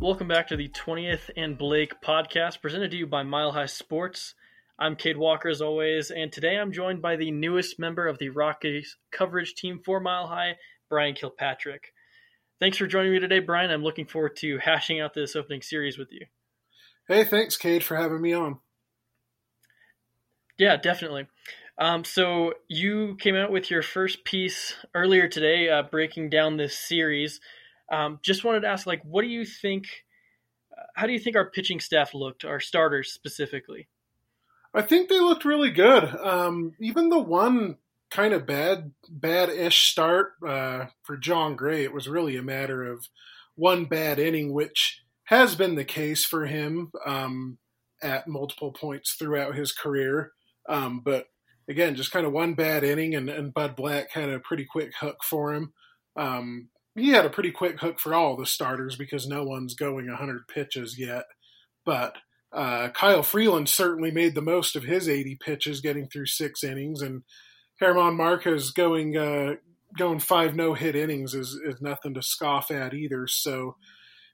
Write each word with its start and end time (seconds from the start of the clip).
Welcome 0.00 0.28
back 0.28 0.46
to 0.48 0.56
the 0.56 0.68
20th 0.68 1.28
and 1.36 1.58
Blake 1.58 2.00
podcast 2.00 2.60
presented 2.62 2.92
to 2.92 2.96
you 2.96 3.06
by 3.08 3.24
Mile 3.24 3.50
High 3.50 3.66
Sports. 3.66 4.36
I'm 4.78 4.94
Cade 4.94 5.16
Walker 5.16 5.48
as 5.48 5.60
always, 5.60 6.12
and 6.12 6.30
today 6.30 6.56
I'm 6.56 6.70
joined 6.70 7.02
by 7.02 7.16
the 7.16 7.32
newest 7.32 7.80
member 7.80 8.06
of 8.06 8.16
the 8.18 8.28
Rockies 8.28 8.96
coverage 9.10 9.56
team 9.56 9.80
for 9.84 9.98
Mile 9.98 10.28
High, 10.28 10.54
Bryan 10.88 11.16
Kilpatrick. 11.16 11.92
Thanks 12.60 12.76
for 12.76 12.86
joining 12.86 13.10
me 13.10 13.18
today, 13.18 13.40
Bryan. 13.40 13.72
I'm 13.72 13.82
looking 13.82 14.06
forward 14.06 14.36
to 14.36 14.58
hashing 14.58 15.00
out 15.00 15.14
this 15.14 15.34
opening 15.34 15.62
series 15.62 15.98
with 15.98 16.12
you. 16.12 16.26
Hey, 17.08 17.24
thanks, 17.24 17.56
Cade, 17.56 17.82
for 17.82 17.96
having 17.96 18.22
me 18.22 18.32
on. 18.32 18.60
Yeah, 20.58 20.76
definitely. 20.76 21.26
Um, 21.76 22.04
so 22.04 22.54
you 22.68 23.16
came 23.16 23.34
out 23.34 23.50
with 23.50 23.68
your 23.68 23.82
first 23.82 24.24
piece 24.24 24.74
earlier 24.94 25.26
today, 25.26 25.68
uh, 25.68 25.82
breaking 25.82 26.30
down 26.30 26.56
this 26.56 26.78
series. 26.78 27.40
Um, 27.90 28.18
just 28.22 28.44
wanted 28.44 28.60
to 28.60 28.68
ask, 28.68 28.86
like, 28.86 29.02
what 29.02 29.22
do 29.22 29.28
you 29.28 29.44
think? 29.44 29.86
How 30.94 31.06
do 31.06 31.12
you 31.12 31.18
think 31.18 31.36
our 31.36 31.50
pitching 31.50 31.80
staff 31.80 32.14
looked, 32.14 32.44
our 32.44 32.60
starters 32.60 33.12
specifically? 33.12 33.88
I 34.74 34.82
think 34.82 35.08
they 35.08 35.18
looked 35.20 35.44
really 35.44 35.70
good. 35.70 36.04
Um, 36.04 36.72
even 36.80 37.08
the 37.08 37.18
one 37.18 37.78
kind 38.10 38.32
of 38.32 38.46
bad, 38.46 38.92
bad-ish 39.08 39.90
start 39.90 40.32
uh, 40.46 40.86
for 41.02 41.16
Jon 41.16 41.56
Gray, 41.56 41.84
it 41.84 41.92
was 41.92 42.08
really 42.08 42.36
a 42.36 42.42
matter 42.42 42.84
of 42.84 43.08
one 43.54 43.86
bad 43.86 44.18
inning, 44.18 44.52
which 44.52 45.02
has 45.24 45.54
been 45.56 45.74
the 45.74 45.84
case 45.84 46.24
for 46.24 46.46
him 46.46 46.92
um, 47.04 47.58
at 48.02 48.28
multiple 48.28 48.72
points 48.72 49.14
throughout 49.14 49.54
his 49.54 49.72
career. 49.72 50.32
Um, 50.68 51.00
but 51.04 51.26
again, 51.68 51.96
just 51.96 52.12
kind 52.12 52.26
of 52.26 52.32
one 52.32 52.54
bad 52.54 52.84
inning, 52.84 53.14
and, 53.14 53.28
and 53.28 53.52
Bud 53.52 53.74
Black 53.74 54.12
had 54.12 54.30
a 54.30 54.38
pretty 54.38 54.64
quick 54.64 54.92
hook 55.00 55.24
for 55.24 55.54
him. 55.54 55.72
Um, 56.16 56.68
he 56.98 57.10
had 57.10 57.24
a 57.24 57.30
pretty 57.30 57.50
quick 57.50 57.80
hook 57.80 57.98
for 57.98 58.14
all 58.14 58.36
the 58.36 58.46
starters 58.46 58.96
because 58.96 59.26
no 59.26 59.44
one's 59.44 59.74
going 59.74 60.06
100 60.06 60.48
pitches 60.48 60.98
yet. 60.98 61.24
But 61.84 62.16
uh, 62.52 62.88
Kyle 62.90 63.22
Freeland 63.22 63.68
certainly 63.68 64.10
made 64.10 64.34
the 64.34 64.42
most 64.42 64.76
of 64.76 64.84
his 64.84 65.08
80 65.08 65.36
pitches, 65.36 65.80
getting 65.80 66.08
through 66.08 66.26
six 66.26 66.64
innings, 66.64 67.02
and 67.02 67.22
German 67.78 68.16
Marquez 68.16 68.70
going 68.70 69.16
uh, 69.16 69.54
going 69.96 70.18
five 70.18 70.54
no 70.54 70.74
hit 70.74 70.96
innings 70.96 71.34
is, 71.34 71.58
is 71.64 71.80
nothing 71.80 72.14
to 72.14 72.22
scoff 72.22 72.70
at 72.70 72.94
either. 72.94 73.26
So 73.26 73.76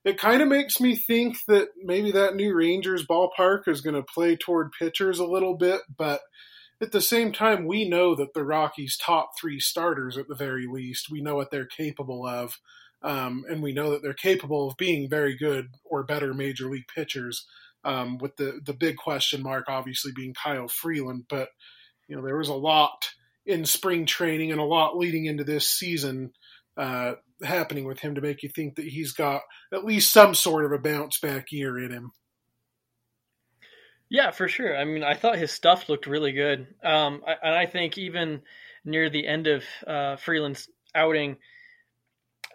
it 0.05 0.19
kind 0.19 0.43
of 0.43 0.49
makes 0.49 0.81
me 0.81 0.95
think 0.95 1.39
that 1.49 1.69
maybe 1.83 2.13
that 2.13 2.37
new 2.37 2.55
Rangers 2.55 3.07
ballpark 3.07 3.69
is 3.69 3.81
going 3.81 3.97
to 3.97 4.03
play 4.03 4.37
toward 4.37 4.73
pitchers 4.73 5.19
a 5.19 5.27
little 5.27 5.57
bit, 5.57 5.81
but 5.97 6.21
at 6.81 6.93
the 6.93 7.01
same 7.01 7.33
time, 7.33 7.67
we 7.67 7.89
know 7.89 8.15
that 8.15 8.35
the 8.35 8.45
Rockies' 8.45 8.97
top 8.97 9.31
three 9.39 9.61
starters, 9.61 10.19
at 10.19 10.29
the 10.29 10.35
very 10.35 10.67
least, 10.67 11.11
we 11.11 11.21
know 11.21 11.37
what 11.37 11.51
they're 11.51 11.67
capable 11.67 12.27
of. 12.27 12.59
Um, 13.03 13.45
and 13.51 13.63
we 13.63 13.73
know 13.73 13.91
that 13.91 14.03
they're 14.03 14.15
capable 14.15 14.69
of 14.69 14.77
being 14.77 15.11
very 15.11 15.37
good 15.37 15.69
or 15.85 16.03
better 16.05 16.33
major 16.33 16.71
league 16.71 16.89
pitchers. 16.95 17.47
Um, 17.85 18.17
with 18.17 18.37
the 18.37 18.61
the 18.65 18.73
big 18.73 18.97
question 18.97 19.43
mark 19.43 19.67
obviously 19.69 20.11
being 20.17 20.33
Kyle 20.33 20.69
Freeland, 20.69 21.25
but 21.29 21.51
you 22.09 22.17
know 22.17 22.23
there 22.25 22.39
was 22.39 22.49
a 22.49 22.55
lot 22.55 23.11
in 23.45 23.67
spring 23.67 24.07
training 24.07 24.53
and 24.53 24.61
a 24.61 24.65
lot 24.65 24.97
leading 24.97 25.27
into 25.27 25.45
this 25.45 25.69
season 25.69 26.33
uh, 26.79 27.13
happening 27.43 27.85
with 27.85 28.01
him 28.01 28.15
to 28.15 28.21
make 28.21 28.43
you 28.43 28.49
think 28.49 28.77
that 28.77 28.87
he's 28.87 29.13
got 29.13 29.43
at 29.73 29.85
least 29.85 30.13
some 30.13 30.35
sort 30.35 30.65
of 30.65 30.73
a 30.73 30.79
bounce 30.79 31.19
back 31.19 31.53
year 31.53 31.79
in 31.79 31.91
him. 31.91 32.13
Yeah, 34.11 34.31
for 34.31 34.49
sure. 34.49 34.77
I 34.77 34.85
mean, 34.85 35.03
I 35.03 35.15
thought 35.15 35.39
his 35.39 35.51
stuff 35.51 35.89
looked 35.89 36.07
really 36.07 36.33
good, 36.33 36.67
um, 36.83 37.23
I, 37.27 37.35
and 37.43 37.55
I 37.55 37.67
think 37.67 37.99
even 37.99 38.43
near 38.85 39.09
the 39.11 39.27
end 39.27 39.47
of 39.47 39.65
uh, 39.87 40.17
Freeland's 40.17 40.69
outing, 40.95 41.39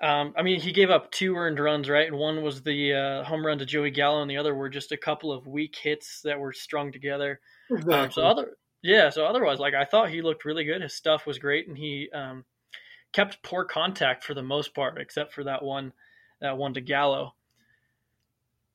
um, 0.02 0.34
I 0.38 0.44
mean, 0.44 0.62
he 0.62 0.72
gave 0.72 0.90
up 0.90 1.12
two 1.12 1.36
earned 1.36 1.60
runs, 1.60 1.90
right? 1.90 2.08
And 2.08 2.18
one 2.18 2.42
was 2.42 2.62
the 2.62 2.94
uh, 2.94 3.24
home 3.26 3.46
run 3.46 3.58
to 3.60 3.66
Joey 3.66 3.92
Gallo, 3.92 4.22
and 4.22 4.32
the 4.32 4.38
other 4.38 4.56
were 4.56 4.70
just 4.70 4.92
a 4.92 4.98
couple 4.98 5.32
of 5.32 5.48
weak 5.48 5.76
hits 5.76 6.22
that 6.24 6.40
were 6.40 6.54
strung 6.54 6.92
together. 6.92 7.42
Exactly. 7.70 7.94
Um, 7.94 8.12
so 8.12 8.22
other, 8.22 8.58
yeah. 8.82 9.10
So 9.10 9.26
otherwise, 9.26 9.60
like 9.60 9.74
I 9.74 9.84
thought 9.86 10.10
he 10.10 10.22
looked 10.22 10.46
really 10.46 10.64
good. 10.64 10.82
His 10.82 10.96
stuff 10.96 11.26
was 11.26 11.38
great, 11.38 11.68
and 11.68 11.78
he 11.78 12.10
um, 12.14 12.46
kept 13.12 13.44
poor 13.44 13.66
contact 13.66 14.24
for 14.24 14.34
the 14.34 14.44
most 14.44 14.74
part, 14.74 14.98
except 15.02 15.34
for 15.34 15.44
that 15.44 15.64
one, 15.64 15.92
that 16.40 16.58
one 16.58 16.74
to 16.76 16.82
Gallo. 16.82 17.36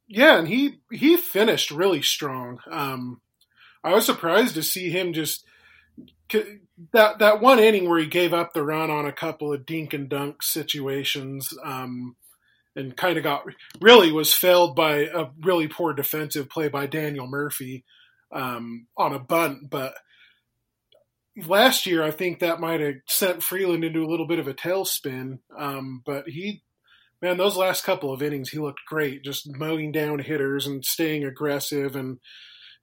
Yeah, 0.07 0.39
and 0.39 0.49
he 0.49 0.81
he 0.91 1.17
finished 1.17 1.71
really 1.71 2.03
strong. 2.03 2.59
Um, 2.71 3.21
I 3.83 3.95
was 3.95 4.07
surprised 4.07 4.55
to 4.55 4.63
see 4.63 4.91
him 4.91 5.13
just 5.13 5.45
that 6.93 7.19
that 7.19 7.41
one 7.41 7.59
inning 7.59 7.89
where 7.89 7.99
he 7.99 8.07
gave 8.07 8.35
up 8.35 8.53
the 8.53 8.65
run 8.65 8.91
on 8.91 9.07
a 9.07 9.13
couple 9.13 9.53
of 9.53 9.67
dink 9.67 9.95
and 9.95 10.09
dunk 10.09 10.43
situations, 10.43 11.53
um, 11.65 12.17
and 12.77 12.97
kind 12.97 13.17
of 13.17 13.25
got 13.25 13.45
really 13.81 14.13
was 14.13 14.35
failed 14.35 14.77
by 14.77 15.07
a 15.07 15.27
really 15.43 15.69
poor 15.69 15.93
defensive 15.93 16.49
play 16.49 16.69
by 16.69 16.87
Daniel 16.87 17.27
Murphy 17.27 17.85
um, 18.33 18.87
on 18.97 19.15
a 19.15 19.19
bunt. 19.19 19.71
But 19.71 19.95
last 21.47 21.87
year, 21.87 22.03
I 22.03 22.11
think 22.11 22.41
that 22.41 22.61
might 22.61 22.81
have 22.81 22.97
sent 23.07 23.43
Freeland 23.43 23.85
into 23.85 24.05
a 24.05 24.11
little 24.11 24.27
bit 24.27 24.39
of 24.39 24.49
a 24.49 24.55
tailspin. 24.55 25.39
Um, 25.57 26.03
but 26.05 26.29
he 26.29 26.63
man, 27.25 27.39
those 27.39 27.57
last 27.57 27.85
couple 27.85 28.12
of 28.12 28.23
innings, 28.23 28.51
he 28.51 28.59
looked 28.59 28.85
great, 28.87 29.25
just 29.25 29.49
mowing 29.57 29.91
down 29.91 30.19
hitters 30.19 30.67
and 30.67 30.85
staying 30.85 31.25
aggressive, 31.25 31.97
and 31.97 32.19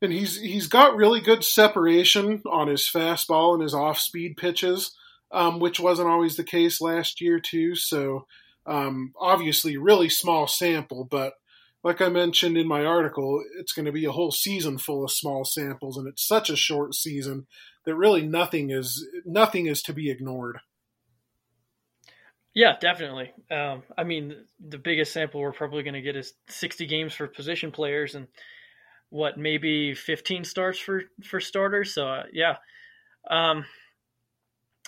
and 0.02 0.12
he's 0.12 0.42
he's 0.42 0.66
got 0.66 0.96
really 0.96 1.22
good 1.22 1.44
separation 1.44 2.42
on 2.50 2.68
his 2.68 2.90
fastball 2.92 3.54
and 3.54 3.62
his 3.62 3.76
off 3.76 4.00
speed 4.00 4.36
pitches, 4.38 4.96
um, 5.32 5.60
which 5.60 5.80
wasn't 5.80 6.10
always 6.10 6.38
the 6.38 6.44
case 6.44 6.82
last 6.82 7.22
year 7.22 7.40
too. 7.40 7.76
So 7.76 8.26
um, 8.66 9.14
obviously, 9.20 9.78
really 9.78 10.10
small 10.10 10.48
sample, 10.48 11.08
but 11.10 11.34
like 11.84 12.02
I 12.02 12.10
mentioned 12.10 12.58
in 12.58 12.68
my 12.68 12.84
article, 12.84 13.44
it's 13.60 13.74
going 13.74 13.86
to 13.86 13.92
be 13.92 14.06
a 14.06 14.12
whole 14.12 14.32
season 14.32 14.80
full 14.80 15.04
of 15.04 15.12
small 15.12 15.46
samples, 15.46 15.98
and 15.98 16.08
it's 16.08 16.28
such 16.28 16.50
a 16.50 16.56
short 16.56 16.96
season 16.96 17.46
that 17.86 17.96
really 17.96 18.24
nothing 18.24 18.72
is 18.72 19.08
nothing 19.24 19.68
is 19.68 19.84
to 19.84 19.94
be 19.94 20.10
ignored. 20.10 20.62
Yeah, 22.54 22.76
definitely. 22.80 23.32
Um, 23.50 23.84
I 23.98 24.04
mean, 24.04 24.36
the 24.60 24.78
biggest 24.78 25.14
sample 25.14 25.40
we're 25.40 25.54
probably 25.54 25.84
going 25.84 25.94
to 25.94 26.02
get 26.02 26.18
is 26.18 26.34
60 26.50 26.86
games 26.86 27.14
for 27.14 27.28
position 27.28 27.72
players 27.72 28.16
and 28.16 28.28
what 29.10 29.38
maybe 29.38 29.94
15 29.94 30.44
starts 30.44 30.80
for 30.80 31.04
for 31.24 31.40
starters. 31.40 31.94
So 31.94 32.08
uh, 32.08 32.24
yeah, 32.34 32.58
um, 33.30 33.66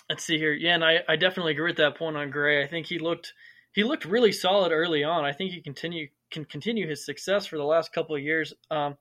let's 0.08 0.24
see 0.24 0.38
here. 0.38 0.52
Yeah, 0.52 0.74
and 0.74 0.84
I, 0.84 1.00
I 1.08 1.16
definitely 1.16 1.52
agree 1.52 1.70
with 1.70 1.76
that 1.78 1.96
point 1.96 2.16
on 2.16 2.30
Gray. 2.30 2.62
I 2.62 2.66
think 2.66 2.86
he 2.86 2.98
looked 2.98 3.32
he 3.72 3.84
looked 3.84 4.04
really 4.04 4.32
solid 4.32 4.72
early 4.72 5.04
on. 5.04 5.24
I 5.24 5.32
think 5.32 5.52
he 5.52 5.60
continue 5.60 6.08
can 6.30 6.44
continue 6.44 6.88
his 6.88 7.04
success 7.04 7.46
for 7.46 7.56
the 7.56 7.64
last 7.64 7.92
couple 7.92 8.16
of 8.16 8.22
years. 8.22 8.52
Um, 8.70 8.96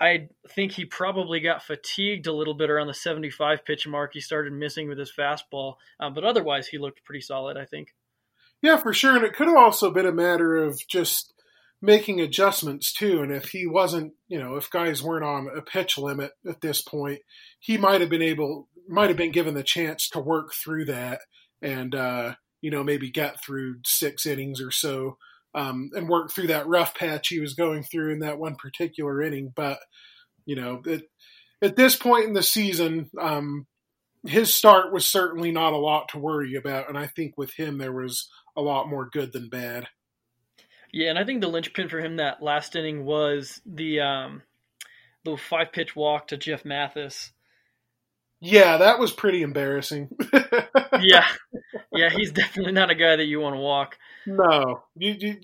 I 0.00 0.28
think 0.50 0.72
he 0.72 0.84
probably 0.84 1.40
got 1.40 1.62
fatigued 1.62 2.26
a 2.26 2.32
little 2.32 2.54
bit 2.54 2.70
around 2.70 2.88
the 2.88 2.94
75 2.94 3.64
pitch 3.64 3.86
mark. 3.86 4.12
He 4.12 4.20
started 4.20 4.52
missing 4.52 4.88
with 4.88 4.98
his 4.98 5.12
fastball, 5.16 5.74
um, 6.00 6.14
but 6.14 6.24
otherwise 6.24 6.66
he 6.66 6.78
looked 6.78 7.04
pretty 7.04 7.20
solid. 7.20 7.56
I 7.56 7.64
think. 7.64 7.94
Yeah, 8.62 8.78
for 8.78 8.94
sure, 8.94 9.16
and 9.16 9.24
it 9.24 9.34
could 9.34 9.46
have 9.46 9.56
also 9.56 9.90
been 9.90 10.06
a 10.06 10.12
matter 10.12 10.56
of 10.56 10.80
just 10.88 11.34
making 11.84 12.20
adjustments 12.20 12.92
too. 12.92 13.22
And 13.22 13.30
if 13.30 13.50
he 13.50 13.66
wasn't, 13.66 14.14
you 14.26 14.38
know, 14.38 14.56
if 14.56 14.70
guys 14.70 15.02
weren't 15.02 15.24
on 15.24 15.48
a 15.54 15.60
pitch 15.60 15.98
limit 15.98 16.32
at 16.48 16.62
this 16.62 16.80
point, 16.80 17.20
he 17.60 17.76
might 17.76 18.00
have 18.00 18.08
been 18.08 18.22
able, 18.22 18.68
might 18.88 19.10
have 19.10 19.18
been 19.18 19.32
given 19.32 19.54
the 19.54 19.62
chance 19.62 20.08
to 20.10 20.20
work 20.20 20.54
through 20.54 20.86
that 20.86 21.20
and, 21.60 21.94
uh, 21.94 22.34
you 22.62 22.70
know, 22.70 22.82
maybe 22.82 23.10
get 23.10 23.36
through 23.44 23.76
six 23.84 24.24
innings 24.24 24.62
or 24.62 24.70
so 24.70 25.18
um, 25.54 25.90
and 25.94 26.08
work 26.08 26.32
through 26.32 26.48
that 26.48 26.66
rough 26.66 26.94
patch 26.94 27.28
he 27.28 27.40
was 27.40 27.54
going 27.54 27.82
through 27.82 28.12
in 28.12 28.18
that 28.20 28.38
one 28.38 28.56
particular 28.56 29.22
inning. 29.22 29.52
But 29.54 29.78
you 30.46 30.56
know, 30.56 30.82
it, 30.84 31.02
at 31.62 31.76
this 31.76 31.96
point 31.96 32.26
in 32.26 32.32
the 32.34 32.42
season, 32.42 33.10
um, 33.20 33.66
his 34.26 34.52
start 34.52 34.92
was 34.92 35.06
certainly 35.06 35.52
not 35.52 35.72
a 35.72 35.78
lot 35.78 36.08
to 36.10 36.18
worry 36.18 36.54
about, 36.54 36.88
and 36.88 36.98
I 36.98 37.06
think 37.06 37.36
with 37.36 37.54
him 37.54 37.78
there 37.78 37.92
was 37.92 38.28
a 38.56 38.62
lot 38.62 38.88
more 38.88 39.08
good 39.10 39.32
than 39.32 39.48
bad. 39.48 39.88
Yeah, 40.92 41.10
and 41.10 41.18
I 41.18 41.24
think 41.24 41.40
the 41.40 41.48
linchpin 41.48 41.88
for 41.88 42.00
him 42.00 42.16
that 42.16 42.42
last 42.42 42.76
inning 42.76 43.04
was 43.04 43.60
the 43.66 44.00
um, 44.00 44.42
the 45.24 45.36
five 45.36 45.72
pitch 45.72 45.96
walk 45.96 46.28
to 46.28 46.36
Jeff 46.36 46.64
Mathis. 46.64 47.32
Yeah, 48.46 48.76
that 48.76 48.98
was 48.98 49.10
pretty 49.10 49.40
embarrassing. 49.40 50.10
yeah, 51.00 51.26
yeah, 51.90 52.10
he's 52.10 52.30
definitely 52.30 52.72
not 52.72 52.90
a 52.90 52.94
guy 52.94 53.16
that 53.16 53.24
you 53.24 53.40
want 53.40 53.54
to 53.54 53.60
walk. 53.60 53.96
No, 54.26 54.82
you, 54.96 55.16
you 55.18 55.40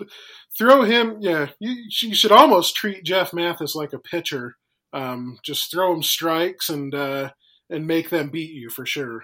throw 0.59 0.83
him. 0.83 1.17
Yeah, 1.21 1.49
you, 1.59 1.87
you, 2.03 2.15
should 2.15 2.31
almost 2.31 2.77
treat 2.77 3.03
Jeff 3.03 3.33
Mathis 3.33 3.75
like 3.75 3.95
a 3.95 3.99
pitcher. 3.99 4.57
Um, 4.93 5.39
just 5.43 5.71
throw 5.71 5.95
him 5.95 6.03
strikes 6.03 6.69
and 6.69 6.95
uh, 6.95 7.31
and 7.71 7.87
make 7.87 8.11
them 8.11 8.29
beat 8.29 8.51
you 8.51 8.69
for 8.69 8.85
sure. 8.85 9.23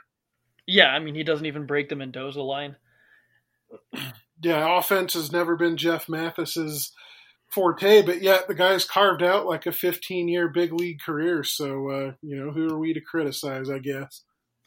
Yeah, 0.67 0.89
I 0.89 0.99
mean 0.99 1.15
he 1.15 1.23
doesn't 1.23 1.47
even 1.47 1.67
break 1.67 1.91
the 1.91 1.97
Mendoza 1.97 2.41
line. 2.41 2.77
Yeah, 4.41 4.79
offense 4.79 5.13
has 5.13 5.31
never 5.31 5.55
been 5.55 5.77
Jeff 5.77 6.09
Mathis's 6.09 6.93
forte, 7.51 8.03
but 8.03 8.23
yet 8.23 8.49
the 8.49 8.55
guy's 8.55 8.85
carved 8.85 9.23
out 9.23 9.47
like 9.47 9.67
a 9.67 9.73
15 9.73 10.29
year 10.29 10.49
big 10.49 10.73
league 10.73 11.01
career. 11.01 11.45
So 11.45 11.91
uh, 11.91 12.13
you 12.23 12.37
know, 12.37 12.51
who 12.51 12.69
are 12.69 12.79
we 12.79 12.93
to 12.95 13.01
criticize? 13.01 13.71
I 13.71 13.79
guess. 13.79 14.23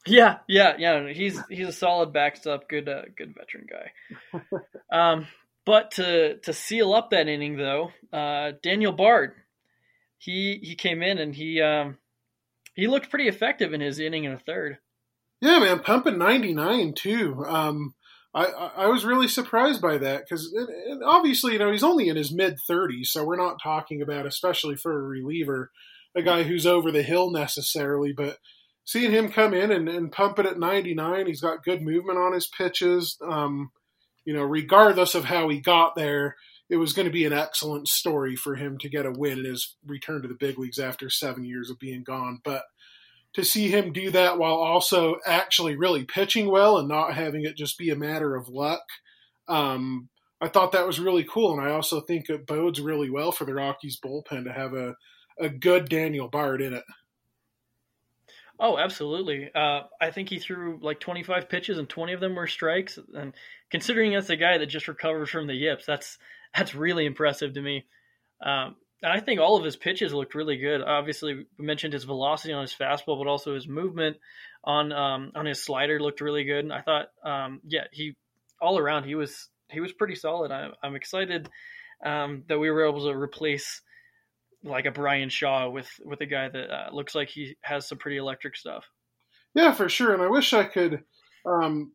Yeah, 0.07 0.37
yeah, 0.47 0.75
yeah. 0.77 1.09
He's 1.09 1.39
he's 1.49 1.67
a 1.67 1.73
solid 1.73 2.13
backstop, 2.13 2.69
good 2.69 2.87
uh, 2.87 3.03
good 3.17 3.35
veteran 3.35 3.67
guy. 3.69 4.59
um, 4.91 5.27
but 5.65 5.91
to 5.91 6.37
to 6.39 6.53
seal 6.53 6.93
up 6.93 7.11
that 7.11 7.27
inning 7.27 7.57
though, 7.57 7.91
uh, 8.13 8.53
Daniel 8.63 8.93
Bard, 8.93 9.33
he 10.17 10.59
he 10.63 10.75
came 10.75 11.03
in 11.03 11.17
and 11.17 11.35
he 11.35 11.61
um, 11.61 11.97
he 12.75 12.87
looked 12.87 13.09
pretty 13.09 13.27
effective 13.27 13.73
in 13.73 13.81
his 13.81 13.99
inning 13.99 14.23
in 14.23 14.31
a 14.31 14.39
third. 14.39 14.77
Yeah, 15.41 15.59
man, 15.59 15.79
pumping 15.79 16.17
99 16.17 16.93
too. 16.95 17.45
Um, 17.45 17.93
I, 18.33 18.45
I 18.45 18.87
was 18.87 19.05
really 19.05 19.27
surprised 19.27 19.81
by 19.81 19.97
that 19.97 20.23
because 20.23 20.53
obviously, 21.03 21.53
you 21.53 21.59
know, 21.59 21.71
he's 21.71 21.83
only 21.83 22.09
in 22.09 22.15
his 22.15 22.31
mid 22.31 22.57
30s, 22.69 23.07
so 23.07 23.25
we're 23.25 23.35
not 23.35 23.61
talking 23.61 24.01
about, 24.01 24.27
especially 24.27 24.75
for 24.75 24.97
a 24.97 25.07
reliever, 25.07 25.71
a 26.15 26.21
guy 26.21 26.43
who's 26.43 26.65
over 26.65 26.91
the 26.91 27.01
hill 27.01 27.31
necessarily. 27.31 28.13
But 28.13 28.37
seeing 28.85 29.11
him 29.11 29.31
come 29.31 29.53
in 29.53 29.71
and, 29.71 29.89
and 29.89 30.11
pump 30.11 30.37
it 30.37 30.45
at 30.45 30.59
99, 30.59 31.25
he's 31.25 31.41
got 31.41 31.63
good 31.63 31.81
movement 31.81 32.19
on 32.19 32.33
his 32.33 32.47
pitches. 32.47 33.17
Um, 33.27 33.71
you 34.25 34.33
know, 34.33 34.43
regardless 34.43 35.15
of 35.15 35.25
how 35.25 35.49
he 35.49 35.59
got 35.59 35.95
there, 35.95 36.35
it 36.69 36.77
was 36.77 36.93
going 36.93 37.07
to 37.07 37.11
be 37.11 37.25
an 37.25 37.33
excellent 37.33 37.87
story 37.87 38.35
for 38.35 38.55
him 38.55 38.77
to 38.77 38.89
get 38.89 39.07
a 39.07 39.11
win 39.11 39.39
in 39.39 39.45
his 39.45 39.75
return 39.87 40.21
to 40.21 40.27
the 40.27 40.35
big 40.35 40.59
leagues 40.59 40.77
after 40.77 41.09
seven 41.09 41.43
years 41.43 41.71
of 41.71 41.79
being 41.79 42.03
gone. 42.03 42.41
But 42.43 42.63
to 43.33 43.43
see 43.43 43.69
him 43.69 43.93
do 43.93 44.11
that 44.11 44.37
while 44.37 44.55
also 44.55 45.17
actually 45.25 45.75
really 45.75 46.03
pitching 46.03 46.49
well 46.49 46.77
and 46.77 46.87
not 46.87 47.13
having 47.13 47.43
it 47.43 47.55
just 47.55 47.77
be 47.77 47.89
a 47.89 47.95
matter 47.95 48.35
of 48.35 48.49
luck. 48.49 48.83
Um, 49.47 50.09
I 50.41 50.47
thought 50.47 50.71
that 50.71 50.87
was 50.87 50.99
really 50.99 51.25
cool, 51.25 51.51
and 51.51 51.61
I 51.61 51.71
also 51.71 51.99
think 51.99 52.29
it 52.29 52.47
bodes 52.47 52.79
really 52.79 53.09
well 53.09 53.31
for 53.31 53.45
the 53.45 53.53
Rockies 53.53 53.99
bullpen 54.03 54.45
to 54.45 54.53
have 54.53 54.73
a, 54.73 54.95
a 55.39 55.49
good 55.49 55.89
Daniel 55.89 56.27
Bard 56.27 56.61
in 56.61 56.73
it. 56.73 56.83
Oh, 58.59 58.77
absolutely. 58.77 59.49
Uh, 59.55 59.83
I 60.01 60.11
think 60.11 60.29
he 60.29 60.37
threw 60.37 60.79
like 60.81 60.99
25 60.99 61.47
pitches 61.47 61.77
and 61.77 61.87
20 61.87 62.13
of 62.13 62.19
them 62.19 62.35
were 62.35 62.47
strikes. 62.47 62.99
And 63.15 63.33
considering 63.71 64.11
that's 64.11 64.29
a 64.29 64.35
guy 64.35 64.57
that 64.57 64.65
just 64.65 64.89
recovers 64.89 65.29
from 65.29 65.47
the 65.47 65.53
yips, 65.53 65.85
that's 65.85 66.17
that's 66.53 66.75
really 66.75 67.05
impressive 67.05 67.53
to 67.53 67.61
me. 67.61 67.85
Um, 68.41 68.75
I 69.03 69.19
think 69.19 69.39
all 69.39 69.57
of 69.57 69.63
his 69.63 69.77
pitches 69.77 70.13
looked 70.13 70.35
really 70.35 70.57
good. 70.57 70.81
Obviously, 70.81 71.45
we 71.57 71.65
mentioned 71.65 71.93
his 71.93 72.03
velocity 72.03 72.53
on 72.53 72.61
his 72.61 72.73
fastball, 72.73 73.17
but 73.17 73.27
also 73.27 73.55
his 73.55 73.67
movement 73.67 74.17
on 74.63 74.91
um, 74.91 75.31
on 75.35 75.45
his 75.45 75.63
slider 75.63 75.99
looked 75.99 76.21
really 76.21 76.43
good. 76.43 76.65
And 76.65 76.73
I 76.73 76.81
thought, 76.81 77.07
um, 77.23 77.61
yeah, 77.65 77.85
he 77.91 78.15
all 78.61 78.77
around 78.77 79.05
he 79.05 79.15
was 79.15 79.49
he 79.69 79.79
was 79.79 79.93
pretty 79.93 80.15
solid. 80.15 80.51
I, 80.51 80.69
am 80.83 80.95
excited 80.95 81.49
um, 82.05 82.43
that 82.49 82.59
we 82.59 82.69
were 82.69 82.85
able 82.85 83.05
to 83.05 83.17
replace 83.17 83.81
like 84.63 84.85
a 84.85 84.91
Bryan 84.91 85.29
Shaw 85.29 85.69
with 85.69 85.89
with 86.03 86.19
a 86.21 86.25
guy 86.25 86.49
that 86.49 86.69
uh, 86.69 86.89
looks 86.91 87.15
like 87.15 87.29
he 87.29 87.55
has 87.61 87.87
some 87.87 87.97
pretty 87.97 88.17
electric 88.17 88.57
stuff. 88.57 88.85
Yeah, 89.53 89.71
for 89.71 89.87
sure. 89.89 90.13
And 90.13 90.21
I 90.21 90.27
wish 90.27 90.53
I 90.53 90.65
could. 90.65 91.03
Um, 91.45 91.93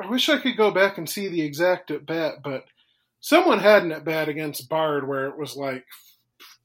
I 0.00 0.08
wish 0.08 0.28
I 0.28 0.38
could 0.38 0.56
go 0.56 0.70
back 0.70 0.98
and 0.98 1.08
see 1.08 1.28
the 1.28 1.42
exact 1.42 1.90
at 1.90 2.06
bat, 2.06 2.36
but 2.42 2.64
someone 3.26 3.58
had 3.58 3.82
an 3.82 3.90
at 3.90 4.04
bat 4.04 4.28
against 4.28 4.68
Bard 4.68 5.08
where 5.08 5.26
it 5.26 5.36
was 5.36 5.56
like 5.56 5.84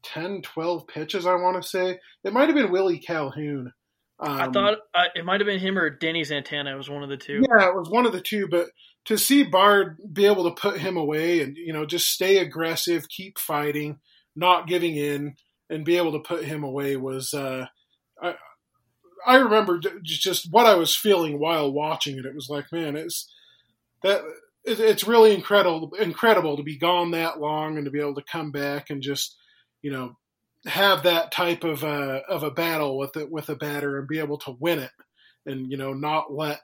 10, 0.04 0.44
12 0.44 0.86
pitches, 0.86 1.26
I 1.26 1.34
want 1.34 1.60
to 1.60 1.68
say. 1.68 1.98
It 2.24 2.34
might 2.34 2.50
have 2.50 2.56
been 2.56 2.72
Willie 2.72 3.00
Calhoun. 3.00 3.74
Um, 4.20 4.40
I 4.40 4.48
thought 4.52 4.78
uh, 4.94 5.06
it 5.16 5.26
might 5.26 5.42
have 5.42 5.48
been 5.48 5.60
him 5.60 5.76
or 5.76 5.90
Danny 5.90 6.24
Santana. 6.24 6.72
It 6.72 6.78
was 6.78 6.88
one 6.88 7.02
of 7.02 7.10
the 7.10 7.18
two. 7.18 7.42
Yeah, 7.50 7.68
it 7.68 7.76
was 7.76 7.90
one 7.90 8.06
of 8.06 8.12
the 8.12 8.22
two. 8.22 8.48
But 8.48 8.68
to 9.06 9.18
see 9.18 9.42
Bard 9.42 9.98
be 10.14 10.28
able 10.28 10.44
to 10.44 10.62
put 10.62 10.78
him 10.78 10.98
away 10.98 11.42
and, 11.42 11.58
you 11.58 11.74
know, 11.74 11.88
just 11.88 12.12
stay 12.12 12.38
aggressive, 12.38 13.10
keep 13.10 13.40
fighting, 13.40 13.98
not 14.36 14.68
giving 14.68 14.96
in, 14.96 15.38
and 15.68 15.84
be 15.84 15.98
able 15.98 16.12
to 16.12 16.20
put 16.20 16.46
him 16.46 16.64
away 16.64 16.96
was. 16.96 17.34
Uh, 17.34 17.66
I, 18.22 18.36
I 19.26 19.38
remember 19.38 19.82
just 20.04 20.52
what 20.52 20.68
I 20.68 20.76
was 20.76 20.96
feeling 20.96 21.40
while 21.40 21.72
watching 21.72 22.20
it. 22.20 22.26
It 22.26 22.36
was 22.36 22.50
like, 22.50 22.72
man, 22.72 22.96
it's 22.96 23.28
that 24.04 24.22
it's 24.64 25.08
really 25.08 25.34
incredible 25.34 25.92
incredible 26.00 26.58
to 26.58 26.64
be 26.64 26.78
gone 26.78 27.12
that 27.12 27.40
long 27.40 27.78
and 27.78 27.86
to 27.86 27.92
be 27.92 28.00
able 28.00 28.16
to 28.16 28.24
come 28.32 28.52
back 28.52 28.90
and 28.90 29.02
just 29.02 29.36
you 29.82 29.92
know 29.92 30.16
have 30.68 31.04
that 31.04 31.32
type 31.32 31.64
of 31.64 31.84
a 31.84 32.22
of 32.30 32.44
a 32.44 32.52
battle 32.52 32.98
with 32.98 33.18
it 33.18 33.32
with 33.32 33.50
a 33.50 33.56
batter 33.56 33.98
and 33.98 34.08
be 34.08 34.20
able 34.20 34.38
to 34.38 34.56
win 34.60 34.80
it 34.80 34.92
and 35.46 35.72
you 35.72 35.78
know 35.78 35.94
not 35.94 36.32
let 36.32 36.60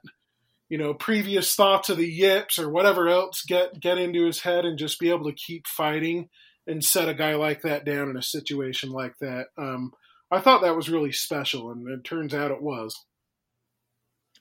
you 0.69 0.77
know 0.77 0.93
previous 0.93 1.55
thoughts 1.55 1.89
of 1.89 1.97
the 1.97 2.07
yips 2.07 2.59
or 2.59 2.69
whatever 2.69 3.07
else 3.07 3.43
get 3.47 3.79
get 3.79 3.97
into 3.97 4.25
his 4.25 4.41
head 4.41 4.65
and 4.65 4.77
just 4.77 4.99
be 4.99 5.09
able 5.09 5.25
to 5.25 5.35
keep 5.35 5.65
fighting 5.65 6.29
and 6.67 6.83
set 6.83 7.09
a 7.09 7.13
guy 7.13 7.33
like 7.35 7.61
that 7.61 7.85
down 7.85 8.09
in 8.09 8.17
a 8.17 8.21
situation 8.21 8.91
like 8.91 9.13
that. 9.21 9.47
Um, 9.57 9.93
i 10.29 10.41
thought 10.41 10.61
that 10.61 10.75
was 10.75 10.89
really 10.89 11.13
special 11.13 11.71
and 11.71 11.87
it 11.89 12.03
turns 12.03 12.33
out 12.33 12.51
it 12.51 12.61
was. 12.61 13.05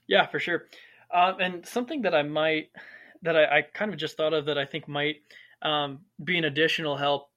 Yeah 0.06 0.26
for 0.26 0.38
sure. 0.38 0.64
Um, 1.14 1.36
and 1.40 1.66
something 1.66 2.02
that 2.02 2.14
i 2.14 2.22
might 2.22 2.68
that 3.26 3.36
I, 3.36 3.58
I, 3.58 3.62
kind 3.62 3.92
of 3.92 3.98
just 3.98 4.16
thought 4.16 4.32
of 4.32 4.46
that 4.46 4.58
I 4.58 4.64
think 4.64 4.88
might 4.88 5.16
um, 5.62 6.00
be 6.22 6.38
an 6.38 6.44
additional 6.44 6.96
help 6.96 7.28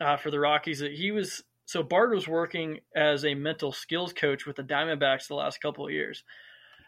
uh, 0.00 0.16
for 0.16 0.30
the 0.30 0.40
Rockies. 0.40 0.78
That 0.78 0.92
he 0.92 1.10
was 1.10 1.42
so 1.66 1.82
Bard 1.82 2.12
was 2.12 2.28
working 2.28 2.80
as 2.94 3.24
a 3.24 3.34
mental 3.34 3.72
skills 3.72 4.12
coach 4.12 4.46
with 4.46 4.56
the 4.56 4.62
Diamondbacks 4.62 5.28
the 5.28 5.34
last 5.34 5.60
couple 5.60 5.86
of 5.86 5.92
years, 5.92 6.24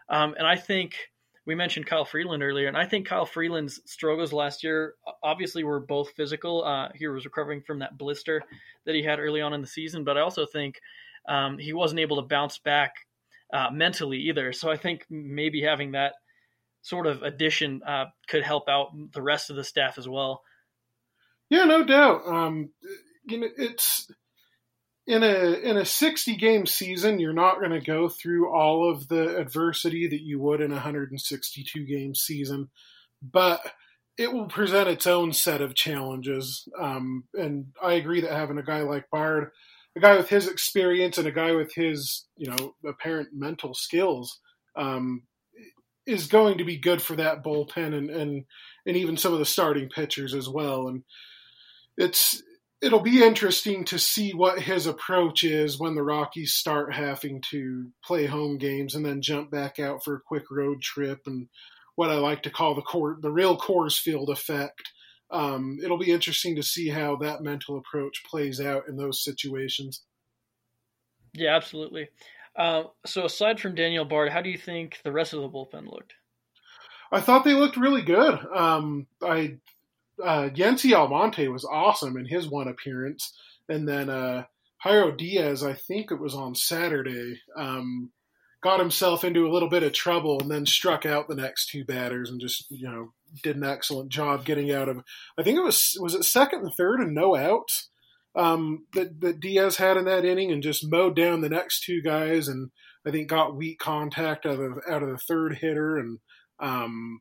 um, 0.09 0.35
and 0.39 0.47
I 0.47 0.57
think 0.57 0.97
we 1.47 1.55
mentioned 1.55 1.87
Kyle 1.87 2.05
Freeland 2.05 2.43
earlier, 2.43 2.69
and 2.69 2.77
I 2.77 2.87
think 2.87 3.07
Kyle 3.07 3.27
Freeland's 3.27 3.81
struggles 3.85 4.33
last 4.33 4.63
year 4.65 4.95
obviously 5.23 5.65
were 5.65 5.81
both 5.81 6.11
physical. 6.17 6.65
Uh, 6.65 6.89
he 6.95 7.07
was 7.07 7.25
recovering 7.25 7.61
from 7.61 7.81
that 7.81 7.99
blister 7.99 8.43
that 8.87 8.95
he 8.95 9.03
had 9.03 9.19
early 9.19 9.41
on 9.41 9.53
in 9.53 9.61
the 9.61 9.67
season, 9.67 10.05
but 10.05 10.17
I 10.17 10.23
also 10.23 10.47
think 10.47 10.81
um, 11.29 11.59
he 11.59 11.73
wasn't 11.73 12.01
able 12.01 12.17
to 12.17 12.29
bounce 12.29 12.59
back 12.59 12.95
uh, 13.53 13.71
mentally 13.71 14.19
either. 14.19 14.53
So 14.53 14.71
I 14.71 14.77
think 14.77 15.05
maybe 15.11 15.63
having 15.63 15.93
that 15.93 16.15
sort 16.85 17.07
of 17.07 17.23
addition 17.23 17.83
uh, 17.83 18.05
could 18.29 18.45
help 18.45 18.69
out 18.69 18.91
the 19.13 19.23
rest 19.23 19.51
of 19.51 19.57
the 19.57 19.65
staff 19.65 19.99
as 19.99 20.07
well. 20.07 20.43
Yeah, 21.49 21.65
no 21.65 21.83
doubt. 21.83 22.27
Um, 22.27 22.71
you 23.27 23.41
know, 23.41 23.49
it's 23.57 24.11
in 25.07 25.23
a 25.23 25.55
in 25.55 25.79
a 25.79 25.87
sixty 25.87 26.37
game 26.37 26.67
season, 26.67 27.19
you're 27.19 27.33
not 27.33 27.59
going 27.59 27.73
to 27.73 27.81
go 27.81 28.09
through 28.09 28.53
all 28.53 28.91
of 28.91 29.09
the 29.09 29.37
adversity 29.37 30.07
that 30.09 30.21
you 30.21 30.39
would 30.41 30.61
in 30.61 30.71
a 30.71 30.75
162 30.75 31.85
game 31.87 32.15
season, 32.15 32.69
but 33.23 33.61
it 34.19 34.33
will 34.33 34.47
present 34.47 34.89
its 34.89 35.07
own 35.07 35.33
set 35.33 35.63
of 35.63 35.75
challenges. 35.75 36.69
Um, 36.79 37.25
and 37.33 37.67
I 37.83 37.95
agree 37.95 38.21
that 38.21 38.31
having 38.31 38.59
a 38.59 38.63
guy 38.63 38.83
like 38.83 39.11
Bard, 39.11 39.51
a 39.97 40.01
guy 40.01 40.17
with 40.17 40.29
his 40.29 40.49
experience 40.49 41.17
and 41.17 41.27
a 41.27 41.33
guy 41.33 41.53
with 41.53 41.75
his 41.75 42.27
you 42.37 42.51
know 42.51 42.75
apparent 42.87 43.31
mental 43.33 43.73
skills, 43.73 44.39
um, 44.77 45.23
is 46.07 46.27
going 46.27 46.59
to 46.59 46.65
be 46.65 46.77
good 46.77 47.01
for 47.01 47.17
that 47.17 47.43
bullpen 47.43 47.95
and 47.95 48.11
and 48.11 48.45
and 48.87 48.97
even 48.97 49.17
some 49.17 49.33
of 49.33 49.39
the 49.39 49.45
starting 49.45 49.89
pitchers 49.89 50.35
as 50.35 50.49
well. 50.49 50.89
And 50.89 51.05
it's 51.97 52.43
it'll 52.81 53.01
be 53.01 53.23
interesting 53.23 53.85
to 53.87 53.99
see 53.99 54.33
what 54.33 54.61
his 54.61 54.87
approach 54.87 55.43
is 55.43 55.79
when 55.79 55.95
the 55.95 56.03
Rockies 56.03 56.53
start 56.53 56.95
having 56.95 57.43
to 57.51 57.91
play 58.05 58.27
home 58.27 58.59
games 58.59 58.95
and 58.95 59.05
then 59.05 59.23
jump 59.23 59.51
back 59.51 59.79
out 59.79 60.05
for 60.05 60.17
a 60.17 60.21
quick 60.21 60.45
road 60.51 60.83
trip 60.83 61.21
and 61.27 61.49
what 61.97 62.11
I 62.11 62.17
like 62.17 62.43
to 62.43 62.51
call 62.51 62.75
the 62.75 62.83
core, 62.83 63.17
the 63.21 63.31
real 63.31 63.57
Coors 63.57 63.99
Field 63.99 64.29
effect. 64.29 64.93
Um, 65.31 65.79
it'll 65.83 65.99
be 65.99 66.11
interesting 66.11 66.57
to 66.57 66.63
see 66.63 66.89
how 66.91 67.17
that 67.17 67.43
mental 67.43 67.79
approach 67.79 68.23
plays 68.29 68.61
out 68.61 68.89
in 68.89 68.97
those 68.97 69.25
situations. 69.25 70.03
Yeah, 71.33 71.57
absolutely. 71.57 72.09
Uh, 72.57 72.85
so 73.05 73.25
aside 73.25 73.61
from 73.61 73.75
Daniel 73.75 74.05
Bard, 74.05 74.31
how 74.31 74.41
do 74.41 74.51
you 74.51 74.59
think 74.59 75.01
the 75.05 75.13
rest 75.13 75.33
of 75.33 75.41
the 75.41 75.49
bullpen 75.49 75.91
looked? 75.91 76.15
I 77.11 77.21
thought 77.21 77.45
they 77.45 77.55
looked 77.55 77.77
really 77.77 78.03
good. 78.03 78.39
Um, 78.55 79.07
I 79.23 79.59
uh, 80.23 80.49
Yency 80.51 80.93
Almonte 80.93 81.49
was 81.49 81.65
awesome 81.65 82.17
in 82.17 82.27
his 82.27 82.49
one 82.49 82.69
appearance, 82.69 83.37
and 83.69 83.89
then 83.89 84.09
uh, 84.09 84.45
Jairo 84.85 85.17
Diaz, 85.17 85.65
I 85.65 85.75
think 85.75 86.11
it 86.11 86.21
was 86.21 86.35
on 86.35 86.55
Saturday, 86.55 87.41
um, 87.57 88.11
got 88.63 88.81
himself 88.81 89.25
into 89.25 89.47
a 89.47 89.53
little 89.53 89.69
bit 89.69 89.83
of 89.83 89.93
trouble 89.93 90.41
and 90.41 90.51
then 90.51 90.67
struck 90.67 91.05
out 91.05 91.29
the 91.29 91.35
next 91.35 91.69
two 91.69 91.85
batters 91.85 92.31
and 92.31 92.41
just 92.41 92.71
you 92.71 92.89
know 92.89 93.13
did 93.43 93.57
an 93.57 93.65
excellent 93.65 94.11
job 94.11 94.45
getting 94.45 94.73
out 94.73 94.89
of. 94.89 95.03
I 95.39 95.43
think 95.43 95.59
it 95.59 95.63
was 95.63 95.97
was 96.01 96.15
it 96.15 96.25
second 96.25 96.61
and 96.61 96.75
third 96.75 97.01
and 97.01 97.15
no 97.15 97.37
outs 97.37 97.89
um, 98.37 98.87
that 98.95 99.21
that 99.21 99.41
Diaz 99.41 99.77
had 99.77 99.97
in 99.97 100.05
that 100.07 100.25
inning, 100.25 100.51
and 100.51 100.63
just 100.63 100.91
mowed 100.91 101.17
down 101.17 101.41
the 101.41 101.49
next 101.49 101.85
two 101.85 102.03
guys, 102.03 102.49
and 102.49 102.71
I 103.07 103.11
think 103.11 103.29
got 103.29 103.57
weak 103.57 103.79
contact 103.79 104.47
out 104.47 104.61
of 104.61 104.79
out 104.89 105.03
of 105.03 105.09
the 105.09 105.19
third 105.19 105.59
hitter, 105.61 105.97
and 105.97 106.19
um, 106.61 107.21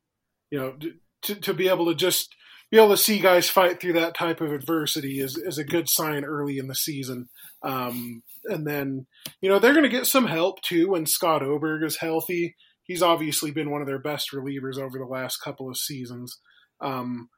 you 0.49 0.59
know 0.59 0.75
to 1.23 1.35
to 1.35 1.53
be 1.53 1.69
able 1.69 1.87
to 1.87 1.95
just 1.95 2.35
be 2.73 2.77
able 2.77 2.89
to 2.89 2.97
see 2.97 3.19
guys 3.19 3.51
fight 3.51 3.79
through 3.79 3.93
that 3.93 4.15
type 4.15 4.41
of 4.41 4.51
adversity 4.51 5.19
is, 5.19 5.37
is 5.37 5.59
a 5.59 5.63
good 5.63 5.87
sign 5.87 6.25
early 6.25 6.57
in 6.57 6.67
the 6.67 6.73
season. 6.73 7.29
Um, 7.61 8.23
and 8.45 8.65
then, 8.65 9.05
you 9.41 9.49
know, 9.49 9.59
they're 9.59 9.75
going 9.75 9.83
to 9.83 9.89
get 9.89 10.07
some 10.07 10.25
help 10.25 10.59
too 10.63 10.89
when 10.89 11.05
Scott 11.05 11.43
Oberg 11.43 11.83
is 11.83 11.97
healthy. 11.97 12.55
He's 12.83 13.03
obviously 13.03 13.51
been 13.51 13.69
one 13.69 13.81
of 13.81 13.87
their 13.87 13.99
best 13.99 14.31
relievers 14.33 14.79
over 14.79 14.97
the 14.97 15.05
last 15.05 15.37
couple 15.37 15.69
of 15.69 15.77
seasons. 15.77 16.39
Um, 16.81 17.29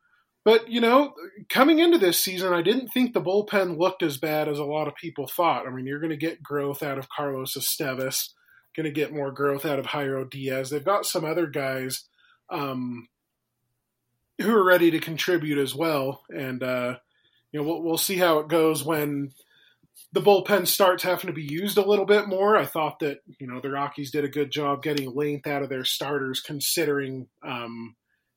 but, 0.46 0.70
you 0.70 0.80
know, 0.80 1.16
coming 1.50 1.80
into 1.80 1.98
this 1.98 2.20
season, 2.20 2.54
I 2.54 2.62
didn't 2.62 2.90
think 2.90 3.14
the 3.14 3.22
bullpen 3.22 3.80
looked 3.80 4.04
as 4.04 4.18
bad 4.18 4.48
as 4.48 4.60
a 4.60 4.64
lot 4.64 4.88
of 4.88 4.96
people 4.96 5.28
thought. 5.28 5.66
I 5.66 5.72
mean, 5.72 5.88
you're 5.88 6.00
going 6.00 6.12
to 6.12 6.16
get 6.18 6.44
growth 6.44 6.84
out 6.84 7.00
of 7.00 7.10
Carlos 7.10 7.58
Estevez, 7.58 8.30
going 8.76 8.86
to 8.86 8.92
get 8.92 9.12
more 9.12 9.32
growth 9.32 9.66
out 9.66 9.80
of 9.80 9.88
Jairo 9.88 10.30
Diaz. 10.30 10.70
They've 10.70 10.86
got 10.86 11.08
some 11.08 11.26
other 11.26 11.48
guys 11.48 12.06
um, 12.52 13.08
who 14.40 14.56
are 14.56 14.64
ready 14.64 14.92
to 14.92 15.00
contribute 15.00 15.58
as 15.58 15.74
well. 15.74 16.22
And, 16.30 16.62
uh, 16.62 16.98
you 17.52 17.60
know, 17.60 17.66
we'll, 17.66 17.82
we'll 17.82 17.98
see 17.98 18.18
how 18.18 18.38
it 18.38 18.48
goes 18.48 18.84
when 18.84 19.32
the 20.12 20.22
bullpen 20.22 20.68
starts 20.68 21.02
having 21.02 21.28
to 21.28 21.34
be 21.34 21.44
used 21.44 21.80
a 21.80 21.88
little 21.88 22.06
bit 22.06 22.28
more. 22.28 22.56
I 22.56 22.66
thought 22.66 23.00
that 23.00 23.20
you 23.40 23.48
know 23.48 23.60
the 23.62 23.70
Rockies 23.70 24.12
did 24.12 24.24
a 24.26 24.30
good 24.30 24.52
job 24.52 24.84
getting 24.84 25.14
length 25.14 25.48
out 25.48 25.64
of 25.64 25.70
their 25.70 25.86
starters, 25.86 26.40
considering 26.40 27.28
um, 27.44 27.96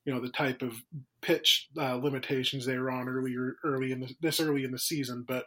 you 0.08 0.14
know 0.14 0.20
the 0.20 0.30
type 0.30 0.62
of 0.62 0.72
pitch 1.20 1.68
uh, 1.78 1.96
limitations 1.96 2.64
they 2.64 2.78
were 2.78 2.90
on 2.90 3.10
earlier 3.10 3.56
early 3.62 3.92
in 3.92 4.00
the, 4.00 4.14
this 4.22 4.40
early 4.40 4.64
in 4.64 4.70
the 4.70 4.78
season. 4.78 5.22
But 5.28 5.44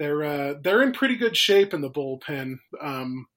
they're 0.00 0.24
uh, 0.24 0.54
they're 0.60 0.82
in 0.82 0.90
pretty 0.90 1.14
good 1.14 1.36
shape 1.36 1.72
in 1.72 1.80
the 1.80 1.88
bullpen. 1.88 2.58
Um, 2.80 3.28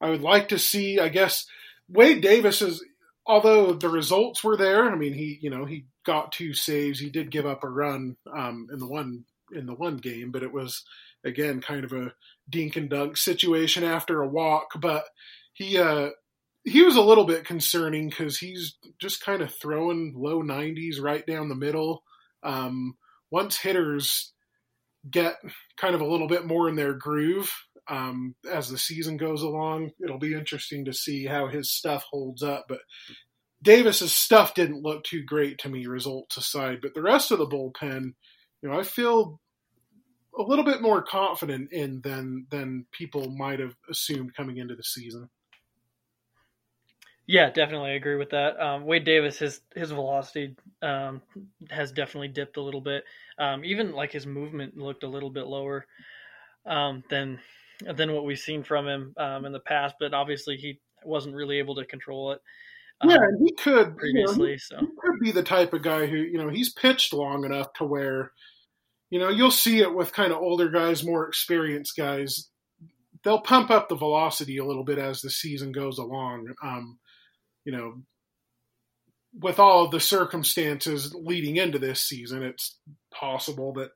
I 0.00 0.10
would 0.10 0.20
like 0.20 0.48
to 0.48 0.58
see, 0.58 0.98
I 0.98 1.10
guess, 1.10 1.46
Wade 1.88 2.22
Davis 2.22 2.60
is. 2.60 2.84
Although 3.24 3.72
the 3.72 3.88
results 3.88 4.42
were 4.42 4.56
there, 4.56 4.90
I 4.90 4.96
mean, 4.96 5.14
he 5.14 5.38
you 5.40 5.48
know 5.48 5.64
he 5.64 5.86
got 6.04 6.32
two 6.32 6.54
saves. 6.54 6.98
He 6.98 7.08
did 7.08 7.30
give 7.30 7.46
up 7.46 7.62
a 7.62 7.68
run 7.68 8.16
um, 8.36 8.66
in 8.72 8.80
the 8.80 8.88
one 8.88 9.26
in 9.54 9.66
the 9.66 9.74
one 9.74 9.98
game, 9.98 10.32
but 10.32 10.42
it 10.42 10.52
was 10.52 10.82
again 11.24 11.60
kind 11.60 11.84
of 11.84 11.92
a 11.92 12.14
dink 12.50 12.74
and 12.74 12.90
dunk 12.90 13.16
situation 13.16 13.84
after 13.84 14.20
a 14.20 14.28
walk. 14.28 14.72
But 14.76 15.04
he 15.52 15.78
uh, 15.78 16.10
he 16.64 16.82
was 16.82 16.96
a 16.96 17.02
little 17.02 17.24
bit 17.24 17.44
concerning 17.44 18.08
because 18.08 18.38
he's 18.38 18.76
just 18.98 19.22
kind 19.22 19.42
of 19.42 19.54
throwing 19.54 20.14
low 20.16 20.42
90s 20.42 21.00
right 21.00 21.26
down 21.26 21.48
the 21.48 21.54
middle. 21.54 22.02
Um, 22.42 22.96
once 23.30 23.58
hitters 23.58 24.32
get 25.10 25.36
kind 25.76 25.94
of 25.94 26.00
a 26.00 26.06
little 26.06 26.28
bit 26.28 26.46
more 26.46 26.68
in 26.68 26.76
their 26.76 26.94
groove 26.94 27.52
um, 27.88 28.34
as 28.50 28.68
the 28.68 28.78
season 28.78 29.16
goes 29.16 29.42
along, 29.42 29.90
it'll 30.02 30.18
be 30.18 30.34
interesting 30.34 30.86
to 30.86 30.92
see 30.92 31.26
how 31.26 31.48
his 31.48 31.70
stuff 31.70 32.04
holds 32.10 32.42
up. 32.42 32.66
But 32.68 32.80
Davis's 33.62 34.12
stuff 34.12 34.54
didn't 34.54 34.82
look 34.82 35.04
too 35.04 35.22
great 35.22 35.58
to 35.58 35.68
me, 35.68 35.86
results 35.86 36.36
aside. 36.36 36.78
But 36.80 36.94
the 36.94 37.02
rest 37.02 37.30
of 37.30 37.38
the 37.38 37.46
bullpen, 37.46 38.14
you 38.62 38.68
know, 38.68 38.78
I 38.78 38.82
feel 38.82 39.40
a 40.36 40.42
little 40.42 40.64
bit 40.64 40.82
more 40.82 41.02
confident 41.02 41.72
in 41.72 42.00
than 42.02 42.46
than 42.50 42.86
people 42.90 43.30
might 43.30 43.60
have 43.60 43.76
assumed 43.88 44.34
coming 44.34 44.56
into 44.56 44.74
the 44.74 44.82
season. 44.82 45.28
Yeah, 47.26 47.50
definitely 47.50 47.96
agree 47.96 48.16
with 48.16 48.30
that. 48.30 48.60
Um, 48.60 48.84
Wade 48.84 49.04
Davis, 49.04 49.38
his 49.38 49.60
his 49.74 49.90
velocity 49.90 50.56
um, 50.82 51.22
has 51.70 51.90
definitely 51.92 52.28
dipped 52.28 52.56
a 52.56 52.62
little 52.62 52.80
bit. 52.80 53.04
Um, 53.38 53.64
even 53.64 53.92
like 53.92 54.12
his 54.12 54.26
movement 54.26 54.76
looked 54.76 55.04
a 55.04 55.08
little 55.08 55.30
bit 55.30 55.46
lower 55.46 55.86
um, 56.66 57.02
than 57.08 57.40
than 57.94 58.12
what 58.12 58.24
we've 58.24 58.38
seen 58.38 58.62
from 58.62 58.86
him 58.86 59.14
um, 59.16 59.46
in 59.46 59.52
the 59.52 59.60
past. 59.60 59.96
But 59.98 60.12
obviously, 60.12 60.56
he 60.56 60.80
wasn't 61.02 61.34
really 61.34 61.58
able 61.58 61.76
to 61.76 61.86
control 61.86 62.32
it. 62.32 62.40
yeah, 63.02 63.16
um, 63.16 63.38
he 63.40 63.52
could 63.52 63.96
previously. 63.96 64.34
You 64.34 64.46
know, 64.46 64.52
he, 64.52 64.58
so 64.58 64.76
he 64.80 64.86
could 64.98 65.20
be 65.20 65.32
the 65.32 65.42
type 65.42 65.72
of 65.72 65.82
guy 65.82 66.06
who 66.06 66.16
you 66.16 66.36
know 66.36 66.50
he's 66.50 66.72
pitched 66.72 67.14
long 67.14 67.44
enough 67.44 67.72
to 67.74 67.84
where 67.84 68.32
you 69.14 69.20
know, 69.20 69.28
you'll 69.28 69.52
see 69.52 69.78
it 69.78 69.94
with 69.94 70.12
kind 70.12 70.32
of 70.32 70.38
older 70.38 70.68
guys, 70.68 71.04
more 71.04 71.28
experienced 71.28 71.96
guys. 71.96 72.48
They'll 73.22 73.40
pump 73.40 73.70
up 73.70 73.88
the 73.88 73.94
velocity 73.94 74.58
a 74.58 74.64
little 74.64 74.82
bit 74.82 74.98
as 74.98 75.20
the 75.20 75.30
season 75.30 75.70
goes 75.70 75.98
along. 75.98 76.52
You 77.64 77.72
know, 77.72 78.02
with 79.38 79.58
all 79.58 79.88
the 79.88 80.00
circumstances 80.00 81.14
leading 81.14 81.56
into 81.56 81.78
this 81.78 82.02
season, 82.02 82.42
it's 82.42 82.78
possible 83.12 83.72
that 83.74 83.90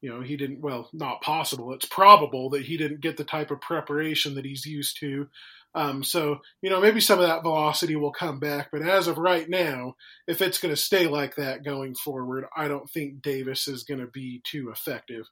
you 0.00 0.10
know 0.10 0.20
he 0.20 0.36
didn't. 0.36 0.60
Well, 0.60 0.88
not 0.92 1.22
possible. 1.22 1.72
It's 1.72 1.86
probable 1.86 2.50
that 2.50 2.64
he 2.64 2.76
didn't 2.76 3.00
get 3.00 3.16
the 3.16 3.24
type 3.24 3.50
of 3.50 3.60
preparation 3.60 4.34
that 4.34 4.44
he's 4.44 4.66
used 4.66 4.98
to 5.00 5.28
um, 5.74 6.02
so, 6.02 6.40
you 6.62 6.70
know, 6.70 6.80
maybe 6.80 7.00
some 7.00 7.20
of 7.20 7.26
that 7.26 7.42
velocity 7.42 7.94
will 7.96 8.12
come 8.12 8.38
back. 8.38 8.70
But 8.72 8.82
as 8.82 9.06
of 9.06 9.18
right 9.18 9.48
now, 9.48 9.96
if 10.26 10.40
it's 10.40 10.58
going 10.58 10.74
to 10.74 10.80
stay 10.80 11.06
like 11.06 11.36
that 11.36 11.64
going 11.64 11.94
forward, 11.94 12.46
I 12.56 12.68
don't 12.68 12.90
think 12.90 13.22
Davis 13.22 13.68
is 13.68 13.84
going 13.84 14.00
to 14.00 14.06
be 14.06 14.40
too 14.44 14.70
effective. 14.70 15.26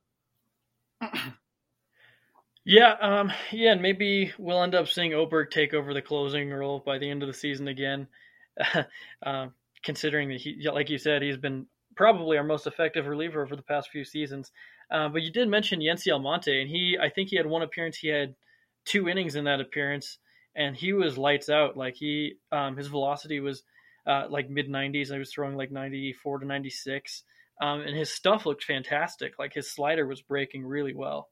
yeah, 2.67 2.95
um, 3.01 3.33
yeah, 3.53 3.73
and 3.73 3.83
maybe 3.83 4.33
we'll 4.39 4.63
end 4.63 4.75
up 4.75 4.89
seeing 4.89 5.15
Oberg 5.15 5.51
take 5.51 5.73
over 5.73 5.95
the 5.95 6.03
closing 6.03 6.51
role 6.51 6.83
by 6.85 6.99
the 6.99 7.09
end 7.09 7.23
of 7.23 7.29
the 7.29 7.33
season 7.35 7.69
again. 7.69 8.09
uh, 9.25 9.47
considering 9.85 10.29
that 10.31 10.41
he, 10.41 10.69
like 10.73 10.91
you 10.91 10.99
said, 10.99 11.23
he's 11.23 11.37
been 11.37 11.67
probably 11.97 12.37
our 12.37 12.45
most 12.45 12.67
effective 12.67 13.07
reliever 13.07 13.43
over 13.43 13.57
the 13.57 13.63
past 13.63 13.91
few 13.91 14.05
seasons. 14.05 14.51
Uh, 14.91 15.09
but 15.09 15.23
you 15.23 15.33
did 15.33 15.49
mention 15.49 15.81
Yency 15.81 16.13
Almonte, 16.13 16.61
and 16.61 16.69
he, 16.69 16.99
I 17.01 17.09
think 17.09 17.31
he 17.31 17.37
had 17.37 17.47
one 17.47 17.63
appearance. 17.63 17.97
He 17.97 18.09
had 18.09 18.35
two 18.85 19.09
innings 19.09 19.37
in 19.37 19.45
that 19.45 19.61
appearance 19.61 20.19
and 20.57 20.75
he 20.75 20.93
was 20.93 21.19
lights 21.19 21.49
out. 21.49 21.77
Like 21.77 21.95
he, 21.95 22.35
um, 22.51 22.77
his 22.77 22.89
velocity 22.89 23.41
was 23.41 23.63
uh, 24.07 24.25
like 24.29 24.51
mid 24.51 24.69
90s. 24.69 25.13
I 25.13 25.19
was 25.19 25.33
throwing 25.33 25.57
like 25.57 25.71
94 25.71 26.41
to 26.41 26.47
96, 26.47 27.25
um, 27.63 27.81
and 27.83 27.97
his 27.97 28.11
stuff 28.13 28.47
looked 28.47 28.65
fantastic. 28.65 29.39
Like 29.39 29.53
his 29.55 29.71
slider 29.71 30.07
was 30.07 30.23
breaking 30.23 30.65
really 30.65 30.95
well. 30.95 31.29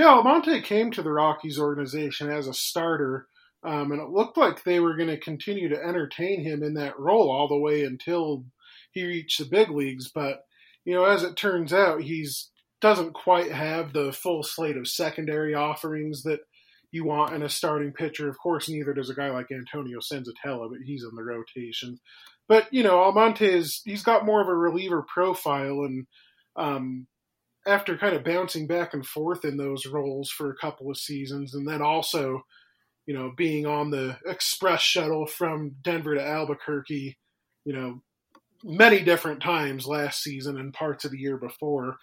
Yeah, 0.00 0.14
Almonte 0.14 0.62
came 0.62 0.90
to 0.92 1.02
the 1.02 1.12
Rockies 1.12 1.58
organization 1.58 2.30
as 2.30 2.46
a 2.46 2.54
starter, 2.54 3.26
um, 3.62 3.92
and 3.92 4.00
it 4.00 4.08
looked 4.08 4.38
like 4.38 4.64
they 4.64 4.80
were 4.80 4.96
going 4.96 5.10
to 5.10 5.20
continue 5.20 5.68
to 5.68 5.84
entertain 5.84 6.42
him 6.42 6.62
in 6.62 6.72
that 6.74 6.98
role 6.98 7.30
all 7.30 7.48
the 7.48 7.58
way 7.58 7.84
until 7.84 8.46
he 8.92 9.04
reached 9.04 9.38
the 9.38 9.44
big 9.44 9.68
leagues. 9.68 10.10
But 10.10 10.46
you 10.86 10.94
know, 10.94 11.04
as 11.04 11.22
it 11.22 11.36
turns 11.36 11.74
out, 11.74 12.00
he's 12.00 12.48
doesn't 12.80 13.12
quite 13.12 13.52
have 13.52 13.92
the 13.92 14.10
full 14.10 14.42
slate 14.42 14.78
of 14.78 14.88
secondary 14.88 15.54
offerings 15.54 16.22
that 16.22 16.40
you 16.90 17.04
want 17.04 17.34
in 17.34 17.42
a 17.42 17.50
starting 17.50 17.92
pitcher. 17.92 18.26
Of 18.30 18.38
course, 18.38 18.70
neither 18.70 18.94
does 18.94 19.10
a 19.10 19.14
guy 19.14 19.28
like 19.28 19.48
Antonio 19.52 19.98
Senzatela, 19.98 20.70
but 20.70 20.78
he's 20.82 21.04
in 21.04 21.14
the 21.14 21.22
rotation. 21.22 22.00
But 22.48 22.72
you 22.72 22.82
know, 22.82 23.00
Almonte 23.00 23.44
is 23.44 23.82
he's 23.84 24.02
got 24.02 24.24
more 24.24 24.40
of 24.40 24.48
a 24.48 24.54
reliever 24.54 25.04
profile, 25.12 25.82
and 25.82 26.06
um, 26.56 27.06
after 27.66 27.96
kind 27.96 28.14
of 28.14 28.24
bouncing 28.24 28.66
back 28.66 28.94
and 28.94 29.06
forth 29.06 29.44
in 29.44 29.56
those 29.56 29.86
roles 29.86 30.30
for 30.30 30.50
a 30.50 30.56
couple 30.56 30.90
of 30.90 30.96
seasons, 30.96 31.54
and 31.54 31.68
then 31.68 31.82
also, 31.82 32.42
you 33.06 33.14
know, 33.14 33.32
being 33.36 33.66
on 33.66 33.90
the 33.90 34.16
express 34.26 34.80
shuttle 34.80 35.26
from 35.26 35.76
Denver 35.82 36.14
to 36.14 36.26
Albuquerque, 36.26 37.16
you 37.64 37.72
know, 37.72 38.02
many 38.62 39.02
different 39.02 39.42
times 39.42 39.86
last 39.86 40.22
season 40.22 40.58
and 40.58 40.72
parts 40.72 41.04
of 41.04 41.10
the 41.10 41.18
year 41.18 41.36
before 41.36 41.96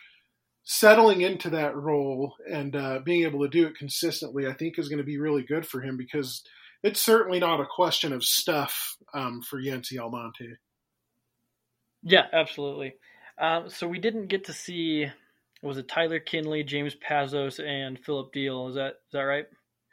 settling 0.70 1.22
into 1.22 1.50
that 1.50 1.76
role 1.78 2.34
and 2.52 2.76
uh, 2.76 3.00
being 3.06 3.24
able 3.24 3.40
to 3.40 3.48
do 3.48 3.68
it 3.68 3.78
consistently, 3.78 4.48
I 4.48 4.54
think 4.54 4.78
is 4.78 4.90
going 4.90 4.98
to 4.98 5.04
be 5.04 5.18
really 5.18 5.44
good 5.44 5.66
for 5.66 5.80
him 5.80 5.96
because 5.96 6.44
it's 6.84 7.02
certainly 7.02 7.40
not 7.40 7.62
a 7.62 7.66
question 7.66 8.12
of 8.12 8.24
stuff 8.24 8.98
um, 9.14 9.42
for 9.42 9.62
Yency 9.62 9.98
Almonte. 9.98 10.58
Yeah, 12.04 12.26
absolutely. 12.34 12.96
Um, 13.38 13.70
so 13.70 13.88
we 13.88 14.00
didn't 14.00 14.28
get 14.28 14.46
to 14.46 14.54
see 14.54 15.08
was 15.68 15.78
it 15.78 15.88
Tyler 15.88 16.20
Kinley, 16.20 16.64
James 16.64 16.96
Pazos, 16.96 17.64
and 17.64 18.00
Phillip 18.00 18.34
Diehl? 18.34 18.70
Is 18.70 18.76
that 18.76 18.90
is 18.90 19.14
that 19.14 19.22
right? 19.22 19.46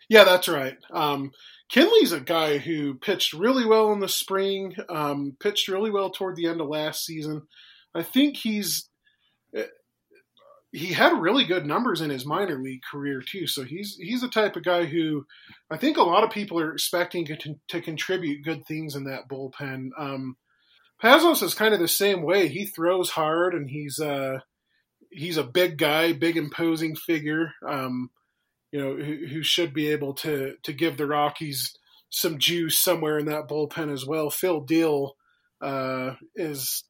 Yeah, 0.09 0.25
that's 0.25 0.49
right. 0.49 0.76
Um, 0.93 1.33
Kinley's 1.71 2.12
a 2.12 2.21
guy 2.21 2.59
who 2.59 2.95
pitched 2.95 3.33
really 3.33 3.64
well 3.64 3.93
in 3.93 4.00
the 4.00 4.09
spring, 4.09 4.75
um, 4.88 5.37
pitched 5.40 5.69
really 5.69 5.90
well 5.90 6.11
toward 6.11 6.37
the 6.37 6.47
end 6.47 6.61
of 6.61 6.69
last 6.69 7.04
season. 7.04 7.43
I 7.95 8.02
think 8.02 8.37
he's 8.37 8.88
he 10.75 10.93
had 10.93 11.21
really 11.21 11.45
good 11.45 11.64
numbers 11.64 12.00
in 12.00 12.11
his 12.11 12.26
minor 12.26 12.61
league 12.61 12.83
career 12.90 13.23
too. 13.23 13.47
So 13.47 13.62
he's 13.62 13.97
he's 13.97 14.23
the 14.23 14.28
type 14.28 14.57
of 14.57 14.64
guy 14.64 14.87
who 14.87 15.25
I 15.71 15.76
think 15.76 15.97
a 15.97 16.02
lot 16.02 16.25
of 16.25 16.31
people 16.31 16.59
are 16.59 16.73
expecting 16.73 17.25
to, 17.26 17.54
to 17.69 17.81
contribute 17.81 18.45
good 18.45 18.66
things 18.66 18.97
in 18.97 19.04
that 19.04 19.28
bullpen. 19.31 19.90
Um, 19.97 20.37
Pazos 21.00 21.45
is 21.45 21.54
kind 21.54 21.75
of 21.75 21.81
the 21.81 21.87
same 21.88 22.23
way. 22.23 22.49
He 22.49 22.66
throws 22.66 23.11
hard 23.11 23.54
and 23.54 23.71
he's 23.71 24.00
uh, 24.00 24.40
he's 25.14 25.37
a 25.37 25.44
big 25.44 25.78
guy, 25.78 26.12
big 26.12 26.37
imposing 26.37 26.97
figure. 26.97 27.52
Um, 27.66 28.11
you 28.73 28.80
know 28.80 28.97
who, 28.97 29.26
who 29.26 29.42
should 29.42 29.73
be 29.73 29.88
able 29.88 30.14
to 30.14 30.54
to 30.62 30.73
give 30.73 30.97
the 30.97 31.06
Rockies 31.06 31.73
some 32.11 32.38
juice 32.38 32.78
somewhere 32.78 33.18
in 33.18 33.26
that 33.26 33.49
bullpen 33.49 33.92
as 33.92 34.04
well. 34.04 34.30
Phil 34.30 34.64
Diehl 34.64 35.12
uh, 35.61 36.14
is 36.35 36.85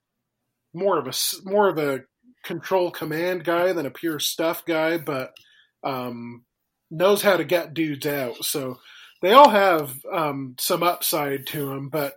more 0.72 0.98
of 0.98 1.06
a 1.06 1.12
more 1.44 1.68
of 1.68 1.78
a 1.78 2.00
control 2.44 2.90
command 2.90 3.44
guy 3.44 3.72
than 3.72 3.86
a 3.86 3.90
pure 3.90 4.18
stuff 4.18 4.64
guy, 4.64 4.98
but 4.98 5.34
um, 5.82 6.44
knows 6.90 7.22
how 7.22 7.36
to 7.36 7.44
get 7.44 7.74
dudes 7.74 8.06
out. 8.06 8.44
So 8.44 8.78
they 9.22 9.32
all 9.32 9.50
have 9.50 9.94
um, 10.12 10.56
some 10.58 10.82
upside 10.82 11.46
to 11.48 11.68
them, 11.68 11.88
but 11.88 12.14